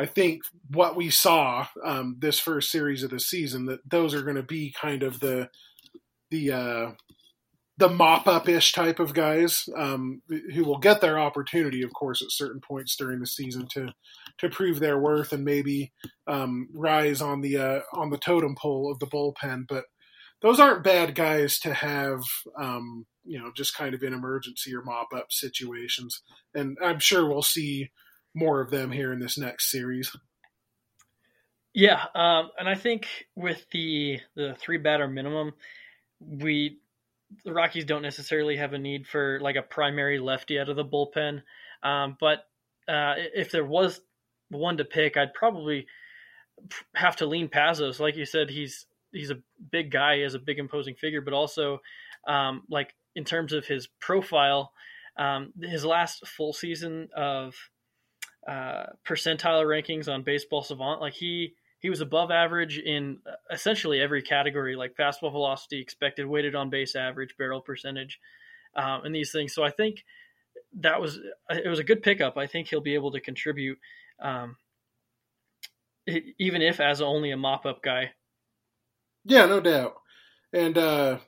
I 0.00 0.06
think 0.06 0.44
what 0.70 0.96
we 0.96 1.10
saw 1.10 1.66
um, 1.84 2.16
this 2.18 2.38
first 2.40 2.70
series 2.70 3.02
of 3.02 3.10
the 3.10 3.20
season 3.20 3.66
that 3.66 3.80
those 3.84 4.14
are 4.14 4.22
going 4.22 4.36
to 4.36 4.42
be 4.42 4.74
kind 4.80 5.02
of 5.02 5.20
the 5.20 5.50
the 6.30 6.52
uh, 6.52 6.90
the 7.76 7.90
mop 7.90 8.26
up 8.26 8.48
ish 8.48 8.72
type 8.72 8.98
of 8.98 9.12
guys 9.12 9.68
um, 9.76 10.22
who 10.54 10.64
will 10.64 10.78
get 10.78 11.02
their 11.02 11.18
opportunity, 11.18 11.82
of 11.82 11.92
course, 11.92 12.22
at 12.22 12.30
certain 12.30 12.62
points 12.62 12.96
during 12.96 13.20
the 13.20 13.26
season 13.26 13.68
to 13.72 13.88
to 14.38 14.48
prove 14.48 14.80
their 14.80 14.98
worth 14.98 15.34
and 15.34 15.44
maybe 15.44 15.92
um, 16.26 16.70
rise 16.72 17.20
on 17.20 17.42
the 17.42 17.58
uh, 17.58 17.80
on 17.92 18.08
the 18.08 18.16
totem 18.16 18.54
pole 18.54 18.90
of 18.90 19.00
the 19.00 19.06
bullpen. 19.06 19.64
But 19.68 19.84
those 20.40 20.58
aren't 20.58 20.82
bad 20.82 21.14
guys 21.14 21.58
to 21.58 21.74
have, 21.74 22.22
um, 22.58 23.04
you 23.24 23.38
know, 23.38 23.52
just 23.54 23.76
kind 23.76 23.94
of 23.94 24.02
in 24.02 24.14
emergency 24.14 24.74
or 24.74 24.82
mop 24.82 25.08
up 25.14 25.26
situations. 25.30 26.22
And 26.54 26.78
I'm 26.82 27.00
sure 27.00 27.28
we'll 27.28 27.42
see 27.42 27.90
more 28.34 28.60
of 28.60 28.70
them 28.70 28.92
here 28.92 29.12
in 29.12 29.18
this 29.18 29.38
next 29.38 29.70
series. 29.70 30.16
Yeah, 31.72 32.02
um, 32.14 32.50
and 32.58 32.68
I 32.68 32.74
think 32.74 33.06
with 33.36 33.64
the 33.70 34.20
the 34.34 34.56
three 34.58 34.78
batter 34.78 35.06
minimum, 35.06 35.52
we 36.20 36.78
the 37.44 37.52
Rockies 37.52 37.84
don't 37.84 38.02
necessarily 38.02 38.56
have 38.56 38.72
a 38.72 38.78
need 38.78 39.06
for 39.06 39.38
like 39.40 39.56
a 39.56 39.62
primary 39.62 40.18
lefty 40.18 40.58
out 40.58 40.68
of 40.68 40.76
the 40.76 40.84
bullpen. 40.84 41.42
Um, 41.82 42.16
but 42.18 42.40
uh, 42.88 43.14
if 43.34 43.52
there 43.52 43.64
was 43.64 44.00
one 44.48 44.78
to 44.78 44.84
pick, 44.84 45.16
I'd 45.16 45.32
probably 45.32 45.86
have 46.94 47.16
to 47.16 47.26
lean 47.26 47.48
Pazos. 47.48 48.00
Like 48.00 48.16
you 48.16 48.26
said, 48.26 48.50
he's 48.50 48.86
he's 49.12 49.30
a 49.30 49.38
big 49.70 49.90
guy, 49.90 50.16
he 50.16 50.22
has 50.22 50.34
a 50.34 50.40
big 50.40 50.58
imposing 50.58 50.96
figure, 50.96 51.20
but 51.20 51.34
also 51.34 51.80
um, 52.26 52.62
like 52.68 52.94
in 53.14 53.24
terms 53.24 53.52
of 53.52 53.66
his 53.66 53.88
profile, 54.00 54.72
um, 55.16 55.52
his 55.60 55.84
last 55.84 56.26
full 56.26 56.52
season 56.52 57.08
of 57.16 57.54
uh, 58.46 58.86
percentile 59.06 59.64
rankings 59.64 60.12
on 60.12 60.22
Baseball 60.22 60.62
Savant, 60.62 61.00
like 61.00 61.14
he 61.14 61.54
he 61.80 61.88
was 61.88 62.00
above 62.00 62.30
average 62.30 62.78
in 62.78 63.18
essentially 63.50 64.00
every 64.00 64.22
category, 64.22 64.76
like 64.76 64.96
fastball 64.96 65.32
velocity, 65.32 65.80
expected 65.80 66.26
weighted 66.26 66.54
on 66.54 66.70
base 66.70 66.94
average, 66.94 67.34
barrel 67.38 67.60
percentage, 67.60 68.20
um, 68.76 69.04
and 69.04 69.14
these 69.14 69.32
things. 69.32 69.54
So 69.54 69.64
I 69.64 69.70
think 69.70 70.04
that 70.80 71.00
was 71.00 71.18
it 71.48 71.68
was 71.68 71.78
a 71.78 71.84
good 71.84 72.02
pickup. 72.02 72.36
I 72.36 72.46
think 72.46 72.68
he'll 72.68 72.80
be 72.80 72.94
able 72.94 73.12
to 73.12 73.20
contribute, 73.20 73.78
um, 74.22 74.56
even 76.38 76.62
if 76.62 76.80
as 76.80 77.00
only 77.00 77.30
a 77.30 77.36
mop 77.36 77.66
up 77.66 77.82
guy. 77.82 78.12
Yeah, 79.24 79.46
no 79.46 79.60
doubt. 79.60 79.94
And 80.52 80.76
uh, 80.76 81.18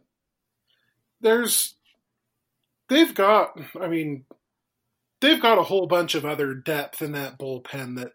there's 1.20 1.74
they've 2.88 3.14
got. 3.14 3.58
I 3.80 3.88
mean, 3.88 4.24
they've 5.22 5.40
got 5.40 5.58
a 5.58 5.62
whole 5.62 5.86
bunch 5.86 6.14
of 6.14 6.26
other 6.26 6.52
depth 6.52 7.00
in 7.00 7.12
that 7.12 7.38
bullpen 7.38 7.96
that 7.96 8.12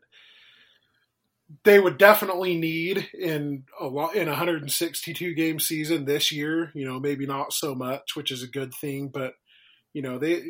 they 1.63 1.79
would 1.79 1.97
definitely 1.97 2.57
need 2.57 3.07
in 3.17 3.63
a 3.79 3.87
lot 3.87 4.15
in 4.15 4.27
a 4.27 4.31
162 4.31 5.33
game 5.33 5.59
season 5.59 6.05
this 6.05 6.31
year. 6.31 6.71
You 6.75 6.85
know, 6.85 6.99
maybe 6.99 7.25
not 7.25 7.53
so 7.53 7.73
much, 7.73 8.15
which 8.15 8.31
is 8.31 8.43
a 8.43 8.47
good 8.47 8.73
thing, 8.73 9.07
but 9.07 9.33
you 9.93 10.01
know 10.01 10.19
they 10.19 10.43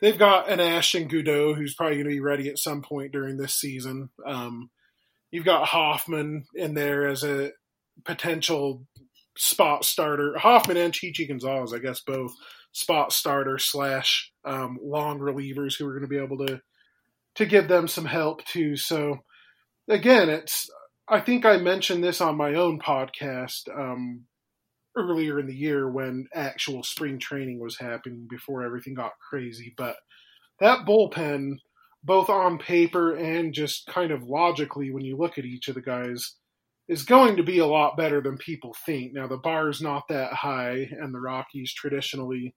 they've 0.00 0.18
got 0.18 0.50
an 0.50 0.60
Ashton 0.60 1.08
Goudeau 1.08 1.56
who's 1.56 1.74
probably 1.74 1.96
going 1.96 2.08
to 2.08 2.14
be 2.14 2.20
ready 2.20 2.48
at 2.48 2.58
some 2.58 2.82
point 2.82 3.12
during 3.12 3.38
this 3.38 3.54
season. 3.54 4.10
Um, 4.26 4.70
you've 5.30 5.46
got 5.46 5.68
Hoffman 5.68 6.44
in 6.54 6.74
there 6.74 7.08
as 7.08 7.24
a 7.24 7.52
potential 8.04 8.86
spot 9.36 9.84
starter. 9.84 10.36
Hoffman 10.36 10.76
and 10.76 10.92
Chichi 10.92 11.26
Gonzalez, 11.26 11.72
I 11.72 11.78
guess, 11.78 12.00
both 12.00 12.34
spot 12.74 13.12
starter 13.12 13.56
slash 13.56 14.32
um, 14.44 14.78
long 14.82 15.20
relievers 15.20 15.78
who 15.78 15.86
are 15.86 15.92
going 15.92 16.02
to 16.02 16.08
be 16.08 16.18
able 16.18 16.46
to 16.46 16.60
to 17.36 17.46
give 17.46 17.66
them 17.66 17.88
some 17.88 18.04
help 18.04 18.44
too. 18.44 18.76
So 18.76 19.18
again, 19.88 20.28
it's 20.28 20.68
I 21.08 21.20
think 21.20 21.44
I 21.44 21.56
mentioned 21.56 22.04
this 22.04 22.20
on 22.20 22.36
my 22.36 22.54
own 22.54 22.78
podcast 22.78 23.68
um, 23.74 24.24
earlier 24.96 25.38
in 25.38 25.46
the 25.46 25.56
year 25.56 25.90
when 25.90 26.26
actual 26.34 26.82
spring 26.82 27.18
training 27.18 27.60
was 27.60 27.78
happening 27.78 28.26
before 28.28 28.62
everything 28.62 28.94
got 28.94 29.12
crazy. 29.30 29.72
But 29.76 29.96
that 30.60 30.86
bullpen, 30.86 31.56
both 32.02 32.28
on 32.28 32.58
paper 32.58 33.14
and 33.14 33.54
just 33.54 33.86
kind 33.86 34.10
of 34.10 34.22
logically, 34.24 34.90
when 34.90 35.04
you 35.04 35.16
look 35.16 35.38
at 35.38 35.44
each 35.44 35.68
of 35.68 35.74
the 35.74 35.82
guys, 35.82 36.36
is 36.88 37.02
going 37.02 37.36
to 37.36 37.42
be 37.42 37.58
a 37.58 37.66
lot 37.66 37.96
better 37.96 38.20
than 38.20 38.36
people 38.36 38.74
think. 38.84 39.12
Now 39.12 39.26
the 39.26 39.36
bar 39.36 39.68
is 39.68 39.80
not 39.80 40.04
that 40.08 40.32
high, 40.32 40.88
and 40.90 41.14
the 41.14 41.20
Rockies 41.20 41.72
traditionally, 41.72 42.54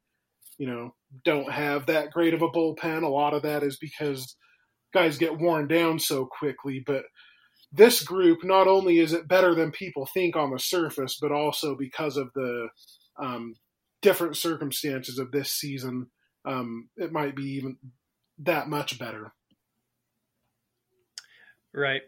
you 0.58 0.68
know, 0.68 0.94
don't 1.24 1.52
have 1.52 1.86
that 1.88 2.12
great 2.12 2.34
of 2.34 2.42
a 2.42 2.50
bullpen. 2.50 3.04
A 3.04 3.08
lot 3.08 3.34
of 3.34 3.44
that 3.44 3.64
is 3.64 3.78
because 3.78 4.36
guys 4.94 5.18
get 5.18 5.40
worn 5.40 5.68
down 5.68 6.00
so 6.00 6.26
quickly. 6.26 6.84
But 6.86 7.04
this 7.72 8.04
group, 8.04 8.44
not 8.44 8.68
only 8.68 9.00
is 9.00 9.14
it 9.14 9.28
better 9.28 9.54
than 9.54 9.72
people 9.72 10.08
think 10.14 10.36
on 10.36 10.52
the 10.52 10.60
surface, 10.60 11.18
but 11.22 11.32
also 11.32 11.76
because 11.76 12.18
of 12.18 12.30
the 12.34 12.70
um, 13.20 13.56
different 14.02 14.38
circumstances 14.38 15.20
of 15.20 15.32
this 15.32 15.52
season, 15.52 16.08
um, 16.46 16.90
it 16.98 17.12
might 17.12 17.36
be 17.36 17.44
even 17.44 17.78
that 18.40 18.70
much 18.70 18.98
better. 18.98 19.34
Right. 21.74 22.02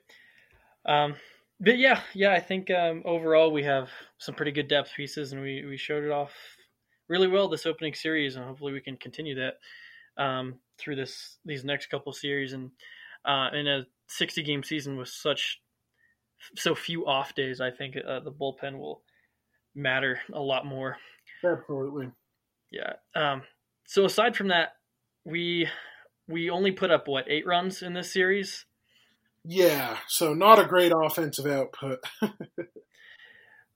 Um, 0.86 1.16
but 1.60 1.78
yeah, 1.78 2.02
yeah, 2.14 2.32
I 2.32 2.40
think 2.40 2.72
um, 2.72 3.04
overall 3.06 3.52
we 3.52 3.64
have 3.64 3.90
some 4.18 4.34
pretty 4.34 4.52
good 4.52 4.70
depth 4.70 4.92
pieces, 4.96 5.34
and 5.34 5.42
we, 5.42 5.66
we 5.66 5.78
showed 5.78 6.04
it 6.04 6.12
off 6.12 6.32
really 7.10 7.28
well 7.28 7.50
this 7.50 7.66
opening 7.66 7.94
series, 7.94 8.36
and 8.36 8.46
hopefully 8.46 8.72
we 8.72 8.82
can 8.82 8.96
continue 8.96 9.36
that 9.36 10.22
um, 10.22 10.56
through 10.78 10.96
this 10.96 11.38
these 11.44 11.66
next 11.66 11.88
couple 11.88 12.14
series. 12.14 12.54
And 12.54 12.72
uh, 13.26 13.50
in 13.54 13.68
a 13.68 13.86
60 14.08 14.44
game 14.44 14.64
season 14.64 14.96
with 14.96 15.10
such 15.10 15.60
so 16.56 16.76
few 16.76 17.06
off 17.06 17.36
days, 17.36 17.60
I 17.60 17.72
think 17.72 17.98
uh, 17.98 18.22
the 18.22 18.32
bullpen 18.32 18.78
will 18.80 19.02
matter 19.76 20.20
a 20.34 20.40
lot 20.40 20.66
more. 20.66 20.98
Absolutely. 21.44 22.12
Yeah. 22.72 22.94
Um, 23.16 23.42
so 23.86 24.06
aside 24.06 24.36
from 24.36 24.50
that, 24.50 24.74
we 25.26 25.68
we 26.28 26.50
only 26.50 26.72
put 26.72 26.92
up 26.92 27.08
what 27.08 27.30
eight 27.30 27.46
runs 27.46 27.82
in 27.82 27.94
this 27.94 28.14
series. 28.14 28.66
Yeah, 29.46 29.98
so 30.08 30.34
not 30.34 30.60
a 30.60 30.66
great 30.66 30.92
offensive 30.96 31.46
output. 31.48 32.00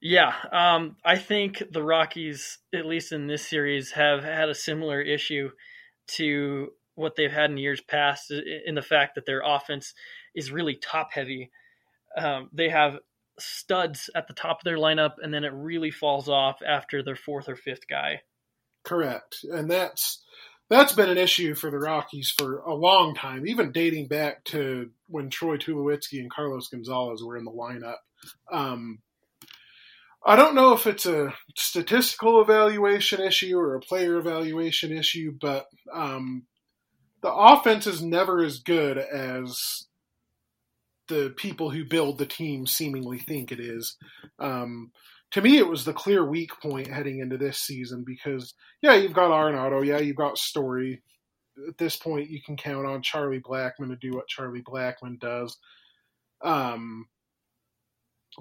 yeah, 0.06 0.34
um, 0.52 0.98
I 1.06 1.18
think 1.18 1.64
the 1.72 1.82
Rockies, 1.82 2.58
at 2.76 2.86
least 2.86 3.14
in 3.14 3.28
this 3.28 3.48
series, 3.48 3.92
have 3.92 4.22
had 4.22 4.50
a 4.50 4.56
similar 4.56 5.00
issue 5.00 5.50
to 6.18 6.74
what 6.96 7.16
they've 7.16 7.32
had 7.32 7.50
in 7.50 7.58
years 7.58 7.80
past 7.80 8.30
in 8.30 8.76
the 8.76 8.82
fact 8.82 9.16
that 9.16 9.26
their 9.26 9.42
offense 9.46 9.94
is 10.36 10.52
really 10.52 10.76
top 10.76 11.14
heavy. 11.14 11.52
Um, 12.18 12.50
they 12.52 12.68
have 12.68 12.98
studs 13.40 14.10
at 14.14 14.28
the 14.28 14.34
top 14.34 14.58
of 14.60 14.66
their 14.66 14.76
lineup, 14.76 15.14
and 15.22 15.34
then 15.34 15.46
it 15.46 15.54
really 15.54 15.90
falls 15.90 16.28
off 16.28 16.58
after 16.68 17.02
their 17.02 17.16
fourth 17.16 17.48
or 17.48 17.56
fifth 17.56 17.88
guy. 17.90 18.24
Correct, 18.84 19.38
and 19.50 19.72
that's 19.72 20.22
that's 20.70 20.92
been 20.92 21.12
an 21.12 21.18
issue 21.18 21.56
for 21.56 21.72
the 21.72 21.80
Rockies 21.80 22.30
for 22.38 22.58
a 22.60 22.74
long 22.74 23.16
time, 23.16 23.48
even 23.48 23.72
dating 23.72 24.10
back 24.10 24.44
to 24.46 24.90
when 25.08 25.30
Troy 25.30 25.56
Tulowitzki 25.56 26.20
and 26.20 26.30
Carlos 26.30 26.68
Gonzalez 26.68 27.24
were 27.24 27.38
in 27.38 27.46
the 27.46 27.52
lineup. 27.52 28.00
Um, 28.52 29.00
I 30.26 30.36
don't 30.36 30.56
know 30.56 30.74
if 30.74 30.88
it's 30.88 31.06
a 31.06 31.34
statistical 31.56 32.42
evaluation 32.42 33.22
issue 33.22 33.58
or 33.58 33.76
a 33.76 33.82
player 33.82 34.18
evaluation 34.18 34.98
issue, 34.98 35.34
but 35.40 35.66
um, 35.94 36.44
the 37.22 37.34
offense 37.34 37.88
is 37.88 38.02
never 38.02 38.42
as 38.42 38.60
good 38.60 38.98
as 38.98 39.88
the 41.10 41.34
people 41.36 41.70
who 41.72 41.84
build 41.84 42.18
the 42.18 42.26
team 42.26 42.66
seemingly 42.66 43.20
think 43.20 43.52
it 43.52 43.60
is. 43.60 43.98
Um, 44.40 44.92
to 45.32 45.42
me, 45.42 45.58
it 45.58 45.68
was 45.68 45.84
the 45.84 45.94
clear 45.94 46.24
weak 46.24 46.52
point 46.62 46.88
heading 46.88 47.20
into 47.20 47.38
this 47.38 47.58
season 47.60 48.04
because, 48.06 48.54
yeah, 48.82 48.94
you've 48.94 49.14
got 49.14 49.32
Arenado, 49.32 49.86
yeah, 49.86 49.98
you've 49.98 50.16
got 50.16 50.38
Story. 50.38 51.02
At 51.68 51.78
this 51.78 51.98
point, 51.98 52.30
you 52.30 52.42
can 52.42 52.56
count 52.56 52.86
on 52.86 53.02
Charlie 53.02 53.42
Blackmon 53.42 53.90
to 53.90 53.98
do 54.00 54.12
what 54.12 54.28
Charlie 54.28 54.64
Blackmon 54.64 55.20
does. 55.20 55.58
Um, 56.42 57.08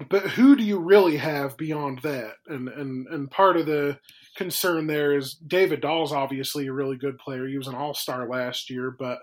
but 0.09 0.23
who 0.23 0.55
do 0.55 0.63
you 0.63 0.79
really 0.79 1.17
have 1.17 1.57
beyond 1.57 1.99
that? 2.01 2.33
And 2.47 2.67
and 2.67 3.07
and 3.07 3.29
part 3.29 3.57
of 3.57 3.65
the 3.65 3.99
concern 4.35 4.87
there 4.87 5.15
is 5.15 5.35
David 5.35 5.81
Dahl's 5.81 6.11
obviously 6.11 6.67
a 6.67 6.73
really 6.73 6.97
good 6.97 7.17
player. 7.17 7.47
He 7.47 7.57
was 7.57 7.67
an 7.67 7.75
All 7.75 7.93
Star 7.93 8.27
last 8.27 8.69
year, 8.69 8.95
but 8.97 9.19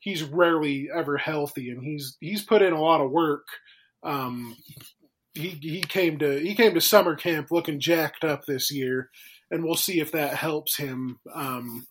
he's 0.00 0.22
rarely 0.22 0.88
ever 0.94 1.16
healthy, 1.16 1.70
and 1.70 1.82
he's 1.82 2.16
he's 2.20 2.44
put 2.44 2.62
in 2.62 2.72
a 2.72 2.80
lot 2.80 3.00
of 3.00 3.10
work. 3.10 3.46
Um, 4.02 4.56
he 5.34 5.58
he 5.60 5.80
came 5.80 6.18
to 6.18 6.40
he 6.40 6.54
came 6.54 6.74
to 6.74 6.80
summer 6.80 7.14
camp 7.14 7.48
looking 7.50 7.78
jacked 7.78 8.24
up 8.24 8.44
this 8.46 8.70
year, 8.72 9.10
and 9.50 9.62
we'll 9.62 9.76
see 9.76 10.00
if 10.00 10.10
that 10.12 10.34
helps 10.34 10.76
him 10.76 11.20
um, 11.32 11.86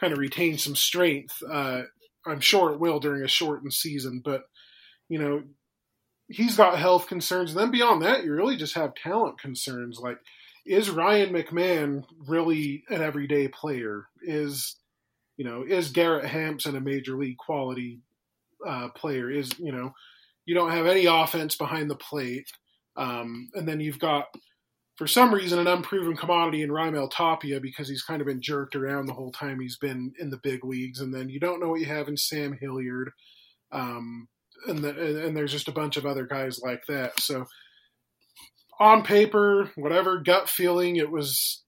kind 0.00 0.12
of 0.12 0.18
retain 0.18 0.58
some 0.58 0.74
strength. 0.74 1.40
Uh, 1.48 1.82
I'm 2.26 2.40
sure 2.40 2.72
it 2.72 2.80
will 2.80 2.98
during 2.98 3.22
a 3.22 3.28
shortened 3.28 3.72
season, 3.72 4.22
but 4.24 4.42
you 5.08 5.20
know 5.20 5.42
he's 6.30 6.56
got 6.56 6.78
health 6.78 7.08
concerns. 7.08 7.50
And 7.50 7.60
then 7.60 7.70
beyond 7.70 8.02
that, 8.02 8.24
you 8.24 8.32
really 8.32 8.56
just 8.56 8.74
have 8.74 8.94
talent 8.94 9.40
concerns. 9.40 9.98
Like, 9.98 10.18
is 10.64 10.88
Ryan 10.88 11.34
McMahon 11.34 12.04
really 12.28 12.84
an 12.88 13.02
everyday 13.02 13.48
player? 13.48 14.06
Is 14.22 14.76
you 15.36 15.44
know, 15.44 15.64
is 15.66 15.90
Garrett 15.90 16.26
Hampson 16.26 16.76
a 16.76 16.80
major 16.80 17.16
league 17.16 17.38
quality 17.38 18.00
uh, 18.66 18.88
player? 18.90 19.30
Is 19.30 19.50
you 19.58 19.72
know, 19.72 19.94
you 20.46 20.54
don't 20.54 20.70
have 20.70 20.86
any 20.86 21.06
offense 21.06 21.56
behind 21.56 21.90
the 21.90 21.96
plate, 21.96 22.50
um, 22.96 23.48
and 23.54 23.66
then 23.66 23.80
you've 23.80 23.98
got 23.98 24.26
for 24.96 25.06
some 25.06 25.32
reason 25.32 25.58
an 25.58 25.66
unproven 25.66 26.14
commodity 26.14 26.60
in 26.60 26.68
Raimel 26.68 27.10
Tapia 27.10 27.58
because 27.58 27.88
he's 27.88 28.02
kind 28.02 28.20
of 28.20 28.26
been 28.26 28.42
jerked 28.42 28.76
around 28.76 29.06
the 29.06 29.14
whole 29.14 29.32
time 29.32 29.58
he's 29.58 29.78
been 29.78 30.12
in 30.18 30.28
the 30.28 30.36
big 30.36 30.62
leagues, 30.62 31.00
and 31.00 31.12
then 31.12 31.30
you 31.30 31.40
don't 31.40 31.58
know 31.58 31.70
what 31.70 31.80
you 31.80 31.86
have 31.86 32.06
in 32.06 32.18
Sam 32.18 32.52
Hilliard, 32.52 33.10
um, 33.72 34.28
and, 34.66 34.78
the, 34.78 35.26
and 35.26 35.36
there's 35.36 35.52
just 35.52 35.68
a 35.68 35.72
bunch 35.72 35.96
of 35.96 36.06
other 36.06 36.26
guys 36.26 36.60
like 36.62 36.82
that. 36.88 37.20
So 37.20 37.46
on 38.78 39.02
paper, 39.02 39.70
whatever 39.74 40.18
gut 40.18 40.48
feeling, 40.48 40.96
it 40.96 41.10
was 41.10 41.62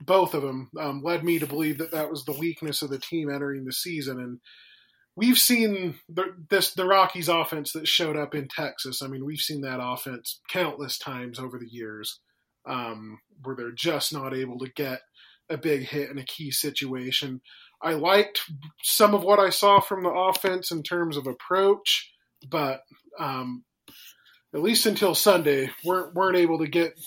both 0.00 0.34
of 0.34 0.42
them 0.42 0.70
um, 0.78 1.02
led 1.02 1.22
me 1.24 1.38
to 1.38 1.46
believe 1.46 1.78
that 1.78 1.92
that 1.92 2.10
was 2.10 2.24
the 2.24 2.32
weakness 2.32 2.82
of 2.82 2.90
the 2.90 2.98
team 2.98 3.30
entering 3.30 3.64
the 3.64 3.72
season. 3.72 4.18
And 4.18 4.40
we've 5.14 5.38
seen 5.38 5.94
the, 6.08 6.34
this 6.50 6.74
the 6.74 6.86
Rockies 6.86 7.28
offense 7.28 7.72
that 7.72 7.86
showed 7.86 8.16
up 8.16 8.34
in 8.34 8.48
Texas. 8.48 9.02
I 9.02 9.06
mean, 9.06 9.24
we've 9.24 9.38
seen 9.38 9.60
that 9.60 9.80
offense 9.80 10.40
countless 10.48 10.98
times 10.98 11.38
over 11.38 11.58
the 11.58 11.70
years, 11.70 12.18
um, 12.66 13.20
where 13.44 13.54
they're 13.54 13.70
just 13.70 14.12
not 14.12 14.34
able 14.34 14.58
to 14.58 14.70
get 14.74 15.00
a 15.48 15.56
big 15.56 15.82
hit 15.82 16.10
in 16.10 16.18
a 16.18 16.24
key 16.24 16.50
situation. 16.50 17.40
I 17.82 17.94
liked 17.94 18.40
some 18.82 19.14
of 19.14 19.22
what 19.22 19.38
I 19.38 19.50
saw 19.50 19.80
from 19.80 20.02
the 20.02 20.10
offense 20.10 20.70
in 20.70 20.82
terms 20.82 21.16
of 21.16 21.26
approach, 21.26 22.11
but 22.48 22.82
um, 23.18 23.64
at 24.54 24.62
least 24.62 24.86
until 24.86 25.14
Sunday, 25.14 25.70
weren't 25.84 26.14
weren't 26.14 26.36
able 26.36 26.58
to 26.58 26.68
get 26.68 26.98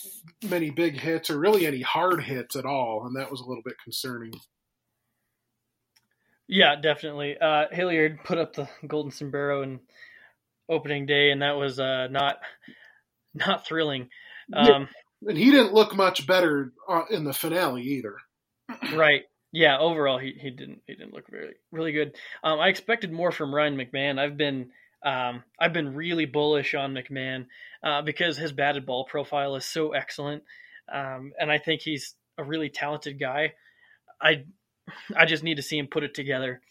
many 0.44 0.70
big 0.70 1.00
hits 1.00 1.30
or 1.30 1.38
really 1.38 1.66
any 1.66 1.82
hard 1.82 2.24
hits 2.24 2.56
at 2.56 2.66
all, 2.66 3.06
and 3.06 3.16
that 3.16 3.32
was 3.32 3.42
a 3.42 3.46
little 3.46 3.64
bit 3.64 3.76
concerning. 3.84 4.34
Yeah, 6.48 6.76
definitely. 6.76 7.38
Uh, 7.40 7.66
Hilliard 7.72 8.20
put 8.24 8.38
up 8.38 8.54
the 8.54 8.70
golden 8.86 9.12
sombrero 9.12 9.64
in 9.64 9.80
opening 10.70 11.06
day, 11.06 11.32
and 11.32 11.42
that 11.42 11.58
was 11.58 11.80
uh, 11.80 12.08
not 12.08 12.38
not 13.34 13.66
thrilling. 13.66 14.10
Um, 14.54 14.68
yeah, 15.22 15.30
and 15.30 15.38
he 15.38 15.52
didn't 15.52 15.74
look 15.74 15.96
much 15.96 16.28
better 16.28 16.74
uh, 16.88 17.04
in 17.10 17.24
the 17.24 17.34
finale 17.34 17.84
either. 17.84 18.16
Right. 18.96 19.24
Yeah. 19.52 19.78
Overall, 19.78 20.18
he, 20.18 20.36
he 20.40 20.50
didn't 20.50 20.82
he 20.86 20.96
didn't 20.96 21.14
look 21.14 21.30
very 21.30 21.56
really 21.72 21.92
good. 21.92 22.16
Um, 22.44 22.60
I 22.60 22.68
expected 22.68 23.12
more 23.12 23.32
from 23.32 23.54
Ryan 23.54 23.78
McMahon. 23.78 24.20
I've 24.20 24.38
been 24.38 24.72
um, 25.06 25.44
I've 25.60 25.74
been 25.74 25.94
really 25.94 26.26
bullish 26.26 26.74
on 26.74 26.94
McMahon 26.94 27.46
uh, 27.84 28.02
because 28.02 28.38
his 28.38 28.52
batted 28.52 28.86
ball 28.86 29.06
profile 29.06 29.56
is 29.56 29.66
so 29.66 29.92
excellent, 29.94 30.44
um, 30.92 31.32
and 31.40 31.52
I 31.52 31.60
think 31.60 31.82
he's 31.82 32.16
a 32.38 32.44
really 32.44 32.70
talented 32.70 33.20
guy. 33.20 33.54
I 34.22 34.46
I 35.16 35.26
just 35.26 35.44
need 35.44 35.58
to 35.58 35.64
see 35.64 35.78
him 35.78 35.88
put 35.88 36.04
it 36.04 36.16
together. 36.16 36.62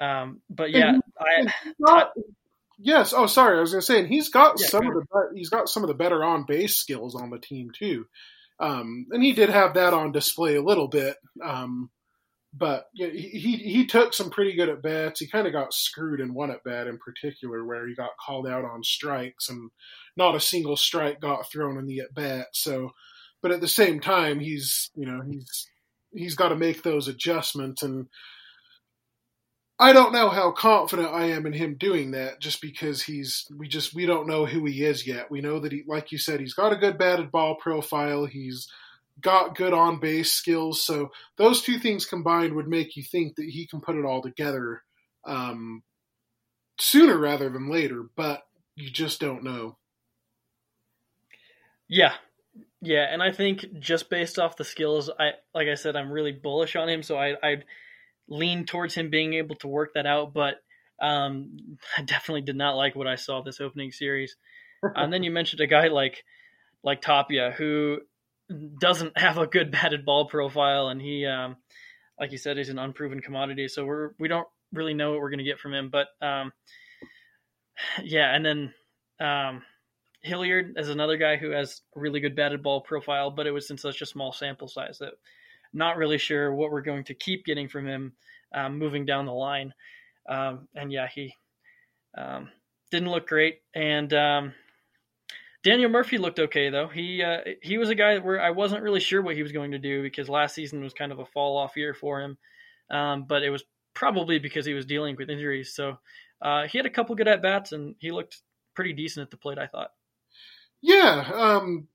Um, 0.00 0.40
but 0.48 0.70
yeah, 0.70 0.98
I, 1.18 1.52
not, 1.78 2.12
yes. 2.78 3.12
Oh, 3.14 3.26
sorry, 3.26 3.58
I 3.58 3.60
was 3.60 3.72
going 3.72 3.80
to 3.80 3.86
say, 3.86 3.98
and 3.98 4.08
he's 4.08 4.30
got 4.30 4.56
yeah, 4.58 4.68
some 4.68 4.86
of 4.86 4.94
the 4.94 5.30
he's 5.34 5.50
got 5.50 5.68
some 5.68 5.82
of 5.82 5.88
the 5.88 5.94
better 5.94 6.24
on 6.24 6.44
base 6.46 6.76
skills 6.76 7.14
on 7.14 7.30
the 7.30 7.38
team 7.38 7.70
too. 7.76 8.06
Um, 8.60 9.06
and 9.10 9.22
he 9.22 9.32
did 9.32 9.50
have 9.50 9.74
that 9.74 9.94
on 9.94 10.12
display 10.12 10.56
a 10.56 10.62
little 10.62 10.88
bit. 10.88 11.16
Um, 11.44 11.90
but 12.58 12.86
he 12.94 13.56
he 13.56 13.86
took 13.86 14.12
some 14.12 14.30
pretty 14.30 14.54
good 14.54 14.68
at 14.68 14.82
bats. 14.82 15.20
He 15.20 15.28
kind 15.28 15.46
of 15.46 15.52
got 15.52 15.72
screwed 15.72 16.20
in 16.20 16.34
one 16.34 16.50
at 16.50 16.64
bat 16.64 16.86
in 16.86 16.98
particular, 16.98 17.64
where 17.64 17.86
he 17.86 17.94
got 17.94 18.16
called 18.24 18.46
out 18.46 18.64
on 18.64 18.82
strikes, 18.82 19.48
and 19.48 19.70
not 20.16 20.34
a 20.34 20.40
single 20.40 20.76
strike 20.76 21.20
got 21.20 21.50
thrown 21.50 21.78
in 21.78 21.86
the 21.86 22.00
at 22.00 22.14
bat. 22.14 22.48
So, 22.52 22.90
but 23.42 23.52
at 23.52 23.60
the 23.60 23.68
same 23.68 24.00
time, 24.00 24.40
he's 24.40 24.90
you 24.96 25.06
know 25.06 25.20
he's 25.20 25.68
he's 26.12 26.34
got 26.34 26.48
to 26.48 26.56
make 26.56 26.82
those 26.82 27.06
adjustments, 27.06 27.82
and 27.82 28.08
I 29.78 29.92
don't 29.92 30.12
know 30.12 30.28
how 30.28 30.50
confident 30.50 31.08
I 31.08 31.26
am 31.26 31.46
in 31.46 31.52
him 31.52 31.76
doing 31.78 32.10
that, 32.12 32.40
just 32.40 32.60
because 32.60 33.02
he's 33.02 33.46
we 33.56 33.68
just 33.68 33.94
we 33.94 34.06
don't 34.06 34.26
know 34.26 34.46
who 34.46 34.64
he 34.64 34.84
is 34.84 35.06
yet. 35.06 35.30
We 35.30 35.40
know 35.40 35.60
that 35.60 35.72
he, 35.72 35.84
like 35.86 36.10
you 36.10 36.18
said, 36.18 36.40
he's 36.40 36.54
got 36.54 36.72
a 36.72 36.76
good 36.76 36.98
batted 36.98 37.30
ball 37.30 37.56
profile. 37.56 38.26
He's 38.26 38.68
got 39.20 39.56
good 39.56 39.72
on 39.72 40.00
base 40.00 40.32
skills. 40.32 40.82
So 40.82 41.10
those 41.36 41.62
two 41.62 41.78
things 41.78 42.06
combined 42.06 42.54
would 42.54 42.68
make 42.68 42.96
you 42.96 43.02
think 43.02 43.36
that 43.36 43.46
he 43.46 43.66
can 43.66 43.80
put 43.80 43.96
it 43.96 44.04
all 44.04 44.22
together 44.22 44.82
um, 45.26 45.82
sooner 46.78 47.18
rather 47.18 47.48
than 47.48 47.70
later, 47.70 48.04
but 48.16 48.42
you 48.76 48.90
just 48.90 49.20
don't 49.20 49.44
know. 49.44 49.76
Yeah. 51.88 52.14
Yeah, 52.80 53.06
and 53.10 53.22
I 53.22 53.32
think 53.32 53.66
just 53.80 54.08
based 54.08 54.38
off 54.38 54.56
the 54.56 54.64
skills, 54.64 55.10
I 55.18 55.32
like 55.52 55.66
I 55.66 55.74
said, 55.74 55.96
I'm 55.96 56.12
really 56.12 56.30
bullish 56.30 56.76
on 56.76 56.88
him, 56.88 57.02
so 57.02 57.16
I 57.16 57.34
I'd 57.42 57.64
lean 58.28 58.66
towards 58.66 58.94
him 58.94 59.10
being 59.10 59.34
able 59.34 59.56
to 59.56 59.68
work 59.68 59.94
that 59.94 60.06
out, 60.06 60.32
but 60.32 60.56
um, 61.00 61.56
I 61.98 62.02
definitely 62.02 62.42
did 62.42 62.56
not 62.56 62.76
like 62.76 62.94
what 62.94 63.08
I 63.08 63.16
saw 63.16 63.42
this 63.42 63.60
opening 63.60 63.90
series. 63.90 64.36
and 64.82 65.12
then 65.12 65.24
you 65.24 65.32
mentioned 65.32 65.60
a 65.60 65.66
guy 65.66 65.88
like 65.88 66.22
like 66.84 67.00
Tapia, 67.00 67.52
who 67.56 67.98
doesn't 68.80 69.16
have 69.18 69.38
a 69.38 69.46
good 69.46 69.70
batted 69.70 70.04
ball 70.04 70.26
profile, 70.26 70.88
and 70.88 71.00
he, 71.00 71.26
um, 71.26 71.56
like 72.18 72.32
you 72.32 72.38
said, 72.38 72.56
he's 72.56 72.68
an 72.68 72.78
unproven 72.78 73.20
commodity. 73.20 73.68
So 73.68 73.84
we're 73.84 74.10
we 74.18 74.28
don't 74.28 74.48
really 74.72 74.94
know 74.94 75.12
what 75.12 75.20
we're 75.20 75.30
going 75.30 75.38
to 75.38 75.44
get 75.44 75.58
from 75.58 75.74
him. 75.74 75.90
But 75.90 76.08
um, 76.20 76.52
yeah, 78.02 78.34
and 78.34 78.44
then 78.44 78.74
um, 79.20 79.62
Hilliard 80.22 80.74
is 80.76 80.88
another 80.88 81.16
guy 81.16 81.36
who 81.36 81.50
has 81.50 81.80
really 81.94 82.20
good 82.20 82.36
batted 82.36 82.62
ball 82.62 82.80
profile, 82.80 83.30
but 83.30 83.46
it 83.46 83.52
was 83.52 83.70
in 83.70 83.78
such 83.78 84.02
a 84.02 84.06
small 84.06 84.32
sample 84.32 84.68
size 84.68 84.98
that 84.98 85.14
not 85.72 85.96
really 85.96 86.18
sure 86.18 86.52
what 86.54 86.70
we're 86.70 86.80
going 86.82 87.04
to 87.04 87.14
keep 87.14 87.44
getting 87.44 87.68
from 87.68 87.86
him 87.86 88.12
um, 88.54 88.78
moving 88.78 89.04
down 89.04 89.26
the 89.26 89.32
line. 89.32 89.72
Um, 90.28 90.68
and 90.74 90.92
yeah, 90.92 91.08
he 91.12 91.34
um, 92.16 92.50
didn't 92.90 93.10
look 93.10 93.28
great, 93.28 93.60
and 93.74 94.12
um, 94.12 94.54
Daniel 95.68 95.90
Murphy 95.90 96.16
looked 96.16 96.38
okay 96.38 96.70
though. 96.70 96.88
He 96.88 97.22
uh, 97.22 97.40
he 97.60 97.76
was 97.76 97.90
a 97.90 97.94
guy 97.94 98.16
where 98.20 98.40
I 98.40 98.52
wasn't 98.52 98.82
really 98.82 99.00
sure 99.00 99.20
what 99.20 99.34
he 99.34 99.42
was 99.42 99.52
going 99.52 99.72
to 99.72 99.78
do 99.78 100.02
because 100.02 100.26
last 100.26 100.54
season 100.54 100.82
was 100.82 100.94
kind 100.94 101.12
of 101.12 101.18
a 101.18 101.26
fall 101.26 101.58
off 101.58 101.76
year 101.76 101.92
for 101.92 102.22
him, 102.22 102.38
um, 102.90 103.26
but 103.28 103.42
it 103.42 103.50
was 103.50 103.64
probably 103.92 104.38
because 104.38 104.64
he 104.64 104.72
was 104.72 104.86
dealing 104.86 105.14
with 105.18 105.28
injuries. 105.28 105.74
So 105.74 105.98
uh, 106.40 106.68
he 106.68 106.78
had 106.78 106.86
a 106.86 106.90
couple 106.90 107.16
good 107.16 107.28
at 107.28 107.42
bats 107.42 107.72
and 107.72 107.96
he 107.98 108.12
looked 108.12 108.40
pretty 108.74 108.94
decent 108.94 109.24
at 109.24 109.30
the 109.30 109.36
plate. 109.36 109.58
I 109.58 109.66
thought. 109.66 109.90
Yeah, 110.80 111.30
um, 111.34 111.88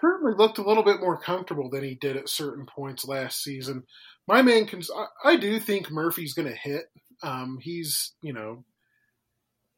certainly 0.00 0.34
looked 0.36 0.58
a 0.58 0.66
little 0.66 0.82
bit 0.82 0.98
more 0.98 1.16
comfortable 1.16 1.70
than 1.70 1.84
he 1.84 1.94
did 1.94 2.16
at 2.16 2.28
certain 2.28 2.66
points 2.66 3.06
last 3.06 3.40
season. 3.40 3.84
My 4.26 4.42
main, 4.42 4.68
I, 4.96 5.30
I 5.30 5.36
do 5.36 5.60
think 5.60 5.92
Murphy's 5.92 6.34
going 6.34 6.48
to 6.48 6.56
hit. 6.56 6.86
Um, 7.22 7.60
he's 7.62 8.14
you 8.20 8.32
know 8.32 8.64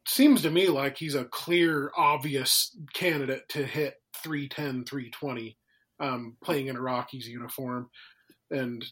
seems 0.07 0.41
to 0.43 0.51
me 0.51 0.67
like 0.67 0.97
he's 0.97 1.15
a 1.15 1.25
clear, 1.25 1.91
obvious 1.97 2.75
candidate 2.93 3.47
to 3.49 3.65
hit 3.65 3.95
310, 4.23 4.85
320 4.85 5.57
um, 5.99 6.37
playing 6.43 6.67
in 6.67 6.75
a 6.75 6.81
Rockies 6.81 7.27
uniform. 7.27 7.89
And 8.51 8.85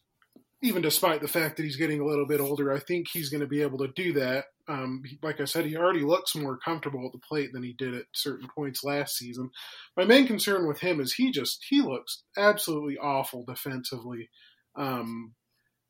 even 0.61 0.81
despite 0.81 1.21
the 1.21 1.27
fact 1.27 1.57
that 1.57 1.63
he's 1.63 1.75
getting 1.75 1.99
a 1.99 2.05
little 2.05 2.25
bit 2.25 2.39
older, 2.39 2.71
I 2.71 2.79
think 2.79 3.07
he's 3.11 3.29
going 3.29 3.41
to 3.41 3.47
be 3.47 3.61
able 3.61 3.79
to 3.79 3.89
do 3.89 4.13
that. 4.13 4.45
Um, 4.67 5.03
like 5.21 5.41
I 5.41 5.45
said, 5.45 5.65
he 5.65 5.75
already 5.75 6.01
looks 6.01 6.35
more 6.35 6.57
comfortable 6.57 7.05
at 7.05 7.11
the 7.11 7.19
plate 7.19 7.51
than 7.51 7.63
he 7.63 7.73
did 7.73 7.93
at 7.93 8.05
certain 8.13 8.47
points 8.55 8.83
last 8.83 9.17
season. 9.17 9.51
My 9.97 10.05
main 10.05 10.25
concern 10.25 10.67
with 10.67 10.79
him 10.79 11.01
is 11.01 11.13
he 11.13 11.31
just 11.31 11.65
he 11.67 11.81
looks 11.81 12.23
absolutely 12.37 12.97
awful 12.97 13.43
defensively. 13.45 14.29
Um, 14.77 15.33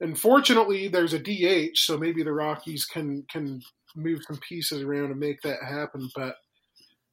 and 0.02 0.20
fortunately, 0.20 0.88
there's 0.88 1.14
a 1.14 1.20
DH, 1.20 1.78
so 1.78 2.00
maybe 2.00 2.24
the 2.24 2.34
Rockies 2.34 2.86
can 2.86 3.26
can 3.32 3.62
move 3.96 4.22
some 4.28 4.38
pieces 4.38 4.84
around 4.84 5.12
and 5.12 5.20
make 5.20 5.42
that 5.42 5.64
happen. 5.64 6.10
But 6.16 6.36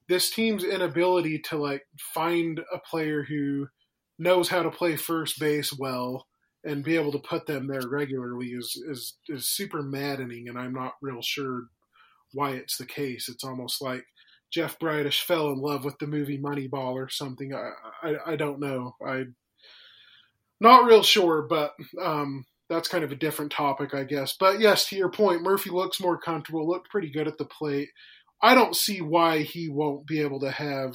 this 0.09 0.31
team's 0.31 0.65
inability 0.65 1.39
to 1.51 1.57
like 1.57 1.83
find 2.15 2.61
a 2.73 2.79
player 2.79 3.23
who 3.23 3.69
knows 4.19 4.49
how 4.49 4.63
to 4.63 4.71
play 4.71 4.97
first 4.97 5.39
base 5.41 5.73
well 5.79 6.27
and 6.65 6.85
be 6.85 6.97
able 6.97 7.13
to 7.13 7.19
put 7.19 7.47
them 7.47 7.67
there 7.67 7.89
regularly 7.89 8.49
is 8.49 8.83
is 8.89 9.17
is 9.29 9.49
super 9.49 9.83
maddening, 9.83 10.49
and 10.49 10.59
I'm 10.59 10.75
not 10.75 10.95
real 11.01 11.23
sure 11.23 11.65
why 12.33 12.51
it's 12.53 12.77
the 12.77 12.87
case. 12.87 13.29
It's 13.29 13.45
almost 13.45 13.81
like 13.81 14.05
Jeff 14.53 14.79
Bridich 14.79 15.23
fell 15.23 15.51
in 15.51 15.59
love 15.59 15.85
with 15.85 15.99
the 15.99 16.07
movie 16.07 16.39
Moneyball 16.39 16.93
or 16.95 17.09
something. 17.09 17.55
I 17.55 17.71
I, 18.03 18.33
I 18.33 18.37
don't 18.37 18.61
know. 18.61 18.95
I 19.05 19.25
not 20.61 20.85
real 20.85 21.03
sure, 21.03 21.43
but 21.49 21.73
um, 22.03 22.45
that's 22.71 22.89
kind 22.89 23.03
of 23.03 23.11
a 23.11 23.17
different 23.17 23.51
topic, 23.51 23.93
I 23.93 24.05
guess. 24.05 24.35
But 24.39 24.61
yes, 24.61 24.87
to 24.87 24.97
your 24.97 25.11
point, 25.11 25.43
Murphy 25.43 25.71
looks 25.71 26.01
more 26.01 26.17
comfortable, 26.17 26.67
looked 26.67 26.89
pretty 26.89 27.11
good 27.11 27.27
at 27.27 27.37
the 27.37 27.45
plate. 27.45 27.89
I 28.41 28.55
don't 28.55 28.77
see 28.77 29.01
why 29.01 29.41
he 29.41 29.69
won't 29.69 30.07
be 30.07 30.23
able 30.23 30.41
to 30.41 30.53
have 30.53 30.95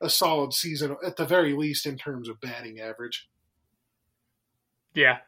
a 0.00 0.08
solid 0.08 0.54
season, 0.54 0.96
at 1.04 1.16
the 1.16 1.26
very 1.26 1.52
least, 1.52 1.84
in 1.84 1.98
terms 1.98 2.28
of 2.28 2.40
batting 2.40 2.80
average. 2.80 3.28
Yeah. 4.94 5.18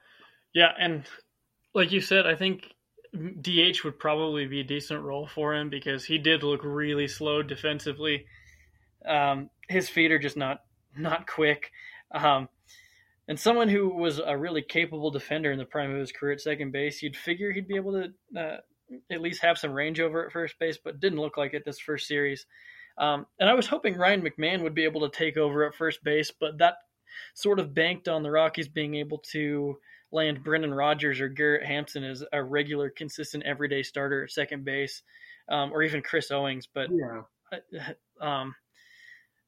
Yeah. 0.55 0.71
And 0.79 1.05
like 1.75 1.91
you 1.91 2.01
said, 2.01 2.27
I 2.27 2.37
think 2.37 2.73
DH 3.13 3.83
would 3.85 3.99
probably 3.99 4.47
be 4.47 4.61
a 4.61 4.65
decent 4.65 5.03
role 5.03 5.27
for 5.27 5.55
him 5.55 5.69
because 5.69 6.05
he 6.05 6.19
did 6.19 6.45
look 6.45 6.61
really 6.63 7.09
slow 7.09 7.43
defensively. 7.43 8.27
Um, 9.05 9.51
his 9.69 9.89
feet 9.89 10.13
are 10.13 10.19
just 10.19 10.37
not 10.37 10.61
not 10.97 11.27
quick. 11.27 11.71
Um, 12.13 12.49
and 13.29 13.39
someone 13.39 13.69
who 13.69 13.91
was 13.91 14.19
a 14.19 14.37
really 14.37 14.63
capable 14.63 15.11
defender 15.11 15.53
in 15.53 15.59
the 15.59 15.65
prime 15.65 15.93
of 15.93 16.01
his 16.01 16.13
career 16.13 16.33
at 16.33 16.41
second 16.41 16.73
base, 16.73 17.03
you'd 17.03 17.17
figure 17.17 17.53
he'd 17.53 17.69
be 17.69 17.77
able 17.77 17.93
to 17.93 18.41
uh, 18.41 18.57
at 19.11 19.21
least 19.21 19.43
have 19.43 19.59
some 19.59 19.73
range 19.73 20.01
over 20.01 20.25
at 20.25 20.33
first 20.33 20.59
base, 20.59 20.79
but 20.83 20.99
didn't 20.99 21.21
look 21.21 21.37
like 21.37 21.53
it 21.53 21.65
this 21.65 21.79
first 21.79 22.09
series. 22.09 22.47
Um, 22.97 23.27
and 23.39 23.49
I 23.49 23.55
was 23.55 23.67
hoping 23.67 23.97
Ryan 23.97 24.23
McMahon 24.23 24.63
would 24.63 24.75
be 24.75 24.85
able 24.85 25.09
to 25.09 25.17
take 25.17 25.37
over 25.37 25.65
at 25.65 25.75
first 25.75 26.03
base, 26.03 26.33
but 26.41 26.59
that 26.59 26.77
sort 27.35 27.61
of 27.61 27.75
banked 27.75 28.09
on 28.09 28.23
the 28.23 28.31
Rockies 28.31 28.69
being 28.69 28.95
able 28.97 29.19
to 29.33 29.77
land 30.11 30.43
Brendan 30.43 30.73
Rodgers 30.73 31.21
or 31.21 31.29
Garrett 31.29 31.67
Hampson 31.67 32.03
as 32.05 32.25
a 32.33 32.43
regular, 32.43 32.91
consistent, 32.91 33.45
everyday 33.45 33.83
starter 33.83 34.25
at 34.25 34.31
second 34.31 34.65
base, 34.65 35.03
um, 35.51 35.71
or 35.73 35.83
even 35.83 36.03
Chris 36.03 36.31
Owings. 36.31 36.67
But 36.73 36.89
yeah. 36.91 37.93
um, 38.21 38.55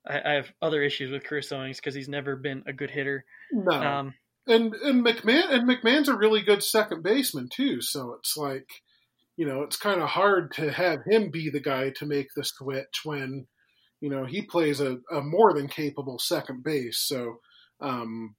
I, 0.06 0.20
I, 0.24 0.32
have 0.34 0.52
other 0.62 0.82
issues 0.82 1.10
with 1.10 1.24
Chris 1.24 1.52
Owings 1.52 1.76
because 1.76 1.94
he's 1.94 2.08
never 2.08 2.36
been 2.36 2.62
a 2.66 2.72
good 2.72 2.90
hitter. 2.90 3.24
No. 3.52 3.72
Um, 3.72 4.14
and 4.46 4.74
and 4.74 5.04
McMahon 5.04 5.52
and 5.52 5.68
McMahon's 5.68 6.08
a 6.08 6.16
really 6.16 6.42
good 6.42 6.62
second 6.62 7.02
baseman 7.02 7.48
too. 7.48 7.80
So 7.80 8.14
it's 8.18 8.36
like, 8.36 8.68
you 9.36 9.46
know, 9.46 9.62
it's 9.62 9.76
kind 9.76 10.00
of 10.00 10.08
hard 10.08 10.52
to 10.54 10.70
have 10.72 11.00
him 11.06 11.30
be 11.30 11.50
the 11.50 11.60
guy 11.60 11.90
to 11.96 12.06
make 12.06 12.28
the 12.34 12.44
switch 12.44 13.00
when, 13.04 13.46
you 14.00 14.10
know, 14.10 14.24
he 14.24 14.42
plays 14.42 14.80
a, 14.80 14.98
a 15.10 15.20
more 15.20 15.52
than 15.52 15.68
capable 15.68 16.18
second 16.18 16.64
base. 16.64 16.98
So, 16.98 17.40
um, 17.80 18.36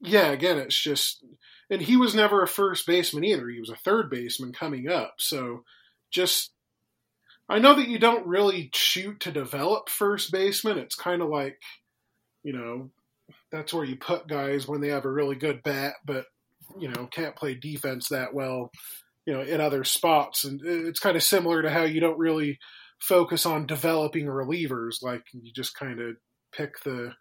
yeah, 0.00 0.30
again, 0.30 0.58
it's 0.58 0.80
just, 0.80 1.24
and 1.70 1.82
he 1.82 1.96
was 1.96 2.14
never 2.14 2.42
a 2.42 2.48
first 2.48 2.86
baseman 2.86 3.24
either. 3.24 3.48
He 3.48 3.60
was 3.60 3.70
a 3.70 3.76
third 3.76 4.10
baseman 4.10 4.52
coming 4.52 4.88
up. 4.88 5.14
So 5.18 5.64
just, 6.10 6.52
I 7.48 7.58
know 7.58 7.74
that 7.74 7.88
you 7.88 7.98
don't 7.98 8.26
really 8.26 8.70
shoot 8.74 9.20
to 9.20 9.30
develop 9.30 9.88
first 9.88 10.32
baseman. 10.32 10.78
It's 10.78 10.96
kind 10.96 11.22
of 11.22 11.28
like, 11.28 11.58
you 12.42 12.52
know, 12.52 12.90
that's 13.52 13.72
where 13.72 13.84
you 13.84 13.96
put 13.96 14.28
guys 14.28 14.66
when 14.66 14.80
they 14.80 14.88
have 14.88 15.04
a 15.04 15.10
really 15.10 15.36
good 15.36 15.62
bat, 15.62 15.94
but, 16.04 16.24
you 16.78 16.88
know, 16.88 17.06
can't 17.06 17.36
play 17.36 17.54
defense 17.54 18.08
that 18.08 18.34
well, 18.34 18.70
you 19.26 19.32
know, 19.32 19.42
in 19.42 19.60
other 19.60 19.84
spots. 19.84 20.44
And 20.44 20.60
it's 20.64 21.00
kind 21.00 21.16
of 21.16 21.22
similar 21.22 21.62
to 21.62 21.70
how 21.70 21.84
you 21.84 22.00
don't 22.00 22.18
really 22.18 22.58
focus 23.00 23.46
on 23.46 23.66
developing 23.66 24.26
relievers. 24.26 25.02
Like 25.02 25.22
you 25.32 25.52
just 25.54 25.76
kind 25.76 26.00
of 26.00 26.16
pick 26.52 26.80
the, 26.84 27.12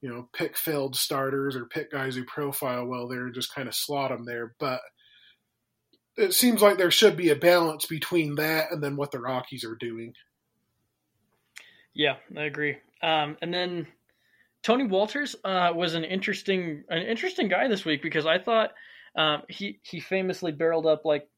you 0.00 0.08
know, 0.08 0.28
pick 0.32 0.56
filled 0.56 0.96
starters 0.96 1.54
or 1.54 1.66
pick 1.66 1.92
guys 1.92 2.16
who 2.16 2.24
profile 2.24 2.86
well 2.86 3.06
there 3.06 3.26
and 3.26 3.34
just 3.34 3.54
kind 3.54 3.68
of 3.68 3.74
slot 3.74 4.10
them 4.10 4.24
there. 4.24 4.54
But 4.58 4.80
it 6.20 6.34
seems 6.34 6.62
like 6.62 6.78
there 6.78 6.90
should 6.90 7.16
be 7.16 7.30
a 7.30 7.36
balance 7.36 7.86
between 7.86 8.36
that 8.36 8.70
and 8.70 8.82
then 8.82 8.96
what 8.96 9.10
the 9.10 9.20
Rockies 9.20 9.64
are 9.64 9.76
doing. 9.76 10.14
Yeah, 11.94 12.16
I 12.36 12.42
agree. 12.42 12.76
Um, 13.02 13.36
and 13.42 13.52
then 13.52 13.86
Tony 14.62 14.84
Wolters 14.84 15.34
uh, 15.44 15.72
was 15.74 15.94
an 15.94 16.04
interesting 16.04 16.84
an 16.88 17.02
interesting 17.02 17.48
guy 17.48 17.68
this 17.68 17.84
week 17.84 18.02
because 18.02 18.26
I 18.26 18.38
thought 18.38 18.70
um, 19.16 19.42
he 19.48 19.80
he 19.82 20.00
famously 20.00 20.52
barreled 20.52 20.86
up 20.86 21.04
like 21.04 21.28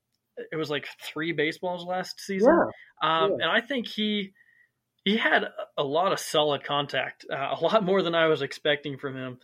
it 0.51 0.57
was 0.57 0.71
like 0.71 0.87
three 1.01 1.33
baseballs 1.33 1.85
last 1.85 2.21
season, 2.21 2.53
yeah. 2.53 3.25
Um, 3.25 3.31
yeah. 3.39 3.47
and 3.47 3.53
I 3.53 3.61
think 3.61 3.87
he 3.87 4.33
he 5.05 5.17
had 5.17 5.45
a 5.77 5.83
lot 5.83 6.13
of 6.13 6.21
solid 6.21 6.65
contact, 6.65 7.27
uh, 7.31 7.55
a 7.59 7.65
lot 7.65 7.85
more 7.85 8.03
than 8.03 8.15
I 8.15 8.27
was 8.27 8.43
expecting 8.43 8.99
from 8.99 9.17
him. 9.17 9.39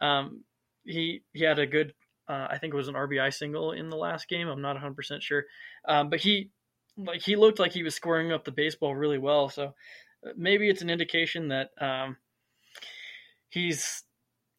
Um, 0.00 0.44
he 0.84 1.22
he 1.32 1.44
had 1.44 1.58
a 1.58 1.66
good, 1.66 1.94
uh, 2.32 2.48
I 2.50 2.58
think 2.58 2.72
it 2.72 2.76
was 2.76 2.88
an 2.88 2.94
RBI 2.94 3.32
single 3.34 3.72
in 3.72 3.90
the 3.90 3.96
last 3.96 4.28
game. 4.28 4.48
I'm 4.48 4.62
not 4.62 4.74
100 4.74 4.96
percent 4.96 5.22
sure, 5.22 5.44
um, 5.86 6.08
but 6.08 6.20
he 6.20 6.50
like 6.96 7.22
he 7.22 7.36
looked 7.36 7.58
like 7.58 7.72
he 7.72 7.82
was 7.82 7.94
scoring 7.94 8.32
up 8.32 8.44
the 8.44 8.50
baseball 8.50 8.94
really 8.94 9.18
well. 9.18 9.48
So 9.50 9.74
uh, 10.26 10.30
maybe 10.36 10.68
it's 10.70 10.82
an 10.82 10.90
indication 10.90 11.48
that 11.48 11.70
um, 11.78 12.16
he's 13.50 14.02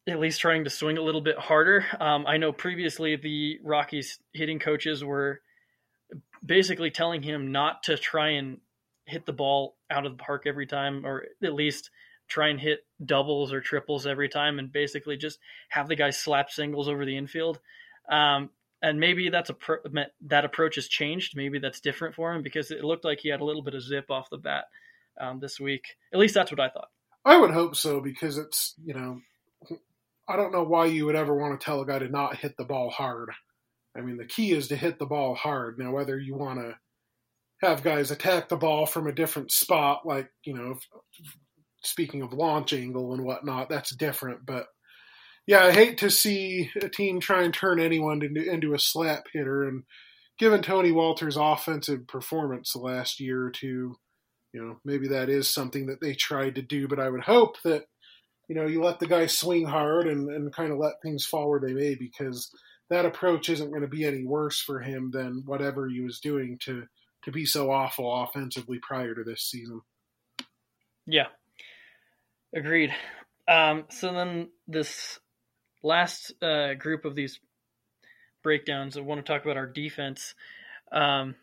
at 0.06 0.20
least 0.20 0.40
trying 0.40 0.64
to 0.64 0.70
swing 0.70 0.98
a 0.98 1.02
little 1.02 1.20
bit 1.20 1.38
harder. 1.38 1.84
Um, 1.98 2.26
I 2.26 2.36
know 2.36 2.52
previously 2.52 3.16
the 3.16 3.58
Rockies 3.62 4.18
hitting 4.32 4.58
coaches 4.58 5.02
were 5.02 5.40
basically 6.44 6.90
telling 6.90 7.22
him 7.22 7.50
not 7.50 7.84
to 7.84 7.96
try 7.96 8.30
and 8.30 8.58
hit 9.06 9.26
the 9.26 9.32
ball 9.32 9.76
out 9.90 10.06
of 10.06 10.16
the 10.16 10.22
park 10.22 10.44
every 10.46 10.66
time, 10.66 11.04
or 11.04 11.24
at 11.42 11.54
least 11.54 11.90
try 12.28 12.48
and 12.48 12.60
hit 12.60 12.80
doubles 13.04 13.52
or 13.52 13.60
triples 13.60 14.06
every 14.06 14.28
time, 14.28 14.58
and 14.58 14.72
basically 14.72 15.16
just 15.16 15.38
have 15.68 15.88
the 15.88 15.96
guy 15.96 16.10
slap 16.10 16.50
singles 16.50 16.88
over 16.88 17.04
the 17.04 17.16
infield. 17.16 17.60
Um, 18.08 18.50
and 18.82 19.00
maybe 19.00 19.30
that's 19.30 19.50
a 19.50 19.54
pro- 19.54 19.78
that 20.26 20.44
approach 20.44 20.74
has 20.74 20.88
changed. 20.88 21.36
Maybe 21.36 21.58
that's 21.58 21.80
different 21.80 22.14
for 22.14 22.34
him 22.34 22.42
because 22.42 22.70
it 22.70 22.84
looked 22.84 23.04
like 23.04 23.20
he 23.20 23.30
had 23.30 23.40
a 23.40 23.44
little 23.44 23.62
bit 23.62 23.74
of 23.74 23.82
zip 23.82 24.10
off 24.10 24.30
the 24.30 24.38
bat 24.38 24.64
um, 25.18 25.40
this 25.40 25.58
week. 25.58 25.96
At 26.12 26.18
least 26.18 26.34
that's 26.34 26.50
what 26.50 26.60
I 26.60 26.68
thought. 26.68 26.90
I 27.24 27.38
would 27.38 27.52
hope 27.52 27.76
so 27.76 28.00
because 28.00 28.36
it's 28.36 28.74
you 28.84 28.92
know 28.92 29.20
I 30.26 30.36
don't 30.36 30.52
know 30.52 30.62
why 30.62 30.86
you 30.86 31.06
would 31.06 31.16
ever 31.16 31.34
want 31.34 31.58
to 31.58 31.64
tell 31.64 31.80
a 31.80 31.86
guy 31.86 31.98
to 31.98 32.08
not 32.08 32.36
hit 32.36 32.56
the 32.56 32.64
ball 32.64 32.90
hard. 32.90 33.30
I 33.96 34.00
mean, 34.00 34.16
the 34.16 34.24
key 34.24 34.52
is 34.52 34.68
to 34.68 34.76
hit 34.76 34.98
the 34.98 35.06
ball 35.06 35.34
hard. 35.34 35.78
Now, 35.78 35.92
whether 35.92 36.18
you 36.18 36.34
want 36.34 36.60
to 36.60 36.74
have 37.60 37.82
guys 37.82 38.10
attack 38.10 38.48
the 38.48 38.56
ball 38.56 38.86
from 38.86 39.06
a 39.06 39.12
different 39.12 39.52
spot, 39.52 40.06
like, 40.06 40.30
you 40.42 40.54
know, 40.54 40.78
speaking 41.84 42.22
of 42.22 42.32
launch 42.32 42.72
angle 42.72 43.12
and 43.12 43.24
whatnot, 43.24 43.68
that's 43.68 43.94
different. 43.94 44.46
But 44.46 44.66
yeah, 45.46 45.64
I 45.64 45.72
hate 45.72 45.98
to 45.98 46.10
see 46.10 46.70
a 46.80 46.88
team 46.88 47.20
try 47.20 47.42
and 47.42 47.52
turn 47.52 47.80
anyone 47.80 48.22
into, 48.22 48.42
into 48.42 48.74
a 48.74 48.78
slap 48.78 49.24
hitter. 49.32 49.64
And 49.64 49.84
given 50.38 50.62
Tony 50.62 50.90
Wolters' 50.90 51.36
offensive 51.36 52.06
performance 52.06 52.72
the 52.72 52.80
last 52.80 53.20
year 53.20 53.44
or 53.44 53.50
two, 53.50 53.96
you 54.52 54.64
know, 54.64 54.76
maybe 54.84 55.08
that 55.08 55.28
is 55.28 55.52
something 55.52 55.86
that 55.86 56.00
they 56.00 56.14
tried 56.14 56.54
to 56.54 56.62
do. 56.62 56.88
But 56.88 57.00
I 57.00 57.10
would 57.10 57.22
hope 57.22 57.60
that, 57.64 57.84
you 58.48 58.54
know, 58.54 58.66
you 58.66 58.82
let 58.82 59.00
the 59.00 59.06
guy 59.06 59.26
swing 59.26 59.66
hard 59.66 60.06
and, 60.06 60.30
and 60.30 60.52
kind 60.52 60.72
of 60.72 60.78
let 60.78 61.02
things 61.02 61.26
fall 61.26 61.50
where 61.50 61.60
they 61.60 61.74
may 61.74 61.94
because 61.94 62.50
that 62.90 63.06
approach 63.06 63.48
isn't 63.48 63.70
going 63.70 63.82
to 63.82 63.88
be 63.88 64.04
any 64.04 64.24
worse 64.24 64.60
for 64.60 64.80
him 64.80 65.10
than 65.12 65.42
whatever 65.46 65.88
he 65.88 66.00
was 66.00 66.20
doing 66.20 66.58
to 66.64 66.84
to 67.24 67.32
be 67.32 67.46
so 67.46 67.70
awful 67.70 68.22
offensively 68.22 68.78
prior 68.82 69.14
to 69.14 69.24
this 69.24 69.42
season. 69.42 69.80
Yeah, 71.06 71.28
agreed. 72.54 72.94
Um, 73.48 73.84
so 73.90 74.12
then 74.12 74.48
this 74.66 75.18
last 75.82 76.32
uh, 76.42 76.74
group 76.74 77.04
of 77.04 77.14
these 77.14 77.40
breakdowns, 78.42 78.96
I 78.96 79.00
want 79.00 79.24
to 79.24 79.32
talk 79.32 79.44
about 79.44 79.56
our 79.56 79.66
defense. 79.66 80.34
Um, 80.92 81.34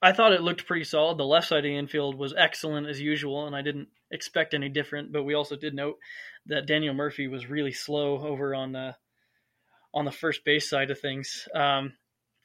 I 0.00 0.12
thought 0.12 0.32
it 0.32 0.42
looked 0.42 0.66
pretty 0.66 0.84
solid. 0.84 1.18
The 1.18 1.24
left 1.24 1.48
side 1.48 1.58
of 1.58 1.64
the 1.64 1.76
infield 1.76 2.16
was 2.16 2.34
excellent 2.36 2.86
as 2.86 3.00
usual, 3.00 3.46
and 3.46 3.56
I 3.56 3.62
didn't 3.62 3.88
expect 4.10 4.54
any 4.54 4.68
different. 4.68 5.12
But 5.12 5.24
we 5.24 5.34
also 5.34 5.56
did 5.56 5.74
note 5.74 5.96
that 6.46 6.66
Daniel 6.66 6.94
Murphy 6.94 7.28
was 7.28 7.48
really 7.48 7.72
slow 7.72 8.18
over 8.18 8.54
on 8.54 8.72
the 8.72 8.94
on 9.94 10.04
the 10.04 10.12
first 10.12 10.44
base 10.44 10.68
side 10.68 10.90
of 10.90 11.00
things. 11.00 11.48
Um, 11.54 11.94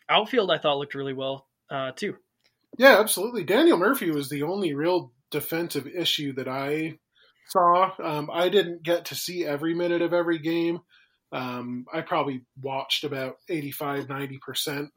outfield, 0.10 0.52
I 0.52 0.58
thought 0.58 0.78
looked 0.78 0.96
really 0.96 1.14
well 1.14 1.48
uh, 1.70 1.92
too. 1.92 2.16
Yeah, 2.78 3.00
absolutely. 3.00 3.44
Daniel 3.44 3.78
Murphy 3.78 4.10
was 4.10 4.30
the 4.30 4.44
only 4.44 4.74
real 4.74 5.12
defensive 5.30 5.86
issue 5.88 6.34
that 6.34 6.48
I 6.48 7.00
saw. 7.52 7.92
Um, 8.02 8.30
I 8.32 8.50
didn't 8.50 8.84
get 8.84 9.06
to 9.06 9.16
see 9.16 9.46
every 9.46 9.74
minute 9.74 10.02
of 10.02 10.14
every 10.14 10.40
game. 10.40 10.80
Um, 11.32 11.86
I 11.94 12.02
probably 12.02 12.42
watched 12.62 13.04
about 13.04 13.36
85, 13.50 14.08
90% 14.08 14.90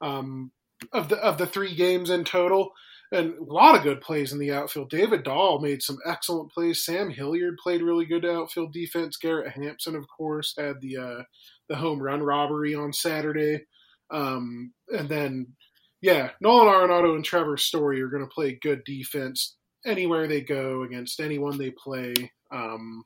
um, 0.00 0.50
of 0.92 1.08
the 1.08 1.16
of 1.16 1.38
the 1.38 1.46
three 1.46 1.74
games 1.74 2.10
in 2.10 2.24
total. 2.24 2.72
And 3.12 3.34
a 3.38 3.52
lot 3.52 3.76
of 3.76 3.84
good 3.84 4.00
plays 4.00 4.32
in 4.32 4.40
the 4.40 4.52
outfield. 4.52 4.90
David 4.90 5.22
Dahl 5.22 5.60
made 5.60 5.80
some 5.80 5.98
excellent 6.04 6.50
plays. 6.50 6.84
Sam 6.84 7.08
Hilliard 7.08 7.56
played 7.62 7.80
really 7.80 8.04
good 8.04 8.24
outfield 8.24 8.72
defense. 8.72 9.16
Garrett 9.16 9.52
Hampson, 9.52 9.94
of 9.94 10.06
course, 10.08 10.54
had 10.58 10.80
the 10.80 10.96
uh, 10.96 11.22
the 11.68 11.76
home 11.76 12.02
run 12.02 12.22
robbery 12.22 12.74
on 12.74 12.92
Saturday. 12.92 13.66
Um, 14.10 14.72
and 14.88 15.08
then 15.08 15.54
yeah, 16.00 16.30
Nolan 16.40 16.66
Arenado 16.66 17.14
and 17.14 17.24
Trevor 17.24 17.56
Story 17.56 18.02
are 18.02 18.08
going 18.08 18.24
to 18.24 18.34
play 18.34 18.58
good 18.60 18.82
defense 18.84 19.56
anywhere 19.86 20.26
they 20.26 20.40
go 20.40 20.82
against 20.82 21.20
anyone 21.20 21.58
they 21.58 21.70
play. 21.70 22.14
Um, 22.50 23.04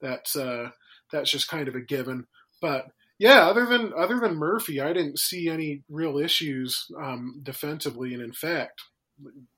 that's 0.00 0.36
uh, 0.36 0.70
that's 1.12 1.30
just 1.30 1.48
kind 1.48 1.68
of 1.68 1.74
a 1.74 1.80
given. 1.80 2.26
But 2.60 2.86
yeah, 3.18 3.48
other 3.48 3.66
than 3.66 3.92
other 3.96 4.18
than 4.18 4.36
Murphy, 4.36 4.80
I 4.80 4.92
didn't 4.92 5.18
see 5.18 5.48
any 5.48 5.82
real 5.88 6.18
issues 6.18 6.86
um, 6.98 7.40
defensively, 7.42 8.14
and 8.14 8.22
in 8.22 8.32
fact, 8.32 8.80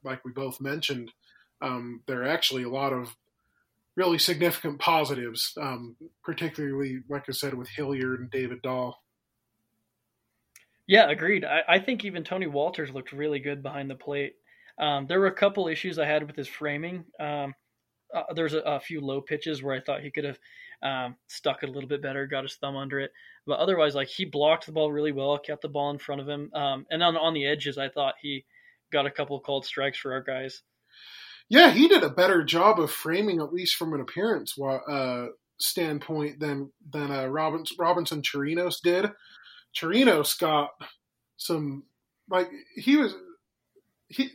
like 0.03 0.25
we 0.25 0.33
both 0.33 0.61
mentioned, 0.61 1.12
um, 1.61 2.03
there 2.07 2.22
are 2.22 2.29
actually 2.29 2.64
a 2.64 2.70
lot 2.70 2.92
of 2.92 3.16
really 3.94 4.18
significant 4.18 4.81
positives, 4.81 5.53
um, 5.61 5.96
particularly 6.25 7.01
like 7.09 7.25
I 7.29 7.33
said 7.33 7.55
with 7.55 7.68
Hilliard 7.68 8.20
and 8.20 8.31
David 8.31 8.62
Dahl. 8.62 9.03
Yeah, 10.87 11.09
agreed. 11.09 11.44
I, 11.44 11.61
I 11.68 11.79
think 11.79 12.05
even 12.05 12.25
Tony 12.25 12.46
Wolters 12.46 12.92
looked 12.92 13.12
really 13.12 13.38
good 13.38 13.62
behind 13.62 13.88
the 13.88 13.94
plate. 13.94 14.35
Um, 14.83 15.07
there 15.07 15.21
were 15.21 15.29
a 15.29 15.33
couple 15.33 15.68
issues 15.68 15.99
I 15.99 16.07
had 16.07 16.27
with 16.27 16.35
his 16.35 16.49
framing. 16.49 17.05
Um, 17.21 17.55
uh, 18.12 18.25
there's 18.35 18.55
a, 18.55 18.59
a, 18.61 18.81
few 18.81 19.01
low 19.01 19.21
pitches 19.21 19.62
where 19.62 19.77
I 19.77 19.81
thought 19.81 20.03
he 20.03 20.11
could 20.11 20.25
have 20.25 20.38
um, 20.83 21.16
stuck 21.29 21.62
it 21.62 21.68
a 21.68 21.73
little 21.73 21.88
bit 21.88 22.03
better, 22.03 22.27
got 22.27 22.42
his 22.42 22.57
thumb 22.57 22.77
under 22.77 22.99
it. 22.99 23.12
But 23.47 23.61
otherwise, 23.61 23.95
like 23.95 24.09
he 24.09 24.25
blocked 24.25 24.66
the 24.66 24.73
ball 24.73 24.90
really 24.90 25.12
well, 25.12 25.38
kept 25.38 25.62
the 25.62 25.68
ball 25.68 25.90
in 25.90 25.99
front 25.99 26.21
of 26.21 26.29
him, 26.29 26.51
um, 26.53 26.85
and 26.90 27.03
on 27.03 27.16
on 27.16 27.33
the 27.33 27.47
edges, 27.47 27.79
I 27.79 27.88
thought 27.88 28.14
he 28.21 28.45
got 28.92 29.07
a 29.07 29.11
couple 29.11 29.38
called 29.40 29.64
strikes 29.64 29.99
for 29.99 30.12
our 30.12 30.23
guys. 30.23 30.62
Yeah, 31.49 31.71
he 31.71 31.88
did 31.88 32.03
a 32.03 32.11
better 32.11 32.45
job 32.45 32.81
of 32.81 32.90
framing, 32.90 33.40
at 33.40 33.53
least 33.53 33.77
from 33.77 33.95
an 33.95 34.01
appearance 34.01 34.57
uh, 34.59 35.27
standpoint, 35.59 36.40
than 36.40 36.73
than 36.92 37.11
uh, 37.11 37.27
Robinson, 37.27 37.77
Robinson 37.79 38.21
Chirinos 38.21 38.77
did. 38.83 39.11
Chirinos 39.75 40.38
got 40.38 40.71
some 41.37 41.85
like 42.29 42.51
he 42.75 42.97
was 42.97 43.14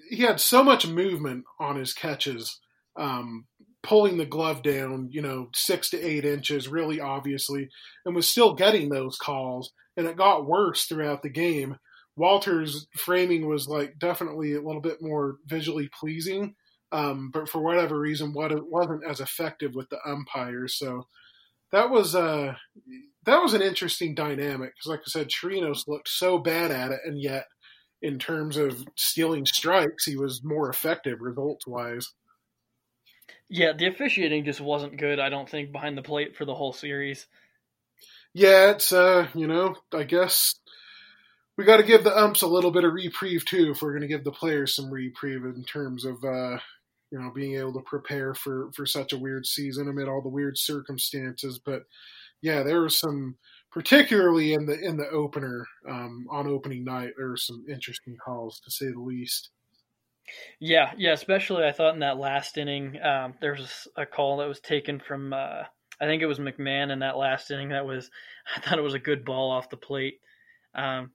he 0.10 0.24
had 0.24 0.40
so 0.40 0.64
much 0.64 0.88
movement 0.88 1.46
on 1.60 1.78
his 1.78 1.94
catches, 1.94 2.60
um, 2.96 3.46
pulling 3.84 4.18
the 4.18 4.26
glove 4.26 4.64
down, 4.64 5.10
you 5.12 5.22
know, 5.22 5.50
six 5.56 5.90
to 5.92 6.02
eight 6.02 6.26
inches, 6.26 6.68
really 6.68 7.00
obviously, 7.00 7.70
and 8.06 8.16
was 8.16 8.28
still 8.28 8.54
getting 8.54 8.90
those 8.90 9.18
calls. 9.18 9.72
And 9.96 10.08
it 10.08 10.18
got 10.18 10.48
worse 10.48 10.86
throughout 10.86 11.24
the 11.24 11.30
game. 11.30 11.78
Wolters' 12.18 12.88
framing 12.96 13.48
was 13.48 13.68
like 13.68 14.00
definitely 14.00 14.54
a 14.54 14.62
little 14.62 14.82
bit 14.82 15.02
more 15.02 15.38
visually 15.46 15.90
pleasing, 16.00 16.56
um, 16.92 17.30
but 17.32 17.48
for 17.48 17.62
whatever 17.62 18.00
reason, 18.00 18.34
what 18.34 18.52
it 18.52 18.68
wasn't 18.68 19.04
as 19.08 19.20
effective 19.20 19.76
with 19.76 19.90
the 19.90 20.00
umpires. 20.06 20.78
So 20.78 21.08
that 21.72 21.90
was 21.90 22.16
uh 22.16 22.56
that 23.26 23.42
was 23.42 23.54
an 23.54 23.62
interesting 23.62 24.16
dynamic 24.16 24.74
because, 24.74 24.88
like 24.88 25.02
I 25.02 25.10
said, 25.10 25.30
Chirinos 25.30 25.88
looked 25.88 26.08
so 26.10 26.38
bad 26.38 26.72
at 26.72 26.92
it, 26.92 27.02
and 27.06 27.22
yet 27.22 27.46
in 28.02 28.20
terms 28.20 28.58
of 28.58 28.86
stealing 28.96 29.46
strikes, 29.46 30.06
he 30.06 30.16
was 30.16 30.44
more 30.44 30.70
effective 30.70 31.22
results 31.22 31.66
wise. 31.66 32.14
Yeah, 33.50 33.74
the 33.78 33.88
officiating 33.88 34.46
just 34.46 34.62
wasn't 34.62 34.98
good. 34.98 35.20
I 35.20 35.30
don't 35.30 35.50
think 35.50 35.72
behind 35.72 35.98
the 35.98 36.02
plate 36.02 36.36
for 36.36 36.46
the 36.46 36.56
whole 36.56 36.74
series. 36.74 37.28
Yeah, 38.34 38.72
it's 38.72 38.92
uh, 38.92 39.28
you 39.34 39.48
know, 39.48 39.76
I 39.94 40.04
guess 40.04 40.56
we 41.58 41.64
got 41.64 41.78
to 41.78 41.84
give 41.84 42.04
the 42.04 42.16
umps 42.16 42.42
a 42.42 42.48
little 42.48 42.72
bit 42.72 42.84
of 42.84 42.94
reprieve 42.94 43.46
too 43.46 43.72
if 43.72 43.82
we're 43.82 43.94
going 43.94 44.02
to 44.02 44.08
give 44.08 44.24
the 44.24 44.32
players 44.32 44.76
some 44.76 44.92
reprieve 44.92 45.44
in 45.44 45.64
terms 45.64 46.06
of 46.06 46.24
uh, 46.24 46.60
you 47.12 47.20
know 47.20 47.32
being 47.34 47.56
able 47.56 47.74
to 47.74 47.82
prepare 47.82 48.34
for 48.34 48.70
for 48.74 48.86
such 48.86 49.14
a 49.14 49.18
weird 49.18 49.46
season 49.46 49.88
amid 49.88 50.08
all 50.08 50.22
the 50.22 50.30
weird 50.30 50.58
circumstances. 50.58 51.60
But 51.64 51.84
yeah, 52.42 52.64
there 52.64 52.82
was 52.82 53.00
some 53.00 53.38
particularly 53.78 54.54
in 54.54 54.66
the 54.66 54.74
in 54.80 54.98
the 54.98 55.08
opener 55.10 55.68
um, 55.88 56.26
on 56.32 56.48
opening 56.48 56.84
night. 56.84 57.12
There 57.16 57.30
were 57.30 57.38
some 57.38 57.64
interesting 57.72 58.18
calls 58.18 58.60
to 58.62 58.72
say 58.72 58.88
the 58.88 59.00
least. 59.00 59.52
Yeah, 60.60 60.92
yeah. 60.98 61.12
Especially, 61.12 61.64
I 61.64 61.72
thought 61.72 61.94
in 61.94 62.00
that 62.00 62.18
last 62.18 62.58
inning, 62.58 63.00
um, 63.02 63.36
there 63.40 63.52
was 63.54 63.88
a 63.96 64.08
call 64.08 64.38
that 64.38 64.48
was 64.48 64.60
taken 64.60 65.00
from. 65.00 65.32
Uh, 65.32 65.64
I 66.02 66.06
think 66.06 66.24
it 66.24 66.28
was 66.28 66.40
McMahon 66.40 66.92
in 66.92 67.00
that 67.00 67.18
last 67.18 67.52
inning. 67.52 67.70
That 67.70 67.86
was, 67.86 68.10
I 68.56 68.62
thought 68.62 68.80
it 68.80 68.84
was 68.84 68.96
a 68.96 69.00
good 69.00 69.24
ball 69.24 69.52
off 69.52 69.70
the 69.70 69.78
plate. 69.78 70.16
Um, 70.74 71.12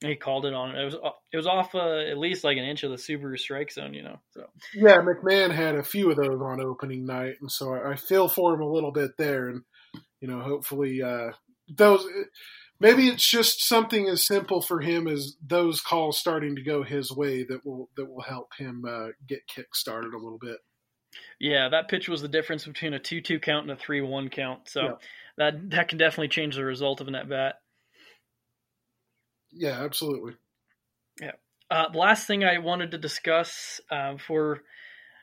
he 0.00 0.16
called 0.16 0.46
it 0.46 0.54
on 0.54 0.74
it. 0.74 0.82
was 0.82 0.94
it 0.94 1.36
was 1.36 1.46
off 1.46 1.74
uh, 1.74 1.98
at 1.98 2.16
least 2.16 2.44
like 2.44 2.56
an 2.56 2.64
inch 2.64 2.82
of 2.82 2.90
the 2.90 2.96
Subaru 2.96 3.38
strike 3.38 3.70
zone, 3.70 3.92
you 3.92 4.02
know. 4.02 4.16
So 4.30 4.46
yeah, 4.74 5.02
McMahon 5.02 5.54
had 5.54 5.74
a 5.74 5.82
few 5.82 6.10
of 6.10 6.16
those 6.16 6.40
on 6.40 6.62
opening 6.62 7.04
night, 7.04 7.34
and 7.42 7.52
so 7.52 7.74
I, 7.74 7.92
I 7.92 7.96
feel 7.96 8.26
for 8.26 8.54
him 8.54 8.62
a 8.62 8.72
little 8.72 8.92
bit 8.92 9.10
there, 9.18 9.50
and 9.50 9.60
you 10.22 10.28
know, 10.28 10.40
hopefully 10.40 11.02
uh, 11.02 11.32
those 11.76 12.06
maybe 12.80 13.08
it's 13.08 13.28
just 13.28 13.66
something 13.66 14.08
as 14.08 14.26
simple 14.26 14.60
for 14.60 14.80
him 14.80 15.06
as 15.06 15.36
those 15.46 15.80
calls 15.80 16.18
starting 16.18 16.56
to 16.56 16.62
go 16.62 16.82
his 16.82 17.12
way 17.12 17.44
that 17.44 17.64
will 17.64 17.90
that 17.96 18.06
will 18.06 18.22
help 18.22 18.48
him 18.58 18.84
uh, 18.88 19.08
get 19.28 19.46
kick 19.46 19.74
started 19.74 20.14
a 20.14 20.18
little 20.18 20.38
bit. 20.40 20.58
Yeah, 21.38 21.68
that 21.70 21.88
pitch 21.88 22.08
was 22.08 22.22
the 22.22 22.28
difference 22.28 22.64
between 22.64 22.94
a 22.94 22.98
two-two 22.98 23.40
count 23.40 23.68
and 23.68 23.76
a 23.76 23.80
three-one 23.80 24.28
count. 24.28 24.68
So 24.68 24.82
yeah. 24.82 24.92
that 25.38 25.70
that 25.70 25.88
can 25.88 25.98
definitely 25.98 26.28
change 26.28 26.56
the 26.56 26.64
result 26.64 27.00
of 27.00 27.08
an 27.08 27.14
at 27.14 27.28
bat. 27.28 27.56
Yeah, 29.52 29.82
absolutely. 29.82 30.34
Yeah. 31.20 31.32
Uh, 31.70 31.88
the 31.90 31.98
last 31.98 32.26
thing 32.26 32.44
I 32.44 32.58
wanted 32.58 32.92
to 32.92 32.98
discuss 32.98 33.80
uh, 33.90 34.14
before 34.14 34.60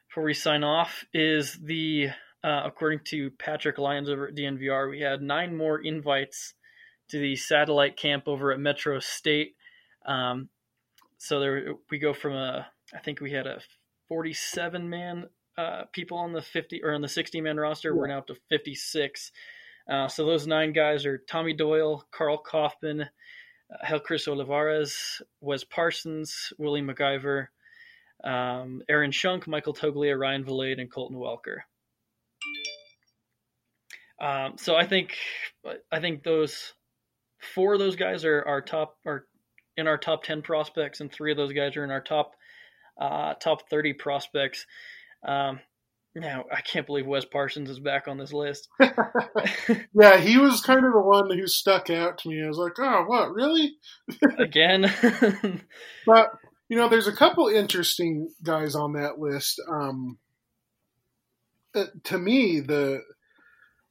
before 0.09 0.23
we 0.23 0.33
sign 0.33 0.63
off 0.63 1.05
is 1.13 1.57
the 1.61 2.09
uh, 2.47 2.61
according 2.63 3.01
to 3.03 3.29
Patrick 3.31 3.77
Lyons 3.77 4.09
over 4.09 4.29
at 4.29 4.35
DNVR, 4.35 4.89
we 4.89 5.01
had 5.01 5.21
nine 5.21 5.57
more 5.57 5.79
invites 5.79 6.53
to 7.09 7.19
the 7.19 7.35
satellite 7.35 7.97
camp 7.97 8.23
over 8.25 8.53
at 8.53 8.59
Metro 8.59 8.99
State. 8.99 9.55
Um, 10.05 10.47
so 11.17 11.41
there 11.41 11.73
we 11.91 11.99
go 11.99 12.13
from 12.13 12.33
a, 12.35 12.65
I 12.95 12.99
think 12.99 13.19
we 13.19 13.33
had 13.33 13.47
a 13.47 13.59
47 14.07 14.89
man 14.89 15.25
uh, 15.57 15.83
people 15.91 16.19
on 16.19 16.31
the 16.31 16.41
50 16.41 16.83
or 16.85 16.93
on 16.93 17.01
the 17.01 17.09
60 17.09 17.41
man 17.41 17.57
roster. 17.57 17.93
We're 17.93 18.07
now 18.07 18.19
up 18.19 18.27
to 18.27 18.37
56. 18.49 19.31
Uh, 19.89 20.07
so 20.07 20.25
those 20.25 20.47
nine 20.47 20.71
guys 20.71 21.05
are 21.05 21.17
Tommy 21.17 21.51
Doyle, 21.51 22.05
Karl 22.11 22.41
Kauffmann, 22.41 23.01
uh, 23.01 23.85
Helcris 23.85 24.25
Olivares, 24.25 25.21
Wes 25.41 25.65
Parsons, 25.65 26.53
Willie 26.57 26.81
MacIver, 26.81 27.47
um, 28.23 28.83
Aaron 28.87 29.11
Schunk, 29.11 29.47
Michael 29.47 29.73
Toglia, 29.73 30.17
Ryan 30.17 30.45
Vilade, 30.45 30.79
and 30.79 30.89
Colton 30.89 31.17
Welker. 31.17 31.63
Um, 34.19 34.53
so 34.57 34.75
I 34.75 34.85
think 34.85 35.15
I 35.91 35.99
think 35.99 36.23
those 36.23 36.73
four 37.53 37.73
of 37.73 37.79
those 37.79 37.95
guys 37.95 38.25
are 38.25 38.43
our 38.47 38.61
top 38.61 38.97
are 39.05 39.25
in 39.75 39.87
our 39.87 39.97
top 39.97 40.23
ten 40.23 40.41
prospects, 40.41 40.99
and 40.99 41.11
three 41.11 41.31
of 41.31 41.37
those 41.37 41.53
guys 41.53 41.77
are 41.77 41.83
in 41.83 41.91
our 41.91 42.01
top 42.01 42.33
uh, 42.99 43.35
top 43.35 43.69
thirty 43.69 43.93
prospects. 43.93 44.65
Um, 45.27 45.59
now 46.15 46.45
I 46.51 46.61
can't 46.61 46.87
believe 46.87 47.05
Wes 47.05 47.25
Parsons 47.25 47.69
is 47.69 47.79
back 47.79 48.07
on 48.07 48.17
this 48.17 48.33
list. 48.33 48.67
yeah, 49.93 50.17
he 50.17 50.37
was 50.37 50.61
kind 50.61 50.85
of 50.85 50.93
the 50.93 50.99
one 50.99 51.29
who 51.37 51.47
stuck 51.47 51.89
out 51.89 52.17
to 52.19 52.29
me. 52.29 52.43
I 52.43 52.47
was 52.47 52.57
like, 52.57 52.73
oh, 52.79 53.03
what, 53.05 53.31
really? 53.33 53.75
Again. 54.39 54.91
but 56.05 56.31
you 56.69 56.75
know, 56.75 56.89
there's 56.89 57.07
a 57.07 57.15
couple 57.15 57.47
interesting 57.47 58.29
guys 58.43 58.75
on 58.75 58.93
that 58.93 59.19
list. 59.19 59.61
Um, 59.69 60.17
uh, 61.75 61.85
to 62.05 62.17
me, 62.17 62.59
the 62.59 63.01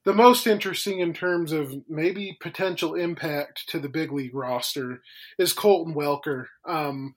the 0.06 0.14
most 0.14 0.46
interesting 0.46 1.00
in 1.00 1.12
terms 1.12 1.50
of 1.50 1.74
maybe 1.88 2.38
potential 2.40 2.94
impact 2.94 3.68
to 3.68 3.80
the 3.80 3.88
big 3.88 4.12
league 4.12 4.36
roster 4.36 5.02
is 5.36 5.52
Colton 5.52 5.94
Welker. 5.94 6.46
Um, 6.64 7.16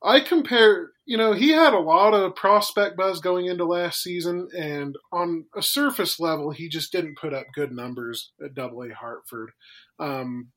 I 0.00 0.20
compare, 0.20 0.92
you 1.04 1.16
know, 1.16 1.32
he 1.32 1.50
had 1.50 1.74
a 1.74 1.80
lot 1.80 2.14
of 2.14 2.36
prospect 2.36 2.96
buzz 2.96 3.20
going 3.20 3.46
into 3.46 3.64
last 3.64 4.00
season, 4.00 4.48
and 4.56 4.94
on 5.12 5.46
a 5.56 5.60
surface 5.60 6.20
level, 6.20 6.52
he 6.52 6.68
just 6.68 6.92
didn't 6.92 7.18
put 7.18 7.34
up 7.34 7.46
good 7.52 7.72
numbers 7.72 8.30
at 8.42 8.54
Double 8.54 8.84
A 8.84 8.94
Hartford. 8.94 9.50
Um, 9.98 10.52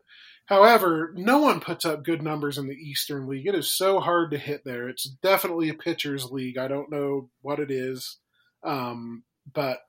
however, 0.46 1.12
no 1.16 1.40
one 1.40 1.60
puts 1.60 1.86
up 1.86 2.06
good 2.06 2.22
numbers 2.22 2.60
in 2.60 2.68
the 2.68 2.76
Eastern 2.76 3.28
League. 3.28 3.48
It 3.48 3.56
is 3.56 3.76
so 3.76 4.00
hard 4.00 4.30
to 4.30 4.38
hit 4.38 4.62
there. 4.64 4.88
It's 4.90 5.10
definitely 5.24 5.70
a 5.70 5.74
pitcher's 5.74 6.26
league. 6.26 6.60
I 6.60 6.68
don't 6.68 6.92
know 6.92 7.32
what 7.42 7.60
it 7.60 7.72
is, 7.72 8.20
um, 8.64 9.24
but 9.52 9.80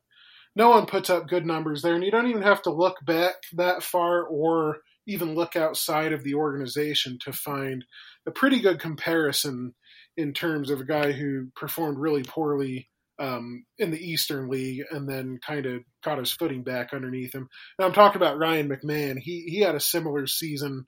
no 0.57 0.71
one 0.71 0.87
puts 0.87 1.11
up 1.11 1.29
good 1.29 1.47
numbers 1.47 1.83
there, 1.83 1.95
and 1.95 2.05
you 2.05 2.11
don't 2.11 2.29
even 2.29 2.43
have 2.43 2.63
to 2.63 2.73
look 2.73 2.97
back 3.05 3.35
that 3.55 3.83
far 3.83 4.23
or 4.25 4.79
even 5.07 5.35
look 5.35 5.57
outside 5.57 6.13
of 6.13 6.25
the 6.25 6.35
organization 6.35 7.19
to 7.25 7.33
find 7.33 7.85
a 8.27 8.31
pretty 8.31 8.61
good 8.61 8.81
comparison 8.81 9.75
in 10.17 10.33
terms 10.33 10.71
of 10.71 10.81
a 10.81 10.85
guy 10.85 11.13
who 11.13 11.49
performed 11.57 11.99
really 11.99 12.23
poorly 12.23 12.89
um, 13.19 13.65
in 13.79 13.91
the 13.91 13.99
Eastern 13.99 14.49
League 14.49 14.83
and 14.91 15.09
then 15.09 15.39
kind 15.45 15.67
of 15.67 15.83
got 16.03 16.19
his 16.19 16.33
footing 16.33 16.63
back 16.63 16.93
underneath 16.93 17.35
him. 17.35 17.49
Now 17.79 17.87
I'm 17.87 17.93
talking 17.93 18.21
about 18.21 18.39
Ryan 18.39 18.69
McMahon. 18.69 19.19
He 19.19 19.45
he 19.49 19.61
had 19.61 19.75
a 19.75 19.81
similar 19.81 20.27
season 20.27 20.87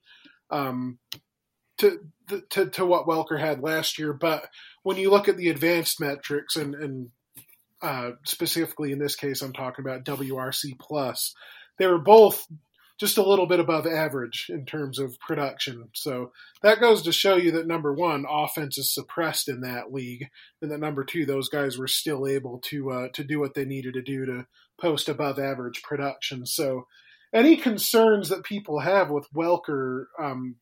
um, 0.51 0.99
to, 1.79 2.01
to 2.51 2.71
to 2.71 2.87
what 2.87 3.07
Welker 3.07 3.39
had 3.39 3.63
last 3.63 3.99
year, 3.99 4.13
but 4.13 4.47
when 4.83 4.97
you 4.97 5.11
look 5.11 5.29
at 5.29 5.37
the 5.37 5.51
advanced 5.51 6.01
metrics 6.01 6.57
and 6.57 6.75
and 6.75 7.11
uh, 7.83 8.13
specifically 8.25 8.93
in 8.93 8.99
this 8.99 9.17
case, 9.17 9.43
I'm 9.43 9.53
talking 9.53 9.85
about 9.85 10.05
WRC 10.05 10.79
plus. 10.79 11.35
They 11.79 11.87
were 11.87 11.99
both 11.99 12.47
just 12.99 13.19
a 13.19 13.23
little 13.23 13.47
bit 13.47 13.61
above 13.61 13.87
average 13.87 14.47
in 14.49 14.65
terms 14.65 14.99
of 14.99 15.21
production. 15.21 15.89
So 15.93 16.33
that 16.63 16.81
goes 16.81 17.03
to 17.03 17.13
show 17.13 17.37
you 17.37 17.51
that 17.53 17.67
number 17.67 17.93
one, 17.93 18.25
offense 18.29 18.79
is 18.79 18.93
suppressed 18.93 19.49
in 19.49 19.61
that 19.61 19.93
league, 19.93 20.29
and 20.63 20.71
that 20.71 20.81
number 20.81 21.05
two, 21.05 21.27
those 21.27 21.49
guys 21.51 21.77
were 21.77 21.89
still 21.89 22.27
able 22.27 22.59
to 22.65 22.91
uh, 22.91 23.09
to 23.13 23.23
do 23.23 23.39
what 23.39 23.55
they 23.55 23.67
needed 23.67 23.95
to 23.95 24.03
do 24.03 24.25
to 24.25 24.47
post 24.81 25.09
above 25.09 25.39
average 25.39 25.83
production. 25.83 26.47
So 26.47 26.87
any 27.35 27.57
concerns 27.57 28.31
that 28.31 28.45
people 28.45 28.81
have 28.81 29.11
with 29.11 29.27
Welker, 29.35 30.07
um, 30.19 30.57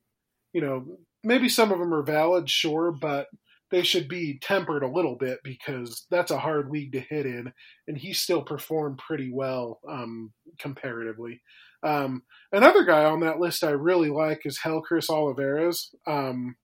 you 0.52 0.60
know, 0.60 0.98
maybe 1.22 1.48
some 1.48 1.70
of 1.70 1.78
them 1.78 1.94
are 1.94 2.02
valid, 2.02 2.50
sure, 2.50 2.90
but 2.90 3.28
they 3.74 3.82
should 3.82 4.06
be 4.06 4.38
tempered 4.38 4.84
a 4.84 4.88
little 4.88 5.16
bit 5.16 5.40
because 5.42 6.06
that's 6.08 6.30
a 6.30 6.38
hard 6.38 6.70
league 6.70 6.92
to 6.92 7.00
hit 7.00 7.26
in, 7.26 7.52
and 7.88 7.98
he 7.98 8.12
still 8.12 8.40
performed 8.40 8.98
pretty 8.98 9.32
well 9.32 9.80
um, 9.88 10.32
comparatively. 10.60 11.40
Um, 11.82 12.22
another 12.52 12.84
guy 12.84 13.04
on 13.04 13.18
that 13.20 13.40
list 13.40 13.64
I 13.64 13.70
really 13.70 14.10
like 14.10 14.42
is 14.44 14.60
Helcris 14.60 15.10
Olivares. 15.10 15.92
Um, 16.06 16.54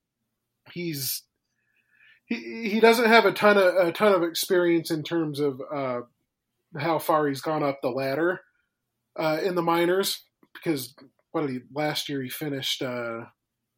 he's 0.73 1.25
he 2.27 2.71
he 2.71 2.79
doesn't 2.79 3.09
have 3.09 3.25
a 3.25 3.33
ton 3.33 3.59
of 3.59 3.75
a 3.75 3.91
ton 3.91 4.13
of 4.13 4.23
experience 4.23 4.93
in 4.93 5.03
terms 5.03 5.41
of 5.41 5.61
uh, 5.75 6.03
how 6.79 7.01
far 7.01 7.27
he's 7.27 7.41
gone 7.41 7.65
up 7.65 7.81
the 7.83 7.89
ladder 7.89 8.43
uh, 9.17 9.41
in 9.43 9.57
the 9.57 9.63
minors 9.63 10.23
because 10.55 10.95
what 11.33 11.41
did 11.41 11.51
he 11.51 11.61
last 11.75 12.09
year 12.09 12.23
he 12.23 12.29
finished 12.29 12.83
uh, 12.83 13.23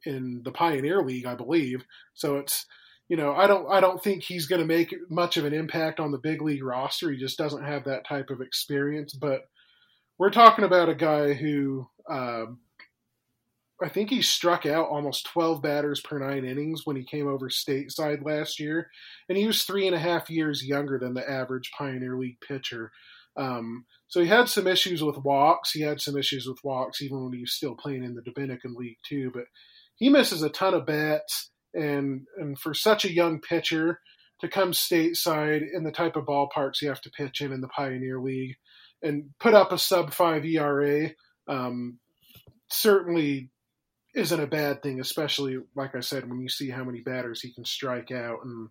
in 0.04 0.42
the 0.44 0.52
Pioneer 0.52 1.02
League 1.02 1.24
I 1.24 1.34
believe 1.34 1.86
so 2.12 2.36
it's 2.36 2.66
you 3.12 3.18
know, 3.18 3.34
I 3.34 3.46
don't 3.46 3.70
I 3.70 3.80
don't 3.80 4.02
think 4.02 4.22
he's 4.22 4.46
going 4.46 4.62
to 4.62 4.66
make 4.66 4.94
much 5.10 5.36
of 5.36 5.44
an 5.44 5.52
impact 5.52 6.00
on 6.00 6.12
the 6.12 6.18
big 6.18 6.40
league 6.40 6.64
roster. 6.64 7.10
He 7.10 7.18
just 7.18 7.36
doesn't 7.36 7.62
have 7.62 7.84
that 7.84 8.06
type 8.08 8.30
of 8.30 8.40
experience. 8.40 9.12
But 9.12 9.42
we're 10.16 10.30
talking 10.30 10.64
about 10.64 10.88
a 10.88 10.94
guy 10.94 11.34
who 11.34 11.86
um, 12.08 12.60
I 13.82 13.90
think 13.90 14.08
he 14.08 14.22
struck 14.22 14.64
out 14.64 14.88
almost 14.88 15.26
12 15.26 15.60
batters 15.60 16.00
per 16.00 16.18
nine 16.18 16.46
innings 16.46 16.86
when 16.86 16.96
he 16.96 17.04
came 17.04 17.28
over 17.28 17.50
stateside 17.50 18.24
last 18.24 18.58
year, 18.58 18.88
and 19.28 19.36
he 19.36 19.46
was 19.46 19.64
three 19.64 19.86
and 19.86 19.94
a 19.94 20.00
half 20.00 20.30
years 20.30 20.64
younger 20.64 20.98
than 20.98 21.12
the 21.12 21.30
average 21.30 21.70
Pioneer 21.76 22.16
League 22.16 22.40
pitcher. 22.40 22.92
Um, 23.36 23.84
so 24.08 24.22
he 24.22 24.26
had 24.28 24.48
some 24.48 24.66
issues 24.66 25.04
with 25.04 25.18
walks. 25.18 25.72
He 25.72 25.82
had 25.82 26.00
some 26.00 26.16
issues 26.16 26.46
with 26.46 26.64
walks 26.64 27.02
even 27.02 27.22
when 27.22 27.34
he 27.34 27.40
was 27.40 27.52
still 27.52 27.74
playing 27.74 28.04
in 28.04 28.14
the 28.14 28.22
Dominican 28.22 28.74
League 28.74 29.00
too. 29.06 29.30
But 29.34 29.44
he 29.96 30.08
misses 30.08 30.40
a 30.40 30.48
ton 30.48 30.72
of 30.72 30.86
bats 30.86 31.50
and 31.74 32.26
and 32.36 32.58
for 32.58 32.74
such 32.74 33.04
a 33.04 33.12
young 33.12 33.40
pitcher 33.40 34.00
to 34.40 34.48
come 34.48 34.72
stateside 34.72 35.62
in 35.72 35.84
the 35.84 35.92
type 35.92 36.16
of 36.16 36.24
ballparks 36.24 36.82
you 36.82 36.88
have 36.88 37.00
to 37.00 37.10
pitch 37.10 37.40
in 37.40 37.52
in 37.52 37.60
the 37.60 37.68
Pioneer 37.68 38.20
League 38.20 38.56
and 39.02 39.30
put 39.40 39.54
up 39.54 39.72
a 39.72 39.78
sub 39.78 40.12
five 40.12 40.44
ERA 40.44 41.10
um, 41.48 41.98
certainly 42.70 43.50
isn't 44.14 44.40
a 44.40 44.46
bad 44.46 44.82
thing, 44.82 45.00
especially 45.00 45.58
like 45.74 45.94
I 45.94 46.00
said 46.00 46.28
when 46.28 46.40
you 46.40 46.48
see 46.48 46.70
how 46.70 46.84
many 46.84 47.00
batters 47.00 47.40
he 47.40 47.52
can 47.52 47.64
strike 47.64 48.10
out 48.10 48.38
and 48.44 48.68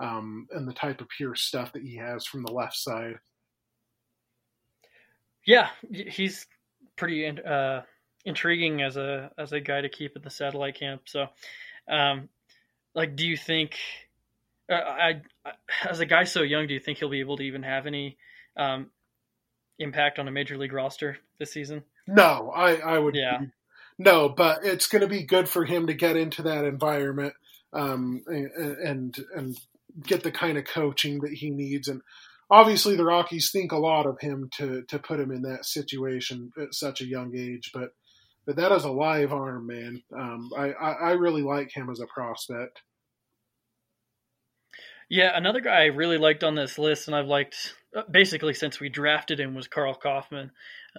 um, 0.00 0.48
and 0.50 0.66
the 0.66 0.72
type 0.72 1.00
of 1.00 1.08
pure 1.08 1.34
stuff 1.34 1.72
that 1.72 1.82
he 1.82 1.96
has 1.96 2.26
from 2.26 2.42
the 2.42 2.52
left 2.52 2.76
side. 2.76 3.14
Yeah, 5.46 5.68
he's 5.90 6.46
pretty 6.96 7.26
uh, 7.28 7.82
intriguing 8.24 8.82
as 8.82 8.96
a 8.96 9.30
as 9.38 9.52
a 9.52 9.60
guy 9.60 9.80
to 9.80 9.88
keep 9.88 10.16
in 10.16 10.22
the 10.22 10.30
satellite 10.30 10.78
camp. 10.78 11.02
So, 11.06 11.26
um, 11.88 12.28
like, 12.94 13.16
do 13.16 13.26
you 13.26 13.36
think, 13.36 13.76
uh, 14.70 14.74
I, 14.74 15.22
I, 15.44 15.52
as 15.88 16.00
a 16.00 16.06
guy 16.06 16.24
so 16.24 16.42
young, 16.42 16.66
do 16.66 16.74
you 16.74 16.80
think 16.80 16.98
he'll 16.98 17.10
be 17.10 17.20
able 17.20 17.36
to 17.36 17.42
even 17.42 17.62
have 17.62 17.86
any 17.86 18.16
um, 18.56 18.90
impact 19.78 20.18
on 20.18 20.28
a 20.28 20.30
major 20.30 20.56
league 20.56 20.72
roster 20.72 21.18
this 21.38 21.52
season? 21.52 21.82
No, 22.06 22.52
I, 22.54 22.76
I 22.76 22.98
would. 22.98 23.14
Yeah. 23.14 23.40
No, 23.98 24.28
but 24.28 24.64
it's 24.64 24.88
going 24.88 25.02
to 25.02 25.08
be 25.08 25.22
good 25.22 25.48
for 25.48 25.64
him 25.64 25.86
to 25.86 25.94
get 25.94 26.16
into 26.16 26.42
that 26.42 26.64
environment 26.64 27.34
um, 27.72 28.22
and, 28.26 28.50
and 28.56 29.16
and 29.34 29.56
get 30.02 30.22
the 30.22 30.32
kind 30.32 30.58
of 30.58 30.64
coaching 30.64 31.20
that 31.20 31.32
he 31.32 31.50
needs. 31.50 31.88
And 31.88 32.02
obviously, 32.50 32.96
the 32.96 33.04
Rockies 33.04 33.50
think 33.52 33.72
a 33.72 33.78
lot 33.78 34.06
of 34.06 34.20
him 34.20 34.50
to 34.58 34.82
to 34.88 34.98
put 34.98 35.20
him 35.20 35.30
in 35.30 35.42
that 35.42 35.64
situation 35.64 36.50
at 36.60 36.74
such 36.74 37.00
a 37.00 37.06
young 37.06 37.36
age. 37.36 37.70
But 37.72 37.90
but 38.46 38.56
that 38.56 38.72
is 38.72 38.84
a 38.84 38.90
live 38.90 39.32
arm, 39.32 39.66
man. 39.66 40.02
Um, 40.16 40.50
I, 40.56 40.72
I, 40.72 40.92
I 40.92 41.10
really 41.12 41.42
like 41.42 41.70
him 41.74 41.90
as 41.90 42.00
a 42.00 42.06
prospect. 42.06 42.82
Yeah, 45.10 45.32
another 45.34 45.60
guy 45.60 45.82
I 45.82 45.86
really 45.86 46.18
liked 46.18 46.44
on 46.44 46.54
this 46.54 46.78
list, 46.78 47.08
and 47.08 47.16
I've 47.16 47.26
liked 47.26 47.74
uh, 47.94 48.02
basically 48.10 48.54
since 48.54 48.80
we 48.80 48.88
drafted 48.88 49.38
him, 49.38 49.54
was 49.54 49.68
Karl 49.68 49.94
Kauffmann. 49.94 50.50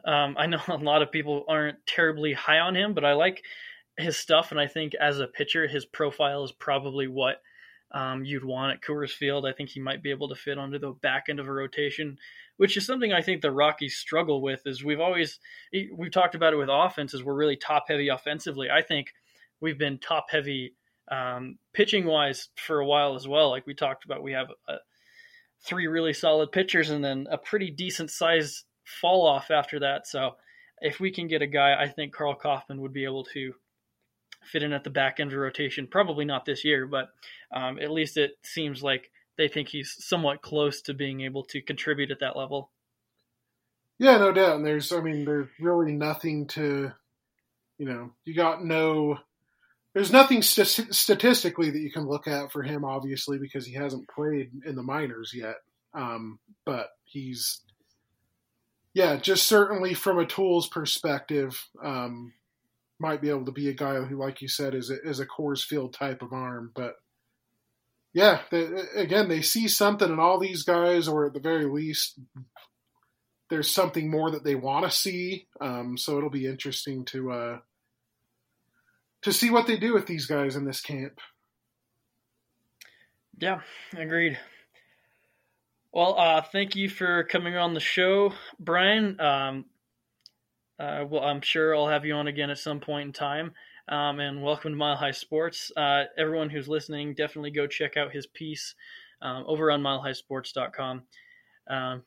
Um, 0.05 0.35
I 0.37 0.45
know 0.45 0.61
a 0.67 0.77
lot 0.77 1.01
of 1.01 1.11
people 1.11 1.45
aren't 1.47 1.85
terribly 1.87 2.33
high 2.33 2.59
on 2.59 2.75
him, 2.75 2.93
but 2.93 3.05
I 3.05 3.13
like 3.13 3.43
his 3.97 4.17
stuff, 4.17 4.51
and 4.51 4.59
I 4.59 4.67
think 4.67 4.93
as 4.95 5.19
a 5.19 5.27
pitcher, 5.27 5.67
his 5.67 5.85
profile 5.85 6.43
is 6.43 6.51
probably 6.51 7.07
what 7.07 7.41
um, 7.91 8.25
you'd 8.25 8.43
want 8.43 8.73
at 8.73 8.81
Coors 8.81 9.11
Field. 9.11 9.45
I 9.45 9.53
think 9.53 9.69
he 9.69 9.79
might 9.79 10.03
be 10.03 10.11
able 10.11 10.29
to 10.29 10.35
fit 10.35 10.57
onto 10.57 10.79
the 10.79 10.91
back 10.91 11.25
end 11.29 11.39
of 11.39 11.47
a 11.47 11.53
rotation 11.53 12.17
which 12.57 12.77
is 12.77 12.85
something 12.85 13.11
I 13.11 13.21
think 13.21 13.41
the 13.41 13.51
Rockies 13.51 13.95
struggle 13.95 14.41
with. 14.41 14.61
Is 14.65 14.83
we've 14.83 14.99
always 14.99 15.39
we've 15.73 16.11
talked 16.11 16.35
about 16.35 16.53
it 16.53 16.57
with 16.57 16.69
offenses. 16.71 17.23
We're 17.23 17.35
really 17.35 17.57
top 17.57 17.85
heavy 17.87 18.09
offensively. 18.09 18.69
I 18.69 18.81
think 18.81 19.13
we've 19.61 19.77
been 19.77 19.97
top 19.99 20.27
heavy 20.29 20.75
um, 21.11 21.57
pitching 21.73 22.05
wise 22.05 22.49
for 22.55 22.79
a 22.79 22.85
while 22.85 23.15
as 23.15 23.27
well. 23.27 23.49
Like 23.49 23.67
we 23.67 23.73
talked 23.73 24.05
about, 24.05 24.23
we 24.23 24.33
have 24.33 24.47
a, 24.67 24.75
three 25.63 25.87
really 25.87 26.13
solid 26.13 26.51
pitchers 26.51 26.89
and 26.89 27.03
then 27.03 27.27
a 27.29 27.37
pretty 27.37 27.71
decent 27.71 28.11
size 28.11 28.63
fall 28.83 29.27
off 29.27 29.51
after 29.51 29.79
that. 29.79 30.07
So 30.07 30.35
if 30.81 30.99
we 30.99 31.11
can 31.11 31.27
get 31.27 31.41
a 31.41 31.47
guy, 31.47 31.75
I 31.79 31.87
think 31.87 32.13
Karl 32.13 32.35
Kauffmann 32.35 32.81
would 32.81 32.93
be 32.93 33.05
able 33.05 33.23
to 33.33 33.53
fit 34.43 34.63
in 34.63 34.73
at 34.73 34.83
the 34.83 34.89
back 34.89 35.19
end 35.19 35.31
of 35.31 35.39
rotation. 35.39 35.87
Probably 35.87 36.25
not 36.25 36.45
this 36.45 36.63
year, 36.63 36.85
but 36.85 37.09
um, 37.51 37.79
at 37.79 37.91
least 37.91 38.17
it 38.17 38.33
seems 38.43 38.83
like 38.83 39.11
they 39.37 39.47
think 39.47 39.69
he's 39.69 39.95
somewhat 39.99 40.41
close 40.41 40.81
to 40.83 40.93
being 40.93 41.21
able 41.21 41.43
to 41.45 41.61
contribute 41.61 42.11
at 42.11 42.19
that 42.19 42.37
level. 42.37 42.71
Yeah, 43.97 44.17
no 44.17 44.31
doubt. 44.31 44.57
And 44.57 44.65
there's, 44.65 44.91
I 44.91 45.01
mean, 45.01 45.25
there's 45.25 45.47
really 45.59 45.93
nothing 45.93 46.47
to, 46.47 46.91
you 47.77 47.85
know, 47.85 48.11
you 48.25 48.33
got 48.35 48.63
no, 48.63 49.19
there's 49.93 50.11
nothing 50.11 50.41
st- 50.41 50.93
statistically 50.93 51.71
that 51.71 51.79
you 51.79 51.91
can 51.91 52.07
look 52.07 52.27
at 52.27 52.51
for 52.51 52.61
him, 52.61 52.83
obviously, 52.83 53.37
because 53.37 53.65
he 53.65 53.73
hasn't 53.73 54.09
played 54.09 54.51
in 54.65 54.75
the 54.75 54.83
minors 54.83 55.31
yet. 55.33 55.55
Um, 55.93 56.39
but 56.65 56.89
he's, 57.05 57.61
yeah, 58.93 59.15
just 59.15 59.47
certainly 59.47 59.93
from 59.93 60.19
a 60.19 60.25
tools 60.25 60.67
perspective, 60.67 61.67
um, 61.81 62.33
might 62.99 63.21
be 63.21 63.29
able 63.29 63.45
to 63.45 63.51
be 63.51 63.69
a 63.69 63.73
guy 63.73 63.95
who, 64.01 64.17
like 64.17 64.41
you 64.41 64.47
said, 64.47 64.73
is 64.73 64.89
a, 64.89 65.01
is 65.07 65.19
a 65.19 65.25
Coors 65.25 65.63
Field 65.63 65.93
type 65.93 66.21
of 66.21 66.33
arm. 66.33 66.71
But 66.75 66.95
yeah, 68.15 68.39
they, 68.49 68.65
again, 68.95 69.27
they 69.27 69.41
see 69.41 69.67
something 69.67 70.09
in 70.09 70.19
all 70.21 70.39
these 70.39 70.63
guys, 70.63 71.09
or 71.09 71.25
at 71.25 71.33
the 71.33 71.41
very 71.41 71.65
least, 71.65 72.17
there's 73.49 73.69
something 73.69 74.09
more 74.09 74.31
that 74.31 74.45
they 74.45 74.55
want 74.55 74.85
to 74.85 74.89
see. 74.89 75.47
Um, 75.59 75.97
so 75.97 76.17
it'll 76.17 76.29
be 76.29 76.47
interesting 76.47 77.03
to 77.05 77.31
uh, 77.33 77.57
to 79.23 79.33
see 79.33 79.49
what 79.49 79.67
they 79.67 79.75
do 79.75 79.93
with 79.93 80.05
these 80.05 80.27
guys 80.27 80.55
in 80.55 80.63
this 80.63 80.79
camp. 80.79 81.19
Yeah, 83.37 83.59
agreed. 83.97 84.39
Well, 85.91 86.17
uh, 86.17 86.41
thank 86.41 86.77
you 86.77 86.87
for 86.87 87.25
coming 87.25 87.57
on 87.57 87.73
the 87.73 87.81
show, 87.81 88.31
Bryan. 88.57 89.19
Um, 89.19 89.65
uh, 90.79 91.03
well, 91.09 91.23
I'm 91.25 91.41
sure 91.41 91.75
I'll 91.75 91.89
have 91.89 92.05
you 92.05 92.13
on 92.13 92.27
again 92.27 92.49
at 92.49 92.59
some 92.59 92.79
point 92.79 93.07
in 93.07 93.13
time. 93.13 93.51
Um, 93.87 94.19
and 94.19 94.41
welcome 94.41 94.71
to 94.71 94.77
Mile 94.77 94.95
High 94.95 95.11
Sports. 95.11 95.71
Uh, 95.77 96.05
everyone 96.17 96.49
who's 96.49 96.67
listening, 96.67 97.13
definitely 97.13 97.51
go 97.51 97.67
check 97.67 97.97
out 97.97 98.11
his 98.11 98.25
piece 98.25 98.73
um, 99.21 99.43
over 99.47 99.69
on 99.69 99.81
milehighsports.com 99.83 101.03
um, 101.69 102.03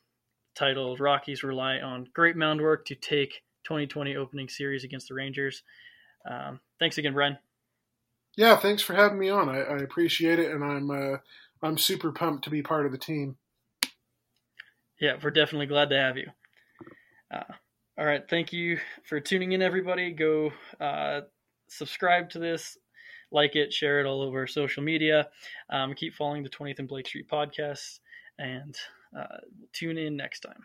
titled 0.57 0.99
Rockies 0.99 1.45
Rely 1.45 1.79
on 1.79 2.09
Great 2.14 2.37
Mound 2.37 2.61
Work 2.61 2.87
to 2.87 2.97
Take 2.97 3.43
2020 3.64 4.16
Opening 4.16 4.49
Series 4.49 4.83
Against 4.83 5.09
the 5.09 5.14
Rangers. 5.14 5.62
Um, 6.29 6.59
thanks 6.81 6.99
again, 6.99 7.14
Bryan. 7.14 7.39
Yeah, 8.37 8.57
thanks 8.57 8.83
for 8.83 8.95
having 8.95 9.18
me 9.18 9.29
on. 9.29 9.49
I, 9.49 9.61
I 9.61 9.76
appreciate 9.79 10.41
it, 10.41 10.51
and 10.51 10.64
I'm 10.64 10.91
uh, 10.91 11.18
I'm 11.62 11.79
super 11.79 12.12
pumped 12.12 12.45
to 12.45 12.51
be 12.51 12.62
part 12.62 12.87
of 12.87 12.93
the 12.93 12.99
team. 12.99 13.37
Yeah, 15.01 15.16
we're 15.22 15.31
definitely 15.31 15.66
glad 15.66 15.91
to 15.91 15.97
have 15.97 16.16
you. 16.16 16.29
Uh, 17.33 17.53
all 17.97 18.05
right, 18.05 18.22
thank 18.29 18.53
you 18.53 18.79
for 19.05 19.20
tuning 19.20 19.53
in, 19.53 19.62
everybody. 19.62 20.12
Go 20.12 20.53
uh, 20.81 21.22
subscribe 21.69 22.31
to 22.31 22.39
this, 22.39 22.77
like 23.31 23.57
it, 23.57 23.73
share 23.73 24.01
it 24.01 24.07
all 24.07 24.23
over 24.23 24.47
social 24.47 24.83
media. 24.83 25.29
Um, 25.71 25.95
keep 25.95 26.14
following 26.14 26.43
the 26.43 26.51
20th 26.51 26.79
and 26.79 26.89
Blake 26.89 27.07
Street 27.07 27.29
podcasts, 27.29 28.01
and 28.39 28.77
uh, 29.16 29.39
tune 29.73 29.99
in 29.99 30.16
next 30.16 30.41
time. 30.41 30.64